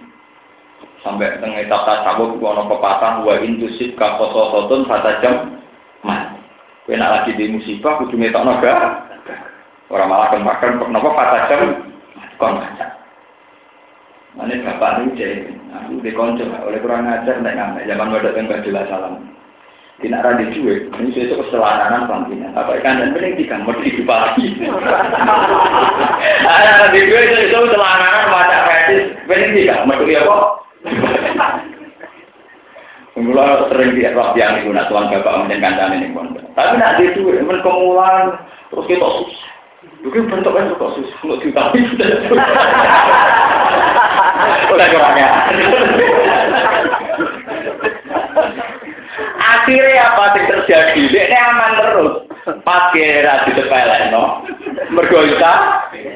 Sampai 1.05 1.37
tengah 1.37 1.61
etap 1.61 1.85
tasawuf, 1.85 2.41
ono 2.41 2.65
pepatah, 2.65 3.21
wa 3.21 3.37
intusib 3.37 3.93
kakososotun 3.93 4.89
satu 4.89 5.13
jam 5.21 5.61
mati. 6.01 6.41
Kowe 6.89 6.97
nak 6.97 7.21
lagi 7.21 7.37
di 7.37 7.53
musibah 7.53 8.01
kudu 8.01 8.17
ngetokno 8.17 8.57
ga. 8.57 9.05
Ora 9.93 10.09
malah 10.09 10.33
kemakan 10.33 10.81
napa 10.89 11.09
patah 11.13 11.41
jam 11.45 11.61
kon 12.41 12.57
maca. 12.57 12.97
Mane 14.33 14.65
bapak 14.65 15.05
niku 15.05 15.13
cek, 15.21 15.33
aku 15.77 16.01
di 16.01 16.11
konco 16.11 16.43
oleh 16.43 16.81
kurang 16.81 17.05
ajar 17.05 17.37
nek 17.37 17.53
ngamek 17.53 17.85
zaman 17.85 18.09
wadah 18.09 18.33
teng 18.33 18.49
badula 18.49 18.89
salam. 18.89 19.21
Tidak 19.95 20.11
ada 20.11 20.35
cuek, 20.35 20.91
ini 20.91 21.15
besok 21.15 21.39
keselananan 21.47 22.09
pantinya. 22.11 22.51
Apa 22.51 22.83
ikan 22.83 22.99
dan 22.99 23.15
bening 23.15 23.39
tiga 23.39 23.63
mau 23.63 23.71
di 23.79 23.95
lagi. 24.03 24.47
Ada 26.51 26.91
di 26.91 26.99
cuek 27.07 27.23
itu 27.31 27.37
itu 27.47 27.59
selananan 27.71 28.27
macam 28.27 28.65
fetis, 28.67 29.15
bening 29.23 29.55
tiga 29.55 29.87
mau 29.87 30.03
di 30.03 30.19
apa? 30.19 30.64
Mula 33.15 33.71
sering 33.71 33.95
dia 33.95 34.11
roh 34.11 34.35
yang 34.35 34.59
itu 34.59 34.75
nak 34.75 34.91
tuan 34.91 35.07
bapak 35.07 35.47
menjadi 35.47 35.63
kancane 35.63 35.95
ini 36.03 36.11
pun. 36.11 36.35
Tapi 36.51 36.75
nak 36.75 36.99
itu 36.99 37.23
men 37.23 37.63
kemulan 37.63 38.35
terus 38.67 38.85
kita 38.91 39.07
susah. 39.07 39.49
Mungkin 40.03 40.27
bentuknya 40.27 40.75
kok 40.75 40.93
susah 40.99 41.17
untuk 41.23 41.47
tapi 41.55 41.79
sudah. 41.95 42.07
Udah 44.67 44.87
kurangnya. 44.91 45.29
Akhirnya 49.65 50.13
apa 50.13 50.37
yang 50.37 50.45
terjadi? 50.45 51.01
Dia 51.09 51.41
aman 51.49 51.71
terus. 51.81 52.13
Pas 52.61 52.93
kira 52.93 53.49
di 53.49 53.57
sepele, 53.57 54.13
no. 54.13 54.45
Mergoita 54.93 55.53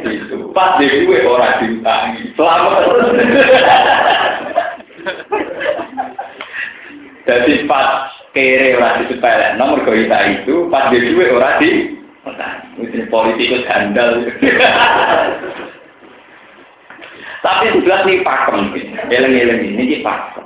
itu. 0.06 0.54
Pas 0.54 0.78
dia 0.78 1.02
gue 1.02 1.26
orang 1.26 1.58
diutangi. 1.58 2.30
Selamat 2.38 2.72
terus. 2.86 3.10
Jadi 7.30 7.66
pas 7.70 8.10
kere 8.34 8.74
ora 8.78 9.02
disepele, 9.02 9.58
nomor 9.58 9.86
goita 9.86 10.18
itu 10.34 10.66
pas 10.74 10.90
dia 10.90 11.02
duwe 11.14 11.30
ora 11.30 11.62
di 11.62 11.94
mungkin 12.74 13.06
politikus 13.10 13.66
handal. 13.70 14.26
Tapi 17.46 17.66
sudah 17.72 18.04
nih 18.04 18.20
pakem, 18.26 18.74
eleng-eleng 19.14 19.62
ini 19.62 19.82
ini 19.86 19.98
pakem. 20.02 20.44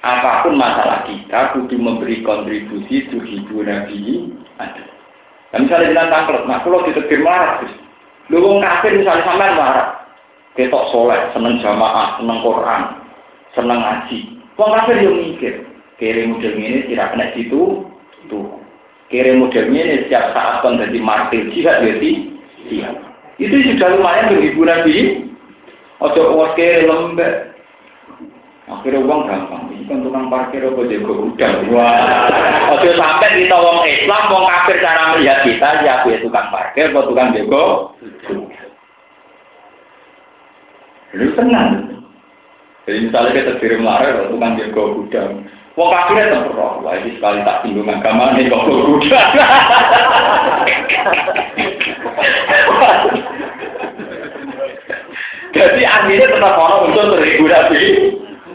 Apa 0.00 0.48
pun 0.48 0.56
masalah 0.56 1.04
kita, 1.04 1.52
kudu 1.52 1.76
memberi 1.76 2.24
kontribusi 2.24 3.04
tuh 3.12 3.20
ibu 3.20 3.60
nabi 3.60 4.32
ada. 4.56 4.84
Dan 5.52 5.68
misalnya 5.68 5.92
bilang 5.92 6.08
tangklet, 6.08 6.44
nah 6.48 6.58
kalau 6.64 6.86
ditetir 6.88 7.20
marah, 7.20 7.60
lu 8.32 8.62
kafir 8.64 8.96
misalnya 8.96 9.28
sampai 9.28 9.52
marah, 9.58 9.88
ketok 10.56 10.88
soleh, 10.88 11.20
seneng 11.36 11.60
jamaah, 11.60 12.16
seneng 12.16 12.38
Quran, 12.40 12.82
seneng 13.52 13.78
ngaji. 13.82 14.18
Wong 14.56 14.70
kafir 14.72 14.96
yo 15.04 15.10
mikir, 15.12 15.54
kiri 16.00 16.32
model 16.32 16.54
ini 16.56 16.88
tidak 16.88 17.12
kena 17.12 17.26
situ, 17.36 17.84
tuh. 18.32 18.48
Kiri 19.10 19.36
model 19.36 19.68
ini 19.68 20.06
setiap 20.06 20.32
saat 20.32 20.62
kon 20.62 20.78
jadi 20.78 20.96
martir 21.02 21.50
jihad 21.50 21.82
jadi 21.82 22.10
siap. 22.70 22.94
Itu 23.42 23.52
sudah 23.58 23.98
lumayan 23.98 24.38
menghibur 24.38 24.64
Nabi. 24.64 25.28
Ojo 26.00 26.46
kiri 26.56 26.86
lembek. 26.88 27.49
Akhirnya 28.70 29.02
uang 29.02 29.26
gampang. 29.26 29.66
Ini 29.74 29.82
kan 29.90 30.06
tukang 30.06 30.30
parkir 30.30 30.62
apa 30.62 30.86
jago 30.86 31.26
udang. 31.26 31.66
Wah, 31.74 32.30
ojo 32.78 32.90
sampai 32.94 33.42
kita 33.42 33.56
wong 33.58 33.82
Islam, 33.82 34.30
wong 34.30 34.46
kafir 34.46 34.78
cara 34.78 35.10
melihat 35.18 35.42
kita, 35.42 35.82
ya 35.82 35.98
aku 36.00 36.14
tukang 36.22 36.54
parkir, 36.54 36.94
apa 36.94 37.02
tukang 37.02 37.34
jago. 37.34 37.90
Lu 41.18 41.26
tenang. 41.34 41.98
Jadi 42.86 43.10
misalnya 43.10 43.34
kita 43.34 43.58
kirim 43.58 43.82
lari, 43.82 44.14
tukang 44.30 44.54
jago 44.54 44.82
gudang. 45.02 45.42
Wong 45.74 45.90
kafirnya 45.90 46.30
temperok, 46.30 46.86
wah 46.86 46.94
ini 46.94 47.18
sekali 47.18 47.42
tak 47.42 47.66
singgung 47.66 47.90
agama 47.90 48.38
ini 48.38 48.46
kok 48.46 48.70
gudang. 48.70 49.30
Jadi 55.50 55.82
akhirnya 55.82 56.30
tetap 56.30 56.54
orang 56.54 56.94
untuk 56.94 57.18
nabi. 57.18 57.82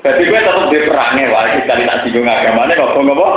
Jadi 0.06 0.22
gue 0.30 0.38
tetap 0.38 0.70
di 0.70 0.86
perangnya, 0.86 1.34
wah 1.34 1.50
sekali 1.50 1.90
tak 1.90 2.06
singgung 2.06 2.30
agama 2.30 2.70
ini 2.70 2.78
ngomong 2.78 3.34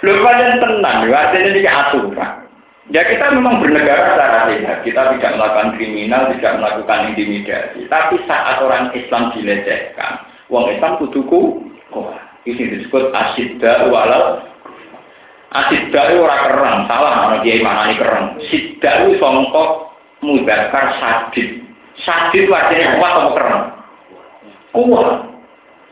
Lu 0.00 0.12
pada 0.24 0.58
tenang, 0.58 1.06
artinya 1.06 1.50
ini 1.54 1.62
aturan. 1.68 2.32
Ya 2.90 3.06
kita 3.06 3.30
memang 3.30 3.62
bernegara 3.62 4.18
secara 4.18 4.50
sehat. 4.50 4.82
Kita 4.82 5.14
tidak 5.14 5.38
melakukan 5.38 5.78
kriminal, 5.78 6.26
tidak 6.34 6.58
melakukan 6.58 7.14
intimidasi. 7.14 7.86
Tapi 7.86 8.18
saat 8.26 8.58
orang 8.58 8.90
Islam 8.98 9.30
dilecehkan, 9.30 10.26
uang 10.50 10.74
Islam 10.74 10.98
kuduku, 10.98 11.70
oh, 11.94 12.10
ini 12.50 12.62
disebut 12.66 13.14
asidda 13.14 13.86
walau 13.94 14.42
asidda 15.54 16.00
itu 16.10 16.18
orang 16.18 16.42
kerang, 16.50 16.78
salah 16.90 17.12
mana 17.14 17.36
dia 17.46 17.62
mana 17.62 17.86
ini 17.86 17.94
kerang. 17.94 18.26
Sidda 18.50 18.90
itu 19.06 19.22
songkok 19.22 19.94
mudakar 20.18 20.98
sadid. 20.98 21.69
Sadid 22.00 22.48
artinya 22.48 22.96
kuat 22.96 23.12
atau 23.12 23.32
kerang? 23.36 23.64
Kuat. 24.72 25.08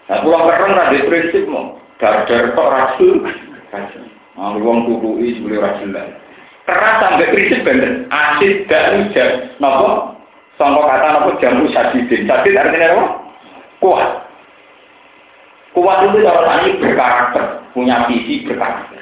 Nah, 0.09 0.19
pulang 0.25 0.45
kerang 0.49 0.73
ada 0.73 0.99
prinsip 1.05 1.45
mau. 1.49 1.77
Dar-dar 2.01 2.55
kok 2.55 2.73
rasul. 2.73 3.27
Nah, 4.39 4.55
uang 4.57 4.87
tubuh 4.87 5.19
ini 5.21 5.43
boleh 5.43 5.59
rasul 5.61 5.93
keras 6.69 7.01
sampai 7.01 7.33
prinsip 7.33 7.65
bener. 7.65 8.05
Asid 8.13 8.69
dan 8.69 9.09
hujan. 9.09 9.57
Nopo? 9.57 10.13
Songkok 10.61 10.85
kata 10.85 11.09
nopo 11.17 11.31
jamu 11.41 11.65
sadidin. 11.73 12.29
Sadid 12.29 12.61
artinya 12.61 12.93
apa? 12.93 13.05
Kuat. 13.81 14.09
Kuat 15.73 15.99
itu 16.05 16.19
kalau 16.21 16.43
tadi 16.45 16.69
berkarakter, 16.83 17.45
punya 17.73 18.05
visi 18.11 18.45
berkarakter. 18.45 19.01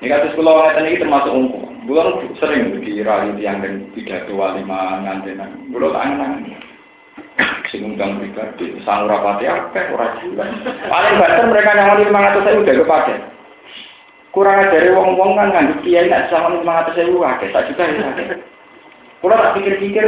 Ini 0.00 0.06
kata 0.08 0.26
sekolah 0.34 0.78
ini 0.82 0.98
termasuk 0.98 1.34
ungku. 1.34 1.60
Bulan 1.82 2.30
sering 2.38 2.78
di 2.78 3.02
rayu 3.02 3.34
yang 3.42 3.58
dan 3.62 3.90
pidato 3.90 4.38
lima 4.38 5.02
ngantenan. 5.02 5.70
Bulan 5.74 5.98
angan 5.98 6.32
sing 7.72 7.88
undang 7.88 8.20
pribadi, 8.20 8.76
sang 8.84 9.08
rapati 9.08 9.48
apa, 9.48 9.90
ora 9.90 10.14
jelas. 10.20 10.52
Paling 10.62 11.14
banter 11.16 11.46
mereka 11.48 11.70
yang 11.74 11.98
lima 11.98 12.18
ratus 12.20 12.42
saya 12.44 12.60
udah 12.60 12.74
kepakai 12.84 13.18
kurang 14.32 14.64
dari 14.72 14.88
wong-wong 14.88 15.36
kan 15.36 15.52
nganggep 15.52 15.78
kiai 15.84 16.08
nak 16.08 16.32
sama 16.32 16.56
lima 16.56 16.82
ratus 16.82 16.96
ribu 17.04 17.20
akeh. 17.20 17.52
Tak 17.52 17.68
juga 17.68 17.84
ya 17.84 18.36
kalau 19.22 19.38
tak 19.38 19.54
pikir-pikir 19.54 20.04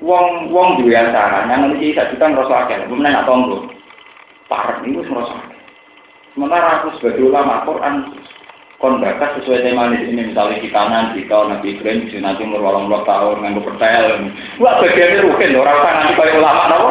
wong 0.00 0.48
wong 0.48 0.80
dua 0.80 1.12
acara 1.12 1.44
yang 1.44 1.68
nanti 1.68 1.92
sak 1.92 2.08
juta 2.14 2.24
ngerasa 2.30 2.54
akeh. 2.64 2.76
Belum 2.88 3.04
nak 3.04 3.26
tonggo. 3.28 3.68
Parah 4.48 4.80
ini 4.86 5.02
ngerasa 5.02 5.34
akeh. 5.34 5.60
Sementara 6.32 6.80
aku 6.80 6.96
sebagai 6.96 7.28
ulama 7.28 7.66
Quran 7.68 8.16
kon 8.82 8.98
sesuai 8.98 9.62
tema 9.62 9.94
di 9.94 10.10
sini 10.10 10.34
misalnya 10.34 10.58
di 10.58 10.66
kanan 10.66 11.14
di 11.14 11.22
kau 11.30 11.46
nabi 11.46 11.78
Ibrahim 11.78 12.10
di 12.10 12.18
nanti 12.18 12.42
umur 12.42 12.66
walang 12.66 12.90
puluh 12.90 13.06
tahun 13.06 13.38
nganggo 13.38 13.62
pertel 13.62 14.26
wah 14.58 14.74
bagiannya 14.82 15.22
rugen 15.22 15.54
orang 15.54 15.78
usah 15.78 15.92
nanti 16.02 16.18
kayak 16.18 16.34
ulama 16.34 16.62
nopo 16.66 16.88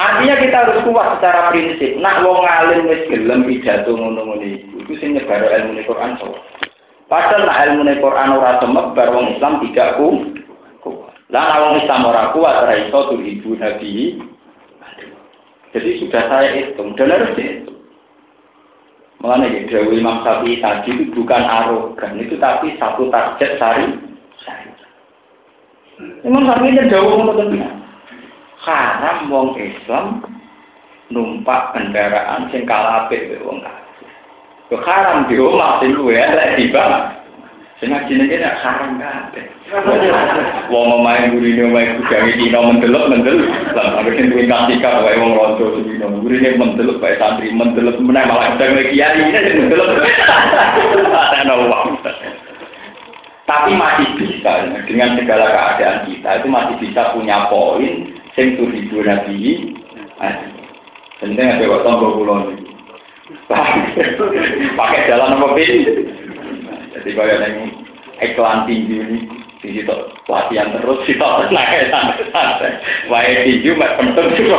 Artinya 0.00 0.36
kita 0.40 0.56
harus 0.64 0.80
kuat 0.88 1.20
secara 1.20 1.52
prinsip. 1.52 2.00
Nak 2.00 2.24
wong 2.24 2.40
alim 2.44 2.88
wis 2.88 3.04
gelem 3.08 3.44
pidato 3.44 3.92
ngono-ngono 3.92 4.40
iku. 4.40 4.80
Iku 4.84 4.92
sing 4.96 5.12
nyebaro 5.12 5.44
ilmu 5.48 5.84
Quran. 5.84 6.16
Padahal 7.08 7.44
nak 7.44 7.60
ilmu 7.68 8.00
Quran 8.00 8.32
ora 8.32 8.56
semebar 8.64 9.08
wong 9.12 9.36
Islam 9.36 9.60
tidak 9.60 10.00
ku. 10.00 10.39
Lah 11.30 11.62
wong 11.62 11.82
Islam 11.82 12.10
ora 12.10 12.34
kuat 12.34 12.54
ora 12.66 12.74
iso 12.74 13.14
ibu 13.14 13.54
nabi. 13.54 14.18
Jadi 15.70 15.90
sudah 16.02 16.22
saya 16.26 16.50
hitung 16.58 16.98
dan 16.98 17.14
harus 17.14 17.30
dihitung. 17.38 17.78
Mengenai 19.22 19.68
ya, 19.68 19.78
Dewi 19.78 20.02
Imam 20.02 20.24
Syafi'i 20.26 20.58
tadi 20.58 20.96
itu 20.96 21.12
bukan 21.12 21.44
arogan, 21.44 22.18
itu 22.18 22.40
tapi 22.40 22.74
satu 22.80 23.06
target 23.12 23.60
sari. 23.60 23.86
Imam 26.26 26.42
Syafi'i 26.42 26.90
jauh 26.90 27.14
menurut 27.22 27.54
haram 28.60 29.30
wong 29.30 29.56
Islam 29.56 30.24
numpak 31.10 31.74
kendaraan 31.74 32.50
sing 32.52 32.66
kalah 32.68 33.06
apik 33.06 33.38
wong 33.42 33.62
kafir. 33.62 34.08
Yo 34.70 34.76
haram 34.82 35.26
di 35.26 35.34
omah 35.38 35.82
sing 35.82 35.94
luwe 35.94 36.14
elek 36.14 36.58
tiba. 36.58 37.19
Sing 37.80 37.88
jenenge 37.88 38.36
nek 38.36 38.60
haram 38.60 39.00
kabeh. 39.00 39.44
Wong 40.68 41.00
omahe 41.00 41.32
gurine 41.32 41.64
omahe 41.72 41.96
kudange 41.96 42.36
dina 42.36 42.60
mendelok 42.60 43.08
mendelok. 43.08 43.48
Lah 43.72 43.96
ambek 43.96 44.20
sing 44.20 44.28
duwe 44.28 44.44
kasika 44.44 45.00
wae 45.00 45.16
wong 45.16 45.32
ronto 45.32 45.80
dina 45.88 46.12
gurine 46.20 46.60
mendelok 46.60 47.00
bae 47.00 47.16
santri 47.16 47.48
mendelok 47.48 47.96
meneh 48.04 48.24
malah 48.28 48.52
sedang 48.52 48.84
kiai 48.84 49.32
ini 49.32 49.64
mendelok. 49.64 49.96
Ana. 51.40 51.56
Tapi 53.48 53.74
masih 53.74 54.08
bisa 54.14 54.52
dengan 54.84 55.16
segala 55.16 55.48
keadaan 55.50 56.06
kita 56.06 56.30
itu 56.38 56.48
masih 56.52 56.76
bisa 56.84 57.16
punya 57.16 57.48
poin 57.48 58.12
sing 58.38 58.54
ribu 58.60 59.02
nabi 59.02 59.74
penting 61.18 61.46
ada 61.50 61.64
waktu 61.66 61.82
tombol 61.82 62.14
kulon 62.14 62.42
pakai 64.78 65.00
jalan 65.10 65.34
apa 65.34 65.46
pin 65.58 65.70
jadi 66.94 67.10
kalau 67.14 67.30
yang 67.30 67.56
iklan 68.20 68.66
tinggi 68.66 68.96
ini 69.00 69.18
di 69.60 69.68
situ 69.76 69.96
latihan 70.26 70.72
terus 70.74 71.04
situ 71.04 71.26
naik 71.52 71.92
santai 71.92 72.80
wae 73.12 73.44
tinju 73.44 73.76
mak 73.76 74.00
penting 74.00 74.48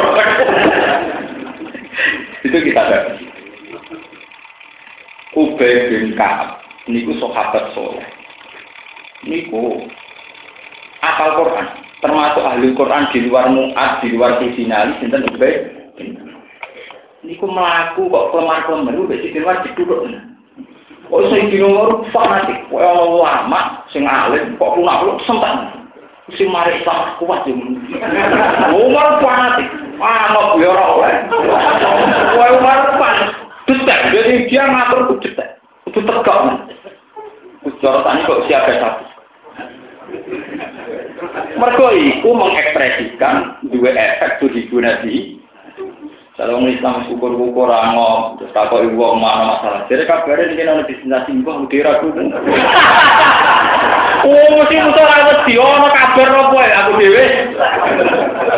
itu 2.45 2.57
kita 2.57 2.81
ada 2.81 2.99
Ubay 5.31 5.87
bin 5.87 6.11
Kaab 6.19 6.59
niku 6.91 7.15
sahabat 7.17 7.71
soleh 7.71 8.03
niku 9.23 9.87
akal 11.01 11.39
Quran 11.39 11.67
termasuk 12.01 12.43
ahli 12.43 12.73
Quran 12.73 13.05
di 13.13 13.29
luar 13.29 13.47
muat, 13.53 14.01
di 14.01 14.17
luar 14.17 14.41
sinali, 14.41 14.97
sinten 14.99 15.29
ubay. 15.29 15.69
Niku 17.21 17.45
melaku 17.45 18.09
kok 18.09 18.33
kelemar 18.33 18.65
kelemar, 18.65 18.97
udah 18.97 19.17
di 19.21 19.37
luar 19.37 19.61
duduk. 19.61 20.09
Oh, 21.11 21.27
saya 21.27 21.43
di 21.51 21.59
nomor 21.59 22.07
fanatik, 22.15 22.71
well 22.71 23.19
lama, 23.19 23.83
sing 23.91 24.07
alim, 24.07 24.55
kok 24.55 24.79
lunak 24.79 25.03
lu 25.03 25.19
sempat. 25.27 25.75
Si 26.39 26.47
mari 26.47 26.79
Islam 26.79 27.19
kuat 27.19 27.43
ya. 27.43 27.51
Umar 28.71 29.19
fanatik, 29.19 29.67
mana 29.99 30.55
biar 30.55 30.71
oleh. 30.71 31.15
Wah, 32.39 32.49
Umar 32.55 32.95
fanatik, 32.95 33.35
detek, 33.67 33.99
jadi 34.15 34.33
dia 34.47 34.63
ngatur 34.71 35.19
detek, 35.19 35.59
itu 35.91 35.99
tegak. 35.99 36.39
Cara 37.83 37.99
tani 38.07 38.23
kok 38.23 38.47
siapa 38.47 38.71
satu. 38.79 39.03
Mergo 41.59 41.87
iku 41.91 42.29
mengekspresikan 42.31 43.59
dua 43.67 43.91
efek 43.91 44.39
tuh 44.39 44.79
nabi. 44.79 45.40
Kalau 46.39 46.63
orang 46.63 46.71
Islam 46.71 47.03
syukur-syukur 47.11 47.67
angom, 47.67 48.39
terus 48.39 48.55
kalau 48.55 48.79
ibu 48.87 49.03
mana 49.19 49.59
masalah. 49.59 49.83
Jadi 49.91 50.07
kabarnya 50.07 50.55
ini 50.55 50.63
ada 50.63 50.87
destinasi 50.87 51.43
mbah 51.43 51.67
udah 51.67 51.81
ragu. 51.83 52.07
Oh, 54.21 54.49
mesti 54.53 54.77
musuh 54.79 55.01
rawat 55.01 55.49
di 55.49 55.57
ono 55.57 55.89
kabar 55.89 56.29
apa 56.29 56.59
ya 56.61 56.75
aku 56.85 56.91
dewe. 57.01 57.25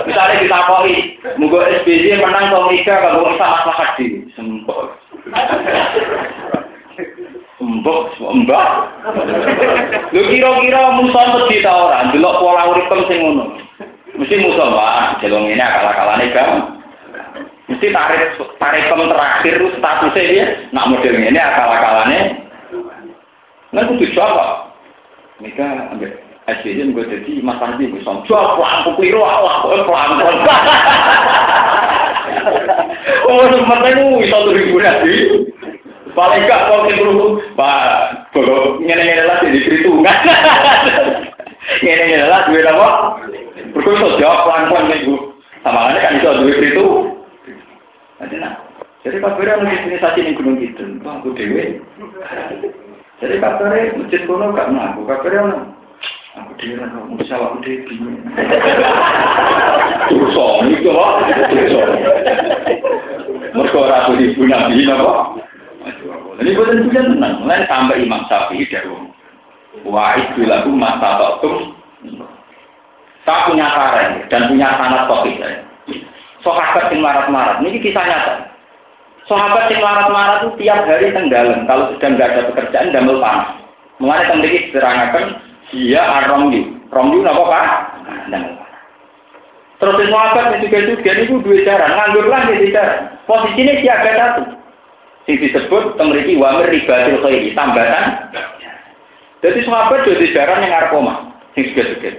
Misalnya 0.05 0.35
kita 0.43 0.59
koi, 0.69 0.95
munggo 1.39 1.63
SBY 1.63 2.19
menang 2.19 2.51
atau 2.51 2.67
Mika 2.67 2.99
kalau 2.99 3.31
bisa 3.31 3.47
masalah 3.47 3.89
di 3.95 4.27
sempol. 4.35 4.91
Mbok, 7.63 8.19
mbak. 8.21 8.69
Lu 10.11 10.21
kira-kira 10.29 10.81
musuh 10.99 11.25
mesti 11.31 11.63
ta 11.63 11.71
ora? 11.73 12.11
Delok 12.11 12.37
pola 12.37 12.69
urip 12.69 12.91
sing 13.07 13.17
ngono. 13.23 13.55
Mesti 14.19 14.35
musuh, 14.45 14.67
Pak. 14.67 15.25
Jelong 15.25 15.47
ini 15.47 15.63
akal-akalane 15.63 16.27
gam. 16.35 16.82
Mesti 17.63 17.95
tarik 17.95 18.35
tarik 18.59 18.91
terakhir 18.91 19.53
itu 19.55 19.67
statusnya 19.79 20.23
dia, 20.27 20.45
nak 20.75 20.91
model 20.91 21.15
ini 21.15 21.39
akal-akalannya. 21.39 22.21
Nggak 23.71 23.87
kudu 23.89 24.05
jawab. 24.11 24.75
Mereka 25.39 25.65
ambil 25.95 26.11
SBY 26.43 26.91
gue 26.91 27.05
jadi 27.07 27.31
Mas 27.39 27.57
Andi 27.63 27.87
gue 27.87 28.03
sama 28.03 28.19
jual 28.27 28.59
pelan 28.59 28.83
keliru 28.99 29.23
Allah 29.23 29.63
pelan 29.63 29.81
pelan. 29.87 30.09
Oh 33.23 33.47
sebenarnya 33.47 33.89
itu 33.95 34.27
satu 34.27 34.51
ribu 34.51 34.75
nanti. 34.83 35.15
Paling 36.13 36.45
gak 36.45 36.69
kau 36.69 36.85
terus 36.85 37.41
pak, 37.57 38.29
kalau 38.37 38.77
ngene 38.77 39.25
lah 39.25 39.41
jadi 39.41 39.59
perhitungan. 39.65 40.19
Ngene 41.81 42.27
lah 42.29 42.45
duit 42.45 42.67
apa? 42.67 42.89
Berkumpul 43.73 44.19
jawab 44.21 44.45
pelan 44.45 44.63
pelan 44.69 44.83
nih 44.91 44.99
gue. 45.07 45.19
Sama 45.63 45.95
kan 45.95 46.19
itu 46.19 46.29
duit 46.43 46.59
itu. 46.59 46.87
Jadi 49.03 49.17
kabarnya 49.19 49.59
mungkin 49.59 49.81
sini 49.83 49.97
saja 49.99 50.15
nih 50.15 50.35
gunung 50.39 50.55
gitu. 50.63 50.83
Wah, 51.03 51.19
gue 51.19 51.35
dewe. 51.35 51.63
Jadi 53.19 53.35
kabarnya 53.39 53.99
masjid 53.99 54.21
kuno 54.23 54.55
gak 54.55 54.71
ngaku. 54.71 55.01
Kabarnya 55.03 55.43
aku 56.39 56.51
dewe 56.55 56.79
lah, 56.79 56.89
mau 57.03 57.19
bisa 57.19 57.35
aku 57.35 57.59
dewe 57.59 57.83
bingung. 57.83 58.15
Dosa, 60.07 60.45
itu? 60.71 60.87
Dosa. 60.87 61.81
Mereka? 63.53 63.83
Ini 66.41 66.57
bukan 66.57 66.89
punya 66.89 67.01
tenang. 67.05 67.33
Mulai 67.43 67.67
sampai 67.69 68.03
Imam 68.03 68.25
Syafi'i 68.25 68.65
dari 68.71 68.89
Wah 69.83 70.13
itu 70.15 70.45
lagu 70.45 70.69
masa 70.69 71.17
waktu. 71.17 71.73
Saya 73.23 73.47
punya 73.49 73.67
saran 73.71 74.11
dan 74.29 74.51
punya 74.51 74.69
sanat 74.77 75.07
topik 75.09 75.39
saya. 75.41 75.65
Sahabat 76.43 76.91
yang 76.91 77.01
marat-marat, 77.01 77.63
ini 77.63 77.79
kisah 77.79 78.03
nyata. 78.03 78.33
Sahabat 79.31 79.71
yang 79.71 79.79
marat-marat 79.79 80.37
itu 80.43 80.67
tiap 80.67 80.83
hari 80.83 81.15
tenggelam. 81.15 81.63
Kalau 81.63 81.95
sedang 81.95 82.19
nggak 82.19 82.29
ada 82.35 82.41
pekerjaan, 82.51 82.91
damel 82.91 83.23
panas. 83.23 83.55
Mengenai 84.03 84.29
memiliki 84.35 84.75
serangakan 84.75 85.39
dia 85.71 86.03
aromyu. 86.03 86.75
Romyu 86.91 87.23
apa 87.23 87.43
pak? 87.47 87.67
Damel 88.27 88.59
Terus 89.83 90.07
sahabat 90.07 90.45
yang 90.55 90.61
juga 90.63 90.79
juga 90.95 91.11
itu 91.11 91.43
dua 91.43 91.59
cara. 91.67 91.85
Nganggur 91.91 92.27
lagi 92.31 92.55
di. 92.55 92.71
Posisinya 93.27 93.73
siaga 93.83 94.11
satu. 94.15 94.43
Yang 95.27 95.37
disebut 95.47 95.99
temriki 95.99 96.39
wamir 96.39 96.71
ribatil 96.71 97.19
khairi. 97.19 97.51
Tambatan. 97.51 98.31
Jadi 99.43 99.59
sahabat 99.67 100.07
jadi 100.07 100.25
jarang 100.31 100.63
yang 100.63 100.71
ngarep 100.71 100.95
omah. 100.95 101.17
Yang 101.59 101.63
juga 101.75 101.83
juga. 101.91 102.11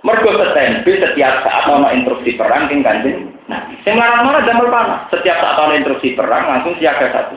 Mergo 0.00 0.32
setempe 0.32 0.96
setiap 0.96 1.44
saat 1.44 1.68
ono 1.68 1.92
instruksi 1.92 2.32
perang 2.40 2.72
king 2.72 2.80
kanjeng. 2.80 3.36
Nah, 3.52 3.68
sing 3.84 4.00
marah-marah 4.00 4.48
damel 4.48 4.72
panah. 4.72 5.04
Setiap 5.12 5.36
saat 5.36 5.60
ono 5.60 5.76
instruksi 5.76 6.16
perang 6.16 6.48
langsung 6.48 6.72
siaga 6.80 7.12
satu. 7.12 7.36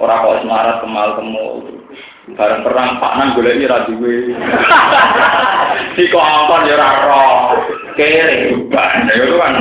Orang 0.00 0.24
kok 0.24 0.38
semarat 0.42 0.76
kemal 0.82 1.08
kemul. 1.14 1.60
Bareng 2.34 2.64
perang 2.64 2.98
Pak 2.98 3.14
Nan 3.20 3.34
golek 3.36 3.60
ira 3.60 3.86
duwe. 3.86 4.32
Si 5.94 6.06
kok 6.10 6.22
ampun 6.22 6.66
ya 6.66 6.74
ora 6.74 6.90
ro. 7.06 7.26
Kere 7.94 8.56
ban 8.72 9.06
ya 9.06 9.14
itu 9.14 9.36
kan. 9.38 9.54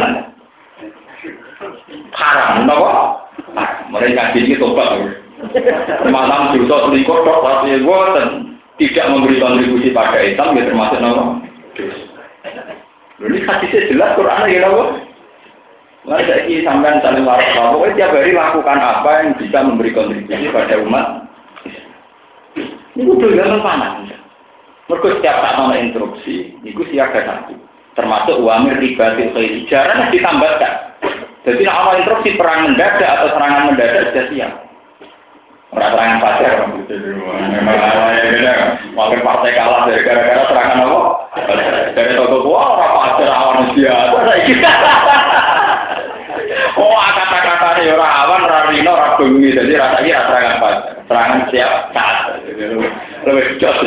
Haram 2.16 2.66
napa? 2.66 2.92
Mereka 3.94 4.34
ini 4.38 4.58
tobat. 4.58 4.98
Malam 6.10 6.58
juta 6.58 6.76
selingkuh 6.88 7.20
tok 7.24 7.42
pasti 7.44 7.82
boten 7.84 8.28
tidak 8.80 9.10
memberi 9.12 9.44
kontribusi 9.44 9.92
pada 9.92 10.20
Islam 10.24 10.56
ya 10.56 10.68
termasuk 10.68 11.00
nama 11.04 11.49
ini 13.20 13.40
hadisnya 13.44 13.82
jelas 13.92 14.16
Quran 14.16 14.48
ya 14.48 14.68
apa? 14.68 14.84
Mari 16.08 16.24
saya 16.26 16.58
sampai 16.64 17.04
saling 17.04 17.28
waras 17.28 17.52
pokoknya 17.54 17.96
tiap 18.00 18.16
hari 18.16 18.32
lakukan 18.32 18.80
apa 18.80 19.12
yang 19.20 19.30
bisa 19.36 19.58
memberi 19.62 19.92
kontribusi 19.92 20.48
pada 20.50 20.80
umat. 20.80 21.28
Ini 22.96 23.04
udah 23.04 23.30
gak 23.36 23.62
panas. 23.62 23.94
Mereka 24.90 25.22
setiap 25.22 25.38
saat 25.38 25.56
mau 25.62 25.76
instruksi, 25.76 26.58
itu 26.66 26.82
siaga 26.90 27.22
satu. 27.22 27.54
Termasuk 27.94 28.42
wamir 28.42 28.80
riba 28.82 29.14
khairi. 29.14 29.68
Jarang 29.70 30.10
ditambahkan. 30.10 30.74
Jadi 31.46 31.64
awal 31.70 32.02
instruksi 32.02 32.34
perang 32.40 32.72
mendadak 32.72 33.06
atau 33.06 33.30
serangan 33.38 33.70
mendadak 33.70 34.10
sudah 34.10 34.26
siap. 34.34 34.52
Orang 35.70 35.92
serangan 35.94 36.18
pacar. 36.18 36.54
Mungkin 38.90 39.22
partai 39.22 39.54
kalah 39.54 39.86
dari 39.86 40.02
gara-gara 40.02 40.44
serangan 40.50 40.82
apa? 40.82 41.02
Dari 41.94 42.12
toko 42.18 42.38
gua 42.42 42.62
orang 42.74 42.94
pacar 42.98 43.30
awan 43.30 43.70
saya 43.78 44.02
Oh 46.80 46.98
kata-kata 46.98 47.86
ini 47.86 47.94
orang 47.94 48.14
awan, 48.26 48.42
orang 48.50 48.66
rino, 48.74 48.92
orang 48.98 49.14
bengi. 49.22 49.54
Jadi 49.54 49.78
rasanya 49.78 50.26
serangan 50.26 50.58
pacar. 50.58 50.94
Serangan 51.06 51.40
siap 51.54 51.72
saat. 51.94 52.18
Lebih 53.30 53.62
jos. 53.62 53.80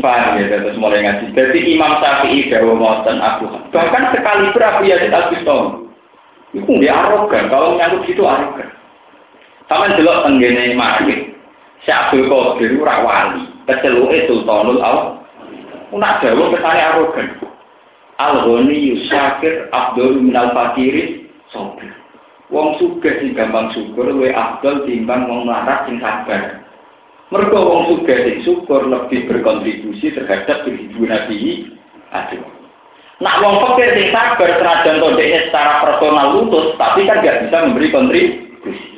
Paham 0.00 0.40
ya, 0.40 0.48
terus 0.48 0.80
mulai 0.80 1.04
ngaji. 1.04 1.36
Jadi 1.36 1.76
Imam 1.76 2.00
Syafi'i 2.00 2.48
Dawa 2.48 2.72
Mawatan 2.72 3.20
Abu 3.20 3.52
Bahkan 3.68 4.16
sekali 4.16 4.48
berapi 4.56 4.88
Yazid 4.88 5.12
Al-Bistami. 5.12 5.89
Itu 6.50 6.82
dia 6.82 6.94
arogan, 6.94 7.46
kalau 7.46 7.78
menyangkut 7.78 8.10
gitu 8.10 8.26
arogan. 8.26 8.68
Sama 9.70 9.94
jelok 9.94 10.26
tenggene 10.26 10.74
mati. 10.74 11.30
Si 11.80 11.88
Abdul 11.88 12.28
Qadir 12.28 12.76
ora 12.76 13.00
wali, 13.06 13.46
keceluke 13.64 14.28
Sultanul 14.28 14.82
Awal. 14.82 15.22
Nak 15.94 16.20
jawab 16.20 16.52
kesane 16.52 16.82
arogan. 16.82 17.28
Al-Ghani 18.20 18.76
yusakir 18.76 19.72
Abdul 19.72 20.20
minal 20.20 20.52
fakiri 20.52 21.30
sobir. 21.48 21.88
Wong 22.50 22.76
sugih 22.82 23.16
sing 23.22 23.32
gampang 23.32 23.70
syukur 23.72 24.10
luwe 24.10 24.34
Abdul 24.34 24.84
timbang 24.84 25.30
wong 25.30 25.48
melarat 25.48 25.86
sing 25.86 26.02
sabar. 26.02 26.60
Mergo 27.32 27.58
wong 27.62 27.82
sugih 27.94 28.18
sing 28.26 28.36
syukur 28.44 28.84
lebih 28.90 29.24
berkontribusi 29.30 30.12
terhadap 30.12 30.66
kehidupan 30.66 31.08
Nabi 31.08 31.70
Aduh. 32.10 32.59
Nak 33.20 33.44
wong 33.44 33.60
fakir 33.60 33.92
sing 33.92 34.08
sabar 34.16 34.48
senajan 34.56 34.96
tondeknya 34.96 35.44
secara 35.48 35.84
personal 35.84 36.40
lutut, 36.40 36.72
tapi 36.80 37.04
kan 37.04 37.20
gak 37.20 37.44
bisa 37.44 37.68
memberi 37.68 37.92
kontribusi. 37.92 38.96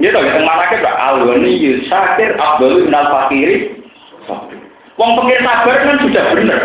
Gitu 0.00 0.12
ya, 0.12 0.40
mana 0.40 0.72
ke 0.72 0.80
alwani 0.80 1.52
yusakir 1.60 2.32
abdul 2.40 2.88
minal 2.88 3.12
fakiri. 3.12 3.76
Wong 4.96 5.10
fakir 5.20 5.38
sabar 5.44 5.76
kan 5.84 6.00
sudah 6.00 6.24
benar. 6.32 6.62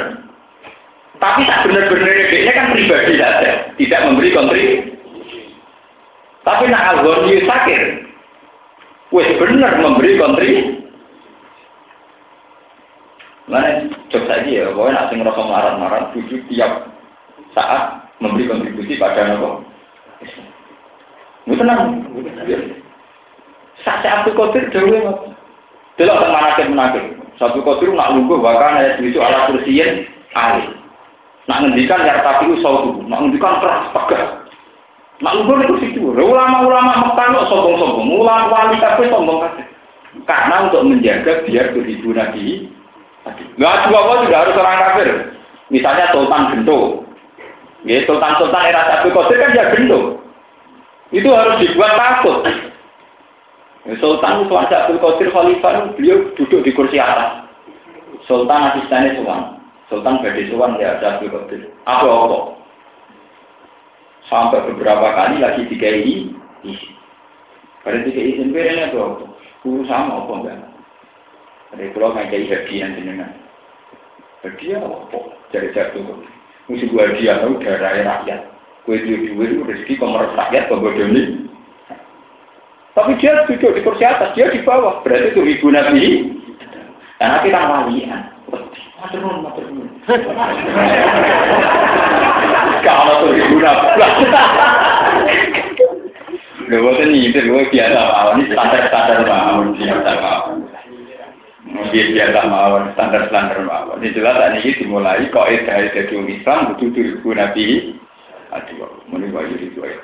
Tapi 1.19 1.45
tak 1.45 1.60
benar-benar 1.68 2.18
dia 2.31 2.52
kan 2.56 2.72
pribadi 2.72 3.14
saja, 3.19 3.52
tidak 3.76 4.03
memberi 4.07 4.31
kontribusi. 4.31 4.95
Tapi 6.48 6.64
nak 6.72 6.88
alwani 6.88 7.35
yusakir, 7.35 7.84
wes 9.11 9.27
benar 9.43 9.76
memberi 9.76 10.15
kontribusi. 10.15 10.81
Mana 13.49 13.89
cok 14.13 14.23
saja 14.30 14.45
ya, 14.45 14.69
pokoknya 14.69 14.93
nak 14.93 15.07
sing 15.09 15.18
ngerasa 15.22 15.41
marah-marah, 15.41 16.01
tujuh 16.13 16.39
tiap 16.51 16.88
saat 17.57 18.05
memberi 18.22 18.45
kontribusi 18.45 19.01
pada 19.01 19.34
nopo. 19.34 19.65
Itu 21.49 21.57
tenang. 21.57 22.05
Saksi 23.81 24.07
Abdul 24.07 24.38
Qadir 24.38 24.69
dewe 24.69 25.01
Delok 25.97 26.22
teng 26.57 26.77
manakib. 26.77 27.18
Abdul 27.41 27.65
Qadir 27.65 27.89
nak 27.97 28.13
lungguh 28.13 28.38
bahkan 28.38 28.77
ayat 28.77 29.01
itu 29.01 29.18
ala 29.18 29.49
kursiyin 29.49 30.05
ali. 30.38 30.69
Nak 31.49 31.65
ngendikan 31.65 32.05
ya 32.05 32.22
tapi 32.22 32.53
sautu, 32.61 33.01
nak 33.09 33.26
ngendikan 33.26 33.57
keras 33.57 33.89
tegas. 33.89 34.30
Nak 35.26 35.35
lungguh 35.41 35.65
itu 35.65 35.76
situ. 35.81 36.13
Ulama-ulama 36.13 37.09
Mekah 37.09 37.49
sombong-sombong, 37.49 38.09
ulama 38.13 38.53
wali 38.53 38.77
kabeh 38.77 39.09
sombong 39.09 39.41
kabeh. 39.41 39.65
Karena 40.30 40.69
untuk 40.69 40.85
menjaga 40.85 41.41
biar 41.47 41.73
beribu 41.73 42.13
Nabi 42.13 42.68
Nggak 43.30 43.76
juga 43.85 43.98
apa 44.02 44.14
juga 44.26 44.38
harus 44.41 44.57
orang 44.57 44.80
kafir. 44.81 45.10
Misalnya 45.69 46.06
Sultan 46.11 46.43
Gento. 46.52 46.80
Ya, 47.81 48.06
Sultan-Sultan 48.06 48.69
era 48.69 49.02
Qadir 49.02 49.38
kan 49.41 49.57
ya 49.57 49.65
Gento. 49.73 50.22
Itu 51.11 51.30
harus 51.34 51.60
dibuat 51.60 51.98
takut. 51.98 52.45
Sultan 53.98 54.45
Sultan 54.45 54.69
Abdul 54.69 55.02
Qadir 55.02 55.27
Khalifah 55.34 55.98
beliau 55.98 56.30
duduk 56.38 56.61
di 56.61 56.72
kursi 56.73 57.02
atas. 57.02 57.49
Sultan 58.30 58.69
asistennya 58.73 59.18
Sultan. 59.18 59.57
Sultan 59.89 60.22
Badi 60.22 60.48
Sultan 60.49 60.77
ya 60.77 61.02
Abdul 61.02 61.34
Qadir. 61.34 61.61
Apa 61.89 62.06
apa? 62.06 62.39
Sampai 64.30 64.64
beberapa 64.69 65.07
kali 65.18 65.41
lagi 65.41 65.65
dikai 65.68 66.06
isi. 66.61 66.89
Pada 67.81 68.06
dikai 68.06 68.38
izin 68.38 68.53
berenya 68.53 68.93
apa? 68.93 69.26
Guru 69.65 69.81
sama 69.89 70.26
apa 70.26 70.34
enggak? 70.38 70.70
Ada 71.72 71.91
pulau 71.95 72.11
nggak 72.11 72.30
jadi 72.31 72.45
hadiah 72.52 72.89
jenengan. 72.99 73.31
Hadiah 74.43 74.84
apa? 74.84 75.19
Jadi 75.56 75.72
jatuh. 75.72 76.03
Musuh 76.68 76.88
gua 76.91 77.07
hadiah 77.11 77.39
tahu 77.39 77.60
darah 77.64 77.95
rakyat. 78.03 78.41
Kue 78.84 78.98
duit 78.98 79.31
duit 79.31 79.49
itu 79.53 79.64
rezeki 79.64 79.93
pemerintah 80.02 80.49
rakyat 80.49 80.68
pembodoni. 80.68 81.48
Tapi 82.91 83.15
dia 83.23 83.48
duduk 83.48 83.72
di 83.72 83.81
kursi 83.88 84.03
atas, 84.03 84.35
dia 84.35 84.52
di 84.52 84.60
bawah. 84.68 84.99
Berarti 84.99 85.31
itu 85.31 85.41
ibu 85.48 85.68
nabi. 85.72 86.27
Karena 87.15 87.39
kita 87.39 87.60
walian. 87.72 88.22
Matur 88.99 89.19
nuwun, 89.23 89.39
matur 89.48 89.64
nuwun. 89.72 89.88
Kalau 92.81 93.14
tuh 93.23 93.31
guna 93.31 93.72
Lho 96.72 96.77
boten 96.88 97.11
nyindir 97.11 97.52
gue 97.52 97.68
biasa 97.68 98.31
ini 98.39 98.48
standar-standar 98.48 99.27
mawon 99.27 99.76
biasa 99.76 100.11
mawon. 100.23 100.60
Mungkin 101.72 102.11
biasa 102.11 102.39
mawon, 102.52 102.91
standar-standar 102.93 103.64
mawon. 103.64 104.03
Ini 104.03 104.11
jelas 104.11 104.35
saat 104.35 104.60
ini 104.60 104.76
dimulai 104.76 105.31
kok 105.31 105.48
edah 105.48 105.88
jadi 105.95 106.11
umat 106.19 106.31
Islam 106.35 106.68
butuh 106.76 106.89
diriku 106.91 107.30
Nabi. 107.31 107.95
Aduh, 108.52 108.99
mending 109.07 109.31
wajib 109.31 109.64
itu 109.64 109.80
ya. 109.80 109.95